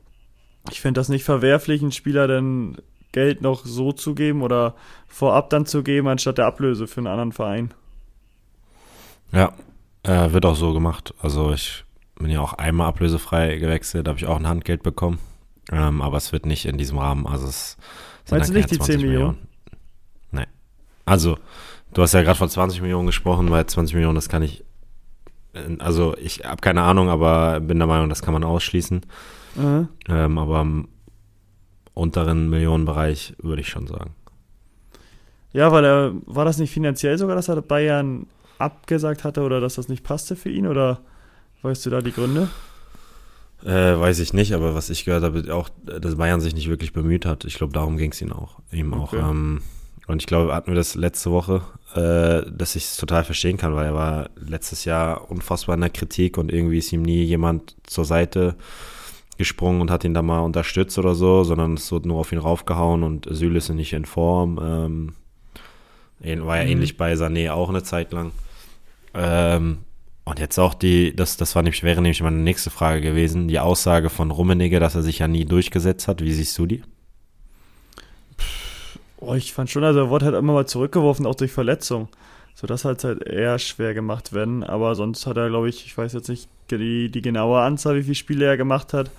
ich 0.71 0.81
finde 0.81 1.01
das 1.01 1.09
nicht 1.09 1.25
verwerflich, 1.25 1.83
einen 1.83 1.93
Spieler 1.93 2.29
dann 2.29 2.77
Geld 3.13 3.43
noch 3.43 3.65
so 3.65 3.93
zu 3.93 4.15
geben 4.15 4.43
oder 4.43 4.75
vorab 5.07 5.51
dann 5.51 5.67
zu 5.67 5.83
geben, 5.83 6.09
anstatt 6.09 6.39
der 6.39 6.47
Ablöse 6.47 6.87
für 6.87 6.99
einen 6.99 7.07
anderen 7.07 7.33
Verein. 7.33 7.73
Ja, 9.33 9.53
äh, 10.03 10.33
wird 10.33 10.47
auch 10.47 10.57
so 10.57 10.73
gemacht. 10.73 11.15
Also 11.21 11.53
ich 11.53 11.85
bin 12.17 12.31
ja 12.31 12.41
auch 12.41 12.53
einmal 12.55 12.89
ablösefrei 12.89 13.57
gewechselt, 13.57 14.09
habe 14.09 14.19
ich 14.19 14.27
auch 14.27 14.37
ein 14.37 14.47
Handgeld 14.47 14.83
bekommen. 14.83 15.19
Ähm, 15.73 16.03
aber 16.03 16.17
es 16.19 16.33
wird 16.33 16.47
nicht 16.47 16.67
in 16.67 16.79
diesem 16.79 16.99
Rahmen. 16.99 17.27
Also 17.27 17.47
es 17.47 17.77
sind 18.25 18.39
Meinst 18.39 18.51
du 18.51 18.55
nicht 18.55 18.71
die 18.71 18.79
10 18.79 19.01
Millionen? 19.01 19.13
Millionen? 19.13 19.49
Nein. 20.31 20.47
Also, 21.05 21.39
du 21.93 22.03
hast 22.03 22.13
ja 22.15 22.23
gerade 22.23 22.39
von 22.39 22.49
20 22.49 22.81
Millionen 22.83 23.07
gesprochen, 23.07 23.51
weil 23.51 23.67
20 23.67 23.95
Millionen, 23.95 24.15
das 24.15 24.29
kann 24.29 24.43
ich. 24.43 24.65
Äh, 25.55 25.77
also 25.79 26.17
ich 26.19 26.45
habe 26.45 26.61
keine 26.61 26.83
Ahnung, 26.83 27.09
aber 27.09 27.61
bin 27.61 27.79
der 27.79 27.87
Meinung, 27.87 28.09
das 28.09 28.23
kann 28.23 28.35
man 28.35 28.45
ausschließen. 28.45 29.01
Mhm. 29.57 29.89
Ähm, 30.09 30.39
aber 30.39 30.61
im 30.61 30.89
unteren 31.95 32.51
Millionenbereich, 32.51 33.35
würde 33.41 33.63
ich 33.63 33.69
schon 33.69 33.87
sagen. 33.87 34.15
Ja, 35.53 35.71
weil 35.71 35.85
er, 35.85 36.13
war 36.27 36.45
das 36.45 36.59
nicht 36.59 36.73
finanziell 36.73 37.17
sogar, 37.17 37.37
dass 37.37 37.49
er 37.49 37.63
Bayern 37.63 38.27
abgesagt 38.59 39.23
hatte 39.25 39.43
oder 39.43 39.61
dass 39.61 39.77
das 39.77 39.89
nicht 39.89 40.03
passte 40.03 40.35
für 40.35 40.51
ihn? 40.51 40.67
Oder 40.67 41.01
weißt 41.63 41.87
du 41.87 41.91
da 41.91 42.01
die 42.01 42.13
Gründe? 42.13 42.49
Äh, 43.65 43.99
weiß 43.99 44.19
ich 44.19 44.33
nicht, 44.33 44.53
aber 44.53 44.75
was 44.75 44.91
ich 44.91 45.05
gehört 45.05 45.23
habe, 45.23 45.55
auch, 45.55 45.71
dass 45.85 46.17
Bayern 46.17 46.41
sich 46.41 46.55
nicht 46.55 46.69
wirklich 46.69 46.93
bemüht 46.93 47.25
hat. 47.25 47.45
Ich 47.45 47.55
glaube, 47.55 47.73
darum 47.73 47.97
ging 47.97 48.11
es 48.11 48.21
ihm 48.21 48.33
auch. 48.33 48.59
Ihm 48.73 48.93
okay. 48.93 49.21
auch 49.21 49.31
ähm, 49.31 49.63
und 50.07 50.21
ich 50.21 50.27
glaube, 50.27 50.55
hatten 50.55 50.71
wir 50.71 50.77
das 50.77 50.95
letzte 50.95 51.31
Woche, 51.31 51.63
äh, 51.95 52.51
dass 52.51 52.77
ich 52.77 52.85
es 52.85 52.97
total 52.97 53.25
verstehen 53.25 53.57
kann, 53.57 53.75
weil 53.75 53.87
er 53.87 53.95
war 53.95 54.31
letztes 54.37 54.85
Jahr 54.85 55.31
unfassbar 55.31 55.75
in 55.75 55.81
der 55.81 55.91
Kritik 55.91 56.37
und 56.37 56.53
irgendwie 56.53 56.79
ist 56.79 56.93
ihm 56.93 57.03
nie 57.03 57.23
jemand 57.23 57.77
zur 57.85 58.05
Seite 58.05 58.57
gesprungen 59.39 59.81
und 59.81 59.91
hat 59.91 60.05
ihn 60.05 60.15
da 60.15 60.23
mal 60.23 60.41
unterstützt 60.41 60.99
oder 60.99 61.15
so, 61.15 61.45
sondern 61.45 61.75
es 61.75 61.91
wurde 61.91 62.09
nur 62.09 62.19
auf 62.19 62.33
ihn 62.33 62.39
raufgehauen 62.39 63.03
und 63.03 63.27
Süle 63.31 63.59
ist 63.59 63.69
nicht 63.71 63.93
in 63.93 64.05
Form. 64.05 64.61
Ähm, 64.63 66.47
war 66.47 66.59
ja 66.59 66.65
mhm. 66.65 66.71
ähnlich 66.71 66.97
bei 66.97 67.15
Sané 67.15 67.51
auch 67.51 67.69
eine 67.69 67.83
Zeit 67.83 68.13
lang. 68.13 68.33
Ähm, 69.15 69.79
und 70.25 70.39
jetzt 70.39 70.59
auch 70.59 70.75
die, 70.75 71.15
das, 71.15 71.37
das 71.37 71.55
war 71.55 71.63
nämlich, 71.63 71.83
wäre 71.83 72.01
nämlich 72.01 72.23
meine 72.23 72.39
nächste 72.39 72.71
Frage 72.71 73.01
gewesen, 73.01 73.49
die 73.49 73.59
Aussage 73.59 74.09
von 74.09 74.31
Rummenigge, 74.31 74.81
dass 74.81 74.95
er 74.95 75.03
sich 75.03 75.19
ja 75.19 75.29
nie 75.29 75.45
durchgesetzt 75.45 76.09
hat. 76.09 76.23
Wie 76.23 76.33
siehst 76.33 76.57
du 76.59 76.67
die? 76.67 76.83
Oh, 79.27 79.35
ich 79.35 79.53
fand 79.53 79.71
schon, 79.71 79.85
also 79.85 80.01
er 80.01 80.11
wurde 80.11 80.27
halt 80.27 80.35
immer 80.35 80.53
mal 80.53 80.67
zurückgeworfen, 80.67 81.27
auch 81.27 81.35
durch 81.35 81.53
Verletzung. 81.53 82.09
So, 82.55 82.67
das 82.67 82.85
hat 82.85 83.05
halt 83.05 83.27
eher 83.27 83.59
schwer 83.59 83.95
gemacht 83.95 84.33
werden. 84.33 84.63
Aber 84.63 84.95
sonst 84.95 85.27
hat 85.27 85.37
er, 85.37 85.49
glaube 85.49 85.69
ich, 85.69 85.87
ich 85.87 85.97
weiß 85.97 86.13
jetzt 86.13 86.29
nicht 86.29 86.49
die, 86.71 87.11
die 87.11 87.23
genaue 87.23 87.61
Anzahl, 87.61 87.97
wie 87.97 88.03
viele 88.03 88.15
Spiele 88.15 88.45
er 88.45 88.57
gemacht 88.57 88.93
hat, 88.93 89.11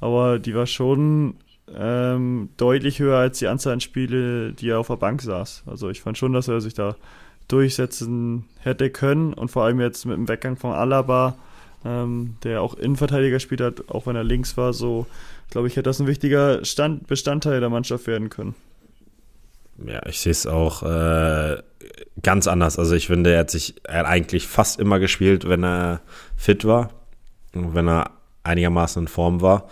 aber 0.00 0.38
die 0.38 0.54
war 0.54 0.66
schon 0.66 1.34
ähm, 1.74 2.50
deutlich 2.56 2.98
höher 2.98 3.18
als 3.18 3.38
die 3.38 3.46
Anzahl 3.46 3.74
an 3.74 3.80
Spiele, 3.80 4.52
die 4.52 4.68
er 4.70 4.80
auf 4.80 4.88
der 4.88 4.96
Bank 4.96 5.22
saß. 5.22 5.64
Also 5.66 5.90
ich 5.90 6.00
fand 6.02 6.18
schon, 6.18 6.32
dass 6.32 6.48
er 6.48 6.60
sich 6.60 6.74
da 6.74 6.96
durchsetzen 7.48 8.44
hätte 8.60 8.90
können 8.90 9.32
und 9.34 9.50
vor 9.50 9.64
allem 9.64 9.80
jetzt 9.80 10.06
mit 10.06 10.16
dem 10.16 10.28
Weggang 10.28 10.56
von 10.56 10.72
Alaba, 10.72 11.36
ähm, 11.84 12.36
der 12.44 12.62
auch 12.62 12.74
Innenverteidiger 12.74 13.40
spielt 13.40 13.60
hat, 13.60 13.88
auch 13.88 14.06
wenn 14.06 14.16
er 14.16 14.24
links 14.24 14.56
war, 14.56 14.72
so 14.72 15.06
glaube 15.50 15.66
ich, 15.66 15.74
hätte 15.74 15.84
das 15.84 16.00
ein 16.00 16.06
wichtiger 16.06 16.64
Stand, 16.64 17.06
Bestandteil 17.06 17.60
der 17.60 17.70
Mannschaft 17.70 18.06
werden 18.06 18.30
können. 18.30 18.54
Ja, 19.86 20.04
ich 20.06 20.20
sehe 20.20 20.32
es 20.32 20.46
auch 20.46 20.82
äh, 20.82 21.62
ganz 22.22 22.46
anders. 22.46 22.78
Also 22.78 22.94
ich 22.94 23.06
finde, 23.06 23.32
er 23.32 23.40
hat 23.40 23.50
sich 23.50 23.74
er 23.84 24.00
hat 24.00 24.06
eigentlich 24.06 24.46
fast 24.46 24.78
immer 24.78 24.98
gespielt, 24.98 25.48
wenn 25.48 25.64
er 25.64 26.00
fit 26.36 26.64
war 26.64 26.90
und 27.54 27.74
wenn 27.74 27.88
er 27.88 28.10
einigermaßen 28.44 29.02
in 29.02 29.08
Form 29.08 29.40
war. 29.40 29.68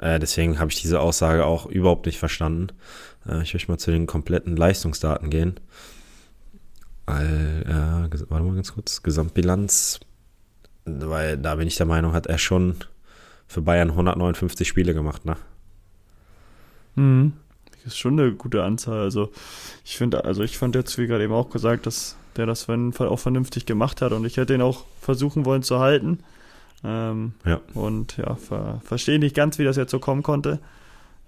Äh, 0.00 0.18
deswegen 0.18 0.58
habe 0.58 0.70
ich 0.70 0.80
diese 0.80 1.00
Aussage 1.00 1.44
auch 1.44 1.66
überhaupt 1.66 2.06
nicht 2.06 2.18
verstanden. 2.18 2.68
Äh, 3.28 3.42
ich 3.42 3.52
möchte 3.52 3.70
mal 3.70 3.78
zu 3.78 3.90
den 3.90 4.06
kompletten 4.06 4.56
Leistungsdaten 4.56 5.30
gehen. 5.30 5.60
All, 7.06 7.64
äh, 7.66 8.30
warte 8.30 8.44
mal 8.44 8.54
ganz 8.54 8.74
kurz. 8.74 9.02
Gesamtbilanz. 9.02 10.00
Weil 10.84 11.36
da 11.36 11.56
bin 11.56 11.68
ich 11.68 11.76
der 11.76 11.86
Meinung, 11.86 12.12
hat 12.12 12.26
er 12.26 12.38
schon 12.38 12.76
für 13.46 13.60
Bayern 13.60 13.90
159 13.90 14.66
Spiele 14.66 14.94
gemacht, 14.94 15.24
ne? 15.24 15.36
Mhm. 16.94 17.32
Ist 17.86 17.98
schon 17.98 18.18
eine 18.18 18.32
gute 18.32 18.62
Anzahl. 18.62 19.00
Also 19.00 19.30
ich 19.84 19.96
finde, 19.96 20.24
also 20.24 20.42
ich 20.42 20.58
fand 20.58 20.74
jetzt, 20.74 20.98
wie 20.98 21.06
gerade 21.06 21.24
eben 21.24 21.32
auch 21.32 21.50
gesagt, 21.50 21.86
dass 21.86 22.16
der 22.36 22.46
das 22.46 22.68
auch 22.68 23.18
vernünftig 23.18 23.66
gemacht 23.66 24.02
hat 24.02 24.12
und 24.12 24.24
ich 24.24 24.36
hätte 24.36 24.54
ihn 24.54 24.62
auch 24.62 24.84
versuchen 25.00 25.44
wollen 25.44 25.62
zu 25.62 25.80
halten. 25.80 26.20
Ähm, 26.84 27.32
ja. 27.44 27.60
Und 27.74 28.16
ja, 28.16 28.36
ver 28.36 28.80
verstehe 28.84 29.18
nicht 29.18 29.34
ganz, 29.34 29.58
wie 29.58 29.64
das 29.64 29.76
jetzt 29.76 29.90
so 29.90 29.98
kommen 29.98 30.22
konnte. 30.22 30.60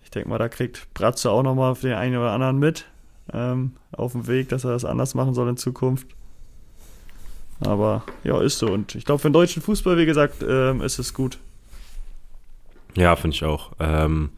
Ich 0.04 0.10
denke 0.10 0.28
mal, 0.28 0.38
da 0.38 0.48
kriegt 0.48 0.92
Bratze 0.94 1.30
auch 1.30 1.42
nochmal 1.42 1.74
den 1.74 1.94
einen 1.94 2.16
oder 2.16 2.32
anderen 2.32 2.58
mit 2.58 2.86
ähm, 3.32 3.72
auf 3.92 4.12
dem 4.12 4.26
Weg, 4.26 4.48
dass 4.48 4.64
er 4.64 4.72
das 4.72 4.84
anders 4.84 5.14
machen 5.14 5.34
soll 5.34 5.48
in 5.48 5.56
Zukunft. 5.56 6.06
Aber 7.60 8.04
ja, 8.24 8.40
ist 8.40 8.58
so. 8.58 8.66
Und 8.66 8.94
ich 8.94 9.04
glaube, 9.04 9.20
für 9.20 9.28
den 9.28 9.34
deutschen 9.34 9.62
Fußball, 9.62 9.96
wie 9.96 10.06
gesagt, 10.06 10.42
ähm, 10.46 10.80
ist 10.80 10.98
es 10.98 11.14
gut. 11.14 11.38
Ja, 12.94 13.16
finde 13.16 13.36
ich 13.36 13.44
auch. 13.44 13.72
Ähm, 13.78 14.30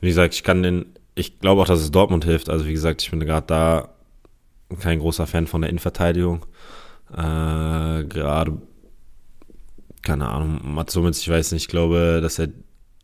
wie 0.00 0.08
gesagt, 0.08 0.34
ich 0.34 0.42
kann 0.42 0.62
den 0.62 0.86
ich 1.20 1.38
glaube 1.38 1.62
auch, 1.62 1.66
dass 1.66 1.80
es 1.80 1.90
Dortmund 1.90 2.24
hilft. 2.24 2.48
Also 2.48 2.66
wie 2.66 2.72
gesagt, 2.72 3.02
ich 3.02 3.10
bin 3.10 3.20
gerade 3.20 3.46
da 3.46 3.88
kein 4.80 4.98
großer 5.00 5.26
Fan 5.26 5.46
von 5.46 5.60
der 5.60 5.70
Innenverteidigung. 5.70 6.46
Äh, 7.12 8.04
gerade, 8.04 8.60
keine 10.02 10.28
Ahnung, 10.28 10.60
Mats 10.62 10.96
Hummels, 10.96 11.20
ich 11.20 11.28
weiß 11.28 11.52
nicht, 11.52 11.62
ich 11.62 11.68
glaube, 11.68 12.20
dass 12.22 12.38
er 12.38 12.48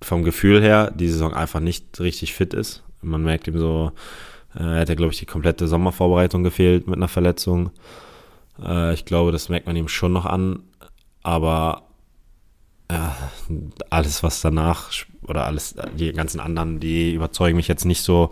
vom 0.02 0.22
Gefühl 0.24 0.62
her 0.62 0.92
die 0.94 1.08
Saison 1.08 1.34
einfach 1.34 1.60
nicht 1.60 2.00
richtig 2.00 2.34
fit 2.34 2.54
ist. 2.54 2.82
Man 3.02 3.22
merkt 3.22 3.48
ihm 3.48 3.58
so, 3.58 3.92
Äh, 4.56 4.62
er 4.62 4.80
hat 4.80 4.88
ja, 4.88 4.94
glaube 4.94 5.12
ich, 5.12 5.18
die 5.18 5.26
komplette 5.26 5.68
Sommervorbereitung 5.68 6.42
gefehlt 6.42 6.86
mit 6.86 6.96
einer 6.96 7.08
Verletzung. 7.08 7.70
Äh, 8.62 8.94
ich 8.94 9.04
glaube, 9.04 9.32
das 9.32 9.48
merkt 9.48 9.66
man 9.66 9.76
ihm 9.76 9.88
schon 9.88 10.12
noch 10.12 10.24
an. 10.26 10.60
Aber 11.22 11.86
alles, 13.91 14.22
was 14.22 14.41
danach 14.41 14.91
oder 15.26 15.45
alles, 15.45 15.74
die 15.99 16.12
ganzen 16.12 16.41
anderen, 16.41 16.80
die 16.80 17.14
überzeugen 17.14 17.57
mich 17.57 17.68
jetzt 17.68 17.84
nicht 17.84 18.03
so. 18.03 18.30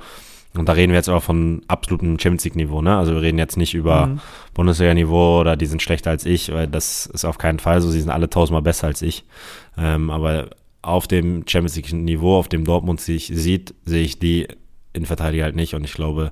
Und 0.56 0.68
da 0.68 0.72
reden 0.72 0.92
wir 0.92 0.98
jetzt 0.98 1.08
aber 1.08 1.20
von 1.20 1.62
absolutem 1.66 2.18
Champions 2.18 2.44
League-Niveau, 2.44 2.80
ne? 2.80 2.96
Also 2.96 3.12
wir 3.12 3.22
reden 3.22 3.38
jetzt 3.38 3.56
nicht 3.56 3.74
über 3.74 4.06
mhm. 4.06 4.20
Bundesliga-Niveau 4.54 5.40
oder 5.40 5.56
die 5.56 5.66
sind 5.66 5.82
schlechter 5.82 6.10
als 6.10 6.24
ich, 6.24 6.52
weil 6.52 6.68
das 6.68 7.06
ist 7.06 7.24
auf 7.24 7.38
keinen 7.38 7.58
Fall 7.58 7.80
so. 7.80 7.90
Sie 7.90 8.00
sind 8.00 8.10
alle 8.10 8.30
tausendmal 8.30 8.62
besser 8.62 8.86
als 8.86 9.02
ich. 9.02 9.24
Ähm, 9.76 10.10
aber 10.10 10.50
auf 10.82 11.08
dem 11.08 11.44
Champions 11.48 11.74
League-Niveau, 11.74 12.38
auf 12.38 12.48
dem 12.48 12.64
Dortmund 12.64 13.00
sich 13.00 13.32
sieht, 13.34 13.74
sehe 13.84 14.04
ich 14.04 14.20
die 14.20 14.46
Innenverteidiger 14.92 15.42
halt 15.42 15.56
nicht. 15.56 15.74
Und 15.74 15.82
ich 15.82 15.94
glaube, 15.94 16.30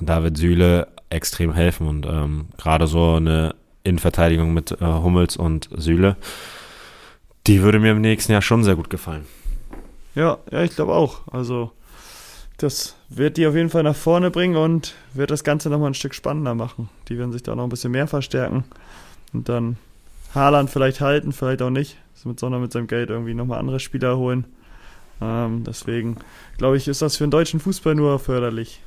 da 0.00 0.24
wird 0.24 0.36
Süle 0.36 0.88
extrem 1.08 1.52
helfen. 1.52 1.86
Und 1.86 2.06
ähm, 2.06 2.46
gerade 2.56 2.88
so 2.88 3.14
eine 3.14 3.54
Innenverteidigung 3.84 4.52
mit 4.52 4.72
äh, 4.72 4.84
Hummels 4.84 5.36
und 5.36 5.68
Süle, 5.76 6.16
die 7.48 7.62
würde 7.62 7.80
mir 7.80 7.92
im 7.92 8.00
nächsten 8.02 8.32
Jahr 8.32 8.42
schon 8.42 8.62
sehr 8.62 8.76
gut 8.76 8.90
gefallen. 8.90 9.26
Ja, 10.14 10.38
ja, 10.52 10.62
ich 10.62 10.74
glaube 10.76 10.92
auch. 10.92 11.26
Also 11.32 11.72
das 12.58 12.96
wird 13.08 13.36
die 13.36 13.46
auf 13.46 13.54
jeden 13.54 13.70
Fall 13.70 13.82
nach 13.82 13.96
vorne 13.96 14.30
bringen 14.30 14.56
und 14.56 14.94
wird 15.14 15.30
das 15.30 15.44
Ganze 15.44 15.70
nochmal 15.70 15.90
ein 15.90 15.94
Stück 15.94 16.14
spannender 16.14 16.54
machen. 16.54 16.90
Die 17.08 17.18
werden 17.18 17.32
sich 17.32 17.42
da 17.42 17.54
noch 17.54 17.64
ein 17.64 17.70
bisschen 17.70 17.92
mehr 17.92 18.06
verstärken 18.06 18.64
und 19.32 19.48
dann 19.48 19.78
Haaland 20.34 20.68
vielleicht 20.68 21.00
halten, 21.00 21.32
vielleicht 21.32 21.62
auch 21.62 21.70
nicht, 21.70 21.96
sondern 22.14 22.60
mit 22.60 22.72
seinem 22.72 22.86
Geld 22.86 23.08
irgendwie 23.08 23.34
nochmal 23.34 23.60
andere 23.60 23.80
Spieler 23.80 24.18
holen. 24.18 24.44
Ähm, 25.22 25.64
deswegen 25.64 26.18
glaube 26.58 26.76
ich, 26.76 26.86
ist 26.86 27.00
das 27.00 27.16
für 27.16 27.24
den 27.24 27.30
deutschen 27.30 27.60
Fußball 27.60 27.94
nur 27.94 28.18
förderlich. 28.18 28.82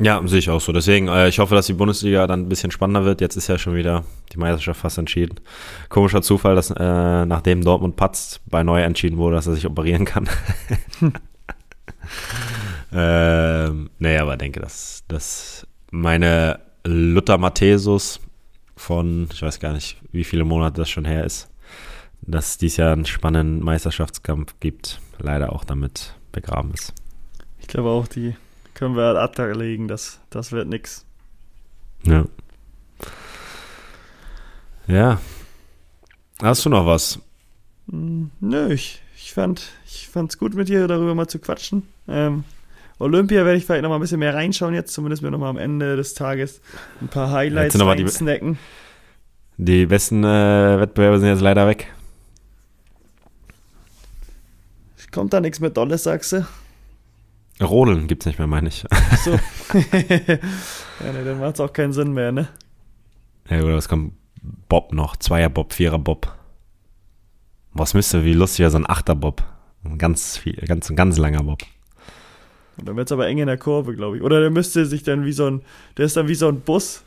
Ja, 0.00 0.20
sehe 0.26 0.40
ich 0.40 0.50
auch 0.50 0.60
so. 0.60 0.72
Deswegen, 0.72 1.08
äh, 1.08 1.28
ich 1.28 1.38
hoffe, 1.38 1.54
dass 1.54 1.66
die 1.66 1.72
Bundesliga 1.72 2.26
dann 2.26 2.42
ein 2.42 2.48
bisschen 2.48 2.70
spannender 2.70 3.04
wird. 3.04 3.22
Jetzt 3.22 3.36
ist 3.36 3.48
ja 3.48 3.56
schon 3.56 3.74
wieder 3.74 4.04
die 4.32 4.38
Meisterschaft 4.38 4.80
fast 4.80 4.98
entschieden. 4.98 5.40
Komischer 5.88 6.20
Zufall, 6.20 6.54
dass 6.54 6.70
äh, 6.70 7.26
nachdem 7.26 7.64
Dortmund 7.64 7.96
patzt, 7.96 8.42
bei 8.46 8.62
Neu 8.62 8.82
entschieden 8.82 9.16
wurde, 9.16 9.36
dass 9.36 9.46
er 9.46 9.54
sich 9.54 9.66
operieren 9.66 10.04
kann. 10.04 10.28
ähm, 12.92 13.90
nee, 13.98 14.18
aber 14.18 14.36
denke, 14.36 14.60
dass, 14.60 15.04
dass 15.08 15.66
meine 15.90 16.60
Luther 16.84 17.38
Matthäus 17.38 18.20
von, 18.76 19.28
ich 19.32 19.40
weiß 19.40 19.60
gar 19.60 19.72
nicht, 19.72 19.96
wie 20.12 20.24
viele 20.24 20.44
Monate 20.44 20.82
das 20.82 20.90
schon 20.90 21.06
her 21.06 21.24
ist, 21.24 21.48
dass 22.20 22.58
dies 22.58 22.76
Jahr 22.76 22.92
einen 22.92 23.06
spannenden 23.06 23.64
Meisterschaftskampf 23.64 24.56
gibt, 24.60 25.00
leider 25.18 25.52
auch 25.52 25.64
damit 25.64 26.14
begraben 26.32 26.74
ist. 26.74 26.92
Ich 27.60 27.66
glaube 27.66 27.88
auch, 27.88 28.06
die 28.06 28.34
können 28.76 28.94
wir 28.94 29.04
ad 29.04 29.18
acta 29.18 29.46
legen, 29.46 29.88
das, 29.88 30.20
das 30.28 30.52
wird 30.52 30.68
nix. 30.68 31.06
Ja. 32.04 32.26
Ja. 34.86 35.20
Hast 36.42 36.64
du 36.64 36.68
noch 36.68 36.84
was? 36.84 37.18
Hm, 37.90 38.30
nö, 38.40 38.72
ich, 38.72 39.02
ich 39.16 39.32
fand 39.32 39.62
ich 39.86 40.08
fand's 40.08 40.36
gut 40.38 40.54
mit 40.54 40.68
dir 40.68 40.86
darüber 40.86 41.14
mal 41.14 41.26
zu 41.26 41.38
quatschen. 41.38 41.88
Ähm, 42.06 42.44
Olympia 42.98 43.46
werde 43.46 43.56
ich 43.56 43.64
vielleicht 43.64 43.82
noch 43.82 43.88
mal 43.88 43.96
ein 43.96 44.02
bisschen 44.02 44.20
mehr 44.20 44.34
reinschauen 44.34 44.74
jetzt, 44.74 44.92
zumindest 44.92 45.22
mir 45.22 45.30
noch 45.30 45.38
mal 45.38 45.48
am 45.48 45.58
Ende 45.58 45.96
des 45.96 46.12
Tages 46.12 46.60
ein 47.00 47.08
paar 47.08 47.30
Highlights 47.30 47.80
reinsnacken. 47.80 48.58
Die, 49.56 49.64
die 49.64 49.86
besten 49.86 50.22
äh, 50.22 50.80
Wettbewerbe 50.80 51.18
sind 51.18 51.28
jetzt 51.30 51.40
leider 51.40 51.66
weg. 51.66 51.92
Kommt 55.12 55.32
da 55.32 55.40
nichts 55.40 55.60
mehr 55.60 55.70
Dolles, 55.70 56.02
sagst 56.02 56.32
du? 56.32 56.46
Rodeln 57.62 58.06
gibt's 58.06 58.26
nicht 58.26 58.38
mehr, 58.38 58.46
meine 58.48 58.68
ich. 58.68 58.84
so. 59.24 59.30
ja, 59.72 61.12
ne, 61.12 61.24
dann 61.24 61.40
macht's 61.40 61.60
auch 61.60 61.72
keinen 61.72 61.92
Sinn 61.92 62.12
mehr, 62.12 62.32
ne? 62.32 62.48
Ja, 63.48 63.62
oder 63.62 63.76
was 63.76 63.88
kommt 63.88 64.12
Bob 64.68 64.92
noch? 64.92 65.16
Zweier 65.16 65.48
Bob, 65.48 65.72
Vierer 65.72 65.98
Bob. 65.98 66.32
Was 67.72 67.94
müsste, 67.94 68.24
wie 68.24 68.32
lustig 68.32 68.60
wäre 68.60 68.70
so 68.70 68.78
ein 68.78 68.88
Achter 68.88 69.14
Bob. 69.14 69.42
Ein 69.84 69.98
ganz, 69.98 70.36
viel, 70.36 70.54
ganz, 70.54 70.92
ganz 70.94 71.18
langer 71.18 71.42
Bob. 71.42 71.62
Und 72.78 72.88
dann 72.88 72.96
wird's 72.96 73.12
aber 73.12 73.26
eng 73.26 73.38
in 73.38 73.46
der 73.46 73.58
Kurve, 73.58 73.94
glaube 73.94 74.16
ich. 74.16 74.22
Oder 74.22 74.40
der 74.40 74.50
müsste 74.50 74.84
sich 74.84 75.02
dann 75.02 75.24
wie 75.24 75.32
so 75.32 75.46
ein, 75.46 75.62
der 75.96 76.06
ist 76.06 76.16
dann 76.16 76.28
wie 76.28 76.34
so 76.34 76.48
ein 76.48 76.60
Bus, 76.60 77.02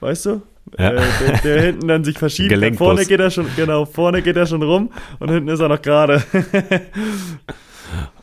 weißt 0.00 0.26
du? 0.26 0.42
Ja. 0.78 0.92
Äh, 0.92 1.02
der, 1.20 1.38
der, 1.38 1.62
hinten 1.66 1.88
dann 1.88 2.04
sich 2.04 2.18
verschiebt. 2.18 2.76
Vorne 2.76 3.04
geht 3.04 3.20
er 3.20 3.30
schon, 3.30 3.46
genau, 3.56 3.86
vorne 3.86 4.22
geht 4.22 4.36
er 4.36 4.46
schon 4.46 4.62
rum 4.62 4.90
und 5.18 5.30
hinten 5.30 5.48
ist 5.48 5.60
er 5.60 5.68
noch 5.68 5.82
gerade. 5.82 6.22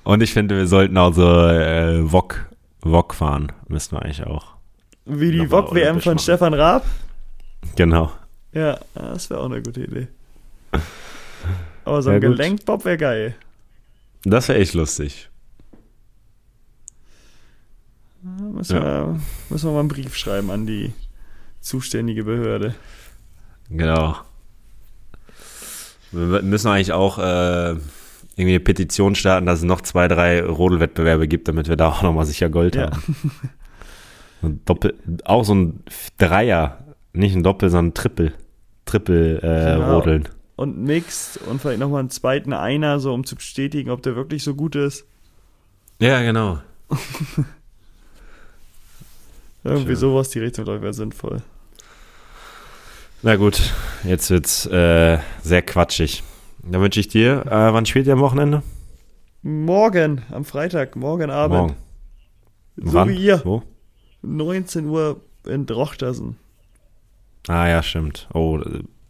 Und 0.07 0.23
ich 0.23 0.31
finde, 0.31 0.55
wir 0.55 0.67
sollten 0.67 0.97
auch 0.97 1.13
so 1.13 1.27
äh, 1.27 2.09
Wok, 2.13 2.45
Wok 2.79 3.13
fahren. 3.13 3.51
Müssten 3.67 3.97
wir 3.97 4.03
eigentlich 4.03 4.25
auch. 4.25 4.55
Wie 5.03 5.33
die 5.33 5.51
Wok-WM 5.51 5.99
von 5.99 6.13
machen. 6.13 6.19
Stefan 6.19 6.53
Raab? 6.53 6.85
Genau. 7.75 8.13
Ja, 8.53 8.79
das 8.93 9.29
wäre 9.29 9.41
auch 9.41 9.47
eine 9.47 9.61
gute 9.61 9.83
Idee. 9.83 10.07
Aber 11.83 12.01
so 12.01 12.09
ein 12.09 12.21
ja, 12.21 12.29
Gelenkbob 12.29 12.85
wäre 12.85 12.95
geil. 12.95 13.35
Das 14.23 14.47
wäre 14.47 14.59
echt 14.59 14.75
lustig. 14.75 15.29
Müssen, 18.21 18.77
ja. 18.77 18.83
wir, 18.83 19.19
müssen 19.49 19.67
wir 19.67 19.73
mal 19.73 19.79
einen 19.81 19.89
Brief 19.89 20.15
schreiben 20.15 20.51
an 20.51 20.65
die 20.65 20.93
zuständige 21.59 22.23
Behörde. 22.23 22.75
Genau. 23.69 24.15
Wir 26.13 26.41
müssen 26.43 26.69
eigentlich 26.69 26.93
auch 26.93 27.17
äh, 27.19 27.75
irgendwie 28.37 28.53
eine 28.53 28.63
Petition 28.63 29.15
starten, 29.15 29.47
dass 29.47 29.59
es 29.59 29.65
noch 29.65 29.81
zwei, 29.81 30.07
drei 30.07 30.43
Rodelwettbewerbe 30.43 31.27
gibt, 31.27 31.47
damit 31.47 31.67
wir 31.67 31.75
da 31.75 31.89
auch 31.89 32.03
nochmal 32.03 32.25
sicher 32.25 32.49
Gold 32.49 32.75
ja. 32.75 32.91
haben. 32.91 34.61
Doppel, 34.65 34.93
auch 35.25 35.43
so 35.43 35.55
ein 35.55 35.83
Dreier, 36.19 36.95
nicht 37.13 37.35
ein 37.35 37.41
Doppel, 37.41 37.71
sondern 37.71 37.87
ein 37.87 37.93
Triple. 37.95 38.33
Triple 38.85 39.37
äh, 39.37 39.75
genau. 39.75 39.97
Rodeln. 39.97 40.29
Und 40.55 40.77
Mixed 40.77 41.39
und 41.47 41.59
vielleicht 41.59 41.79
nochmal 41.79 42.01
einen 42.01 42.11
zweiten 42.11 42.53
Einer, 42.53 42.99
so 42.99 43.11
um 43.11 43.25
zu 43.25 43.35
bestätigen, 43.35 43.89
ob 43.89 44.03
der 44.03 44.15
wirklich 44.15 44.43
so 44.43 44.53
gut 44.53 44.75
ist. 44.75 45.07
Ja, 45.99 46.21
genau. 46.21 46.59
Irgendwie 49.63 49.87
Schön. 49.87 49.95
sowas, 49.95 50.29
die 50.29 50.39
Richtung, 50.39 50.65
glaube 50.65 50.77
ich, 50.77 50.83
wäre 50.83 50.93
sinnvoll. 50.93 51.41
Na 53.23 53.35
gut, 53.35 53.59
jetzt 54.03 54.29
wird's 54.29 54.67
äh, 54.67 55.17
sehr 55.41 55.63
quatschig. 55.63 56.23
Dann 56.69 56.81
wünsche 56.81 56.99
ich 56.99 57.07
dir, 57.07 57.45
äh, 57.45 57.73
wann 57.73 57.85
spielt 57.85 58.07
ihr 58.07 58.13
am 58.13 58.19
Wochenende? 58.19 58.61
Morgen, 59.41 60.23
am 60.31 60.43
Freitag, 60.43 60.95
morgen 60.95 61.29
Abend. 61.29 61.57
Morgen. 61.57 61.75
So 62.75 62.93
wann? 62.93 63.09
wie 63.09 63.15
ihr. 63.15 63.41
Wo? 63.45 63.63
19 64.21 64.85
Uhr 64.87 65.21
in 65.45 65.65
Drochtersen. 65.65 66.35
Ah 67.47 67.67
ja, 67.67 67.81
stimmt. 67.81 68.27
Oh, 68.33 68.59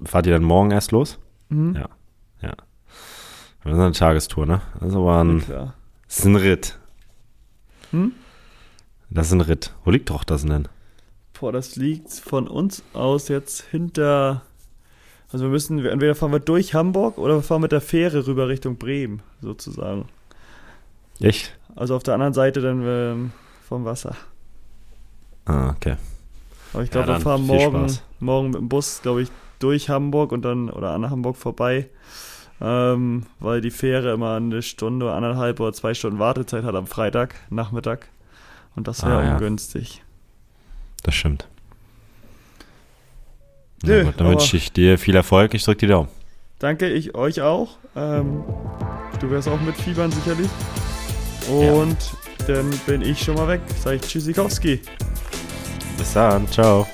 fahrt 0.03 0.27
ihr 0.27 0.33
dann 0.33 0.43
morgen 0.43 0.69
erst 0.69 0.91
los? 0.91 1.17
Mhm. 1.49 1.75
Ja, 1.75 1.89
ja. 2.41 2.53
Das 3.63 3.73
ist 3.73 3.79
eine 3.79 3.91
Tagestour, 3.91 4.45
ne? 4.45 4.61
Das 4.79 4.89
ist 4.89 4.95
aber 4.95 5.23
ein, 5.23 5.43
ja, 5.49 5.73
das 6.07 6.19
ist 6.19 6.25
ein 6.25 6.35
Ritt. 6.35 6.77
Hm? 7.91 8.13
Das 9.09 9.27
ist 9.27 9.33
ein 9.33 9.41
Ritt. 9.41 9.73
Wo 9.83 9.89
liegt 9.89 10.09
Drochtersen 10.09 10.49
denn? 10.49 10.67
Boah, 11.33 11.51
das 11.51 11.75
liegt 11.75 12.11
von 12.13 12.47
uns 12.47 12.83
aus 12.93 13.27
jetzt 13.29 13.61
hinter 13.61 14.43
also 15.31 15.45
wir 15.45 15.51
müssen, 15.51 15.85
entweder 15.85 16.15
fahren 16.15 16.31
wir 16.31 16.39
durch 16.39 16.73
Hamburg 16.73 17.17
oder 17.17 17.35
wir 17.35 17.41
fahren 17.41 17.61
mit 17.61 17.71
der 17.71 17.81
Fähre 17.81 18.25
rüber 18.25 18.47
Richtung 18.47 18.77
Bremen, 18.77 19.21
sozusagen. 19.41 20.05
Echt? 21.19 21.57
Also 21.75 21.95
auf 21.95 22.03
der 22.03 22.13
anderen 22.13 22.33
Seite 22.33 22.61
dann 22.61 22.83
ähm, 22.85 23.31
vom 23.67 23.85
Wasser. 23.85 24.15
Ah, 25.45 25.69
okay. 25.69 25.97
Aber 26.73 26.83
ich 26.83 26.91
glaube, 26.91 27.09
ja, 27.09 27.17
wir 27.17 27.21
fahren 27.21 27.45
morgen, 27.45 27.97
morgen 28.19 28.47
mit 28.51 28.59
dem 28.59 28.69
Bus, 28.69 29.01
glaube 29.01 29.21
ich, 29.21 29.29
durch 29.59 29.89
Hamburg 29.89 30.31
und 30.31 30.43
dann 30.43 30.69
oder 30.69 30.91
an 30.91 31.09
Hamburg 31.09 31.37
vorbei. 31.37 31.89
Ähm, 32.59 33.23
weil 33.39 33.61
die 33.61 33.69
Fähre 33.69 34.13
immer 34.13 34.35
eine 34.35 34.61
Stunde, 34.61 35.11
anderthalb 35.13 35.59
oder 35.59 35.73
zwei 35.73 35.93
Stunden 35.93 36.19
Wartezeit 36.19 36.63
hat 36.63 36.75
am 36.75 36.87
Freitag, 36.87 37.35
Nachmittag. 37.49 38.07
Und 38.75 38.87
das 38.87 39.03
wäre 39.03 39.21
ah, 39.21 39.33
ungünstig. 39.33 40.03
Das 41.03 41.15
stimmt. 41.15 41.47
Nö, 43.83 44.05
gut, 44.05 44.15
dann 44.17 44.27
wünsche 44.29 44.57
ich 44.57 44.71
dir 44.71 44.97
viel 44.97 45.15
Erfolg. 45.15 45.53
Ich 45.53 45.63
drücke 45.63 45.79
die 45.79 45.87
Daumen. 45.87 46.09
Danke, 46.59 46.89
ich 46.89 47.15
euch 47.15 47.41
auch. 47.41 47.77
Ähm, 47.95 48.43
du 49.19 49.29
wirst 49.29 49.47
auch 49.47 49.61
mitfiebern 49.61 50.11
sicherlich. 50.11 50.49
Und 51.49 51.97
ja. 52.39 52.55
dann 52.55 52.69
bin 52.85 53.01
ich 53.01 53.21
schon 53.21 53.35
mal 53.35 53.47
weg. 53.47 53.61
Sag 53.79 53.95
ich 53.95 54.01
Tschüssikowski. 54.01 54.81
Bis 55.97 56.13
dann. 56.13 56.47
Ciao. 56.49 56.87